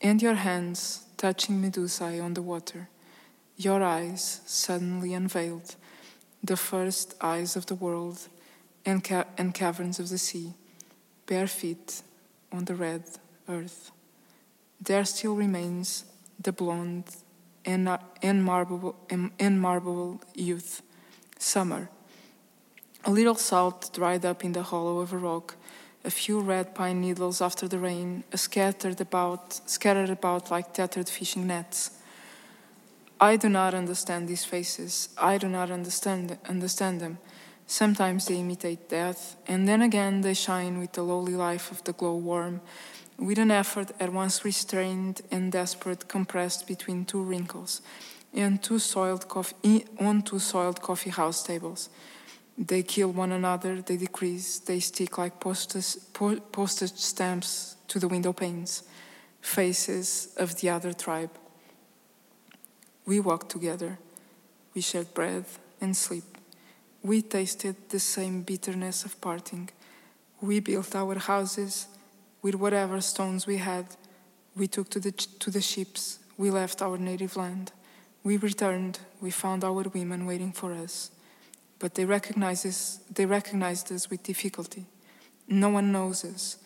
[0.00, 2.88] and your hands touching Medusae on the water,
[3.56, 5.74] your eyes suddenly unveiled,
[6.42, 8.28] the first eyes of the world
[8.86, 10.54] and, ca- and caverns of the sea,
[11.26, 12.02] bare feet
[12.52, 13.02] on the red
[13.48, 13.90] earth.
[14.80, 16.04] There still remains
[16.40, 17.04] the blonde
[17.64, 18.96] and, marble,
[19.40, 20.82] marble youth,
[21.38, 21.90] summer
[23.04, 25.56] a little salt dried up in the hollow of a rock,
[26.04, 31.08] a few red pine needles after the rain, uh, scattered about, scattered about like tattered
[31.08, 31.92] fishing nets.
[33.20, 35.08] I do not understand these faces.
[35.16, 37.18] I do not understand understand them.
[37.66, 41.92] Sometimes they imitate death, and then again they shine with the lowly life of the
[41.92, 42.60] glowworm,
[43.18, 47.82] with an effort at once restrained and desperate compressed between two wrinkles,
[48.32, 51.90] and two soiled coffee, on two soiled coffee house tables.
[52.56, 55.96] They kill one another, they decrease, they stick like postage,
[56.52, 58.84] postage stamps to the window panes,
[59.40, 61.30] faces of the other tribe.
[63.04, 63.98] We walked together,
[64.74, 65.44] we shared bread
[65.80, 66.24] and sleep.
[67.02, 69.70] We tasted the same bitterness of parting.
[70.40, 71.86] We built our houses
[72.42, 73.86] with whatever stones we had.
[74.56, 77.72] We took to the, to the ships, we left our native land.
[78.24, 81.10] We returned, we found our women waiting for us
[81.78, 84.86] but they recognize us, they recognized us with difficulty.
[85.46, 86.56] No one knows us.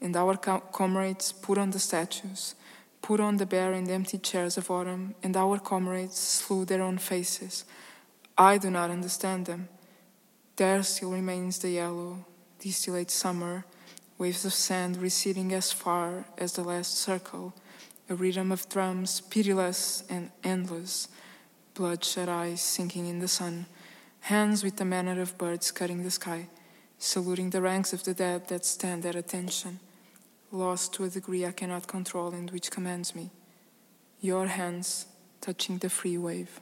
[0.00, 2.54] And our comrades put on the statues,
[3.02, 6.98] put on the bare and empty chairs of autumn, and our comrades slew their own
[6.98, 7.64] faces.
[8.36, 9.68] I do not understand them.
[10.56, 12.24] There still remains the yellow,
[12.58, 13.64] distillate summer,
[14.18, 17.54] waves of sand receding as far as the last circle,
[18.10, 21.08] a rhythm of drums, pitiless and endless,
[21.74, 23.66] bloodshot eyes sinking in the sun
[24.20, 26.48] hands with the manner of birds cutting the sky,
[26.98, 29.80] saluting the ranks of the dead that stand at attention,
[30.50, 33.30] lost to a degree I cannot control and which commands me.
[34.20, 35.06] Your hands
[35.40, 36.60] touching the free wave.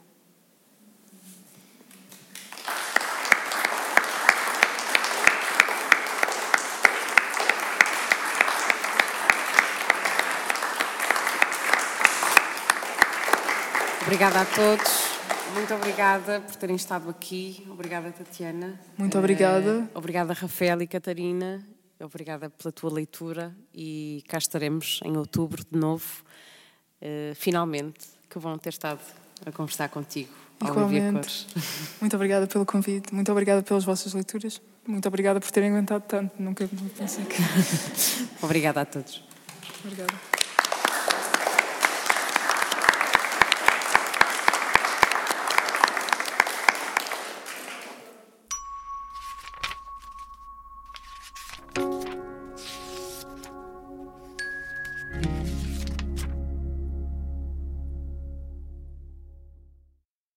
[14.07, 14.89] Obrigada a todos.
[15.53, 17.67] Muito obrigada por terem estado aqui.
[17.69, 18.81] Obrigada, Tatiana.
[18.97, 19.81] Muito obrigada.
[19.81, 21.67] Uh, obrigada, Rafael e Catarina.
[21.99, 26.23] Obrigada pela tua leitura e cá estaremos em outubro de novo.
[27.03, 29.01] Uh, finalmente, que vão ter estado
[29.45, 30.31] a conversar contigo.
[30.63, 31.49] Igualmente.
[32.01, 36.41] Muito obrigada pelo convite, muito obrigada pelas vossas leituras, muito obrigada por terem aguentado tanto.
[36.41, 36.67] Nunca
[36.97, 37.43] pensei que.
[38.41, 39.23] obrigada a todos.
[39.85, 40.36] Obrigada.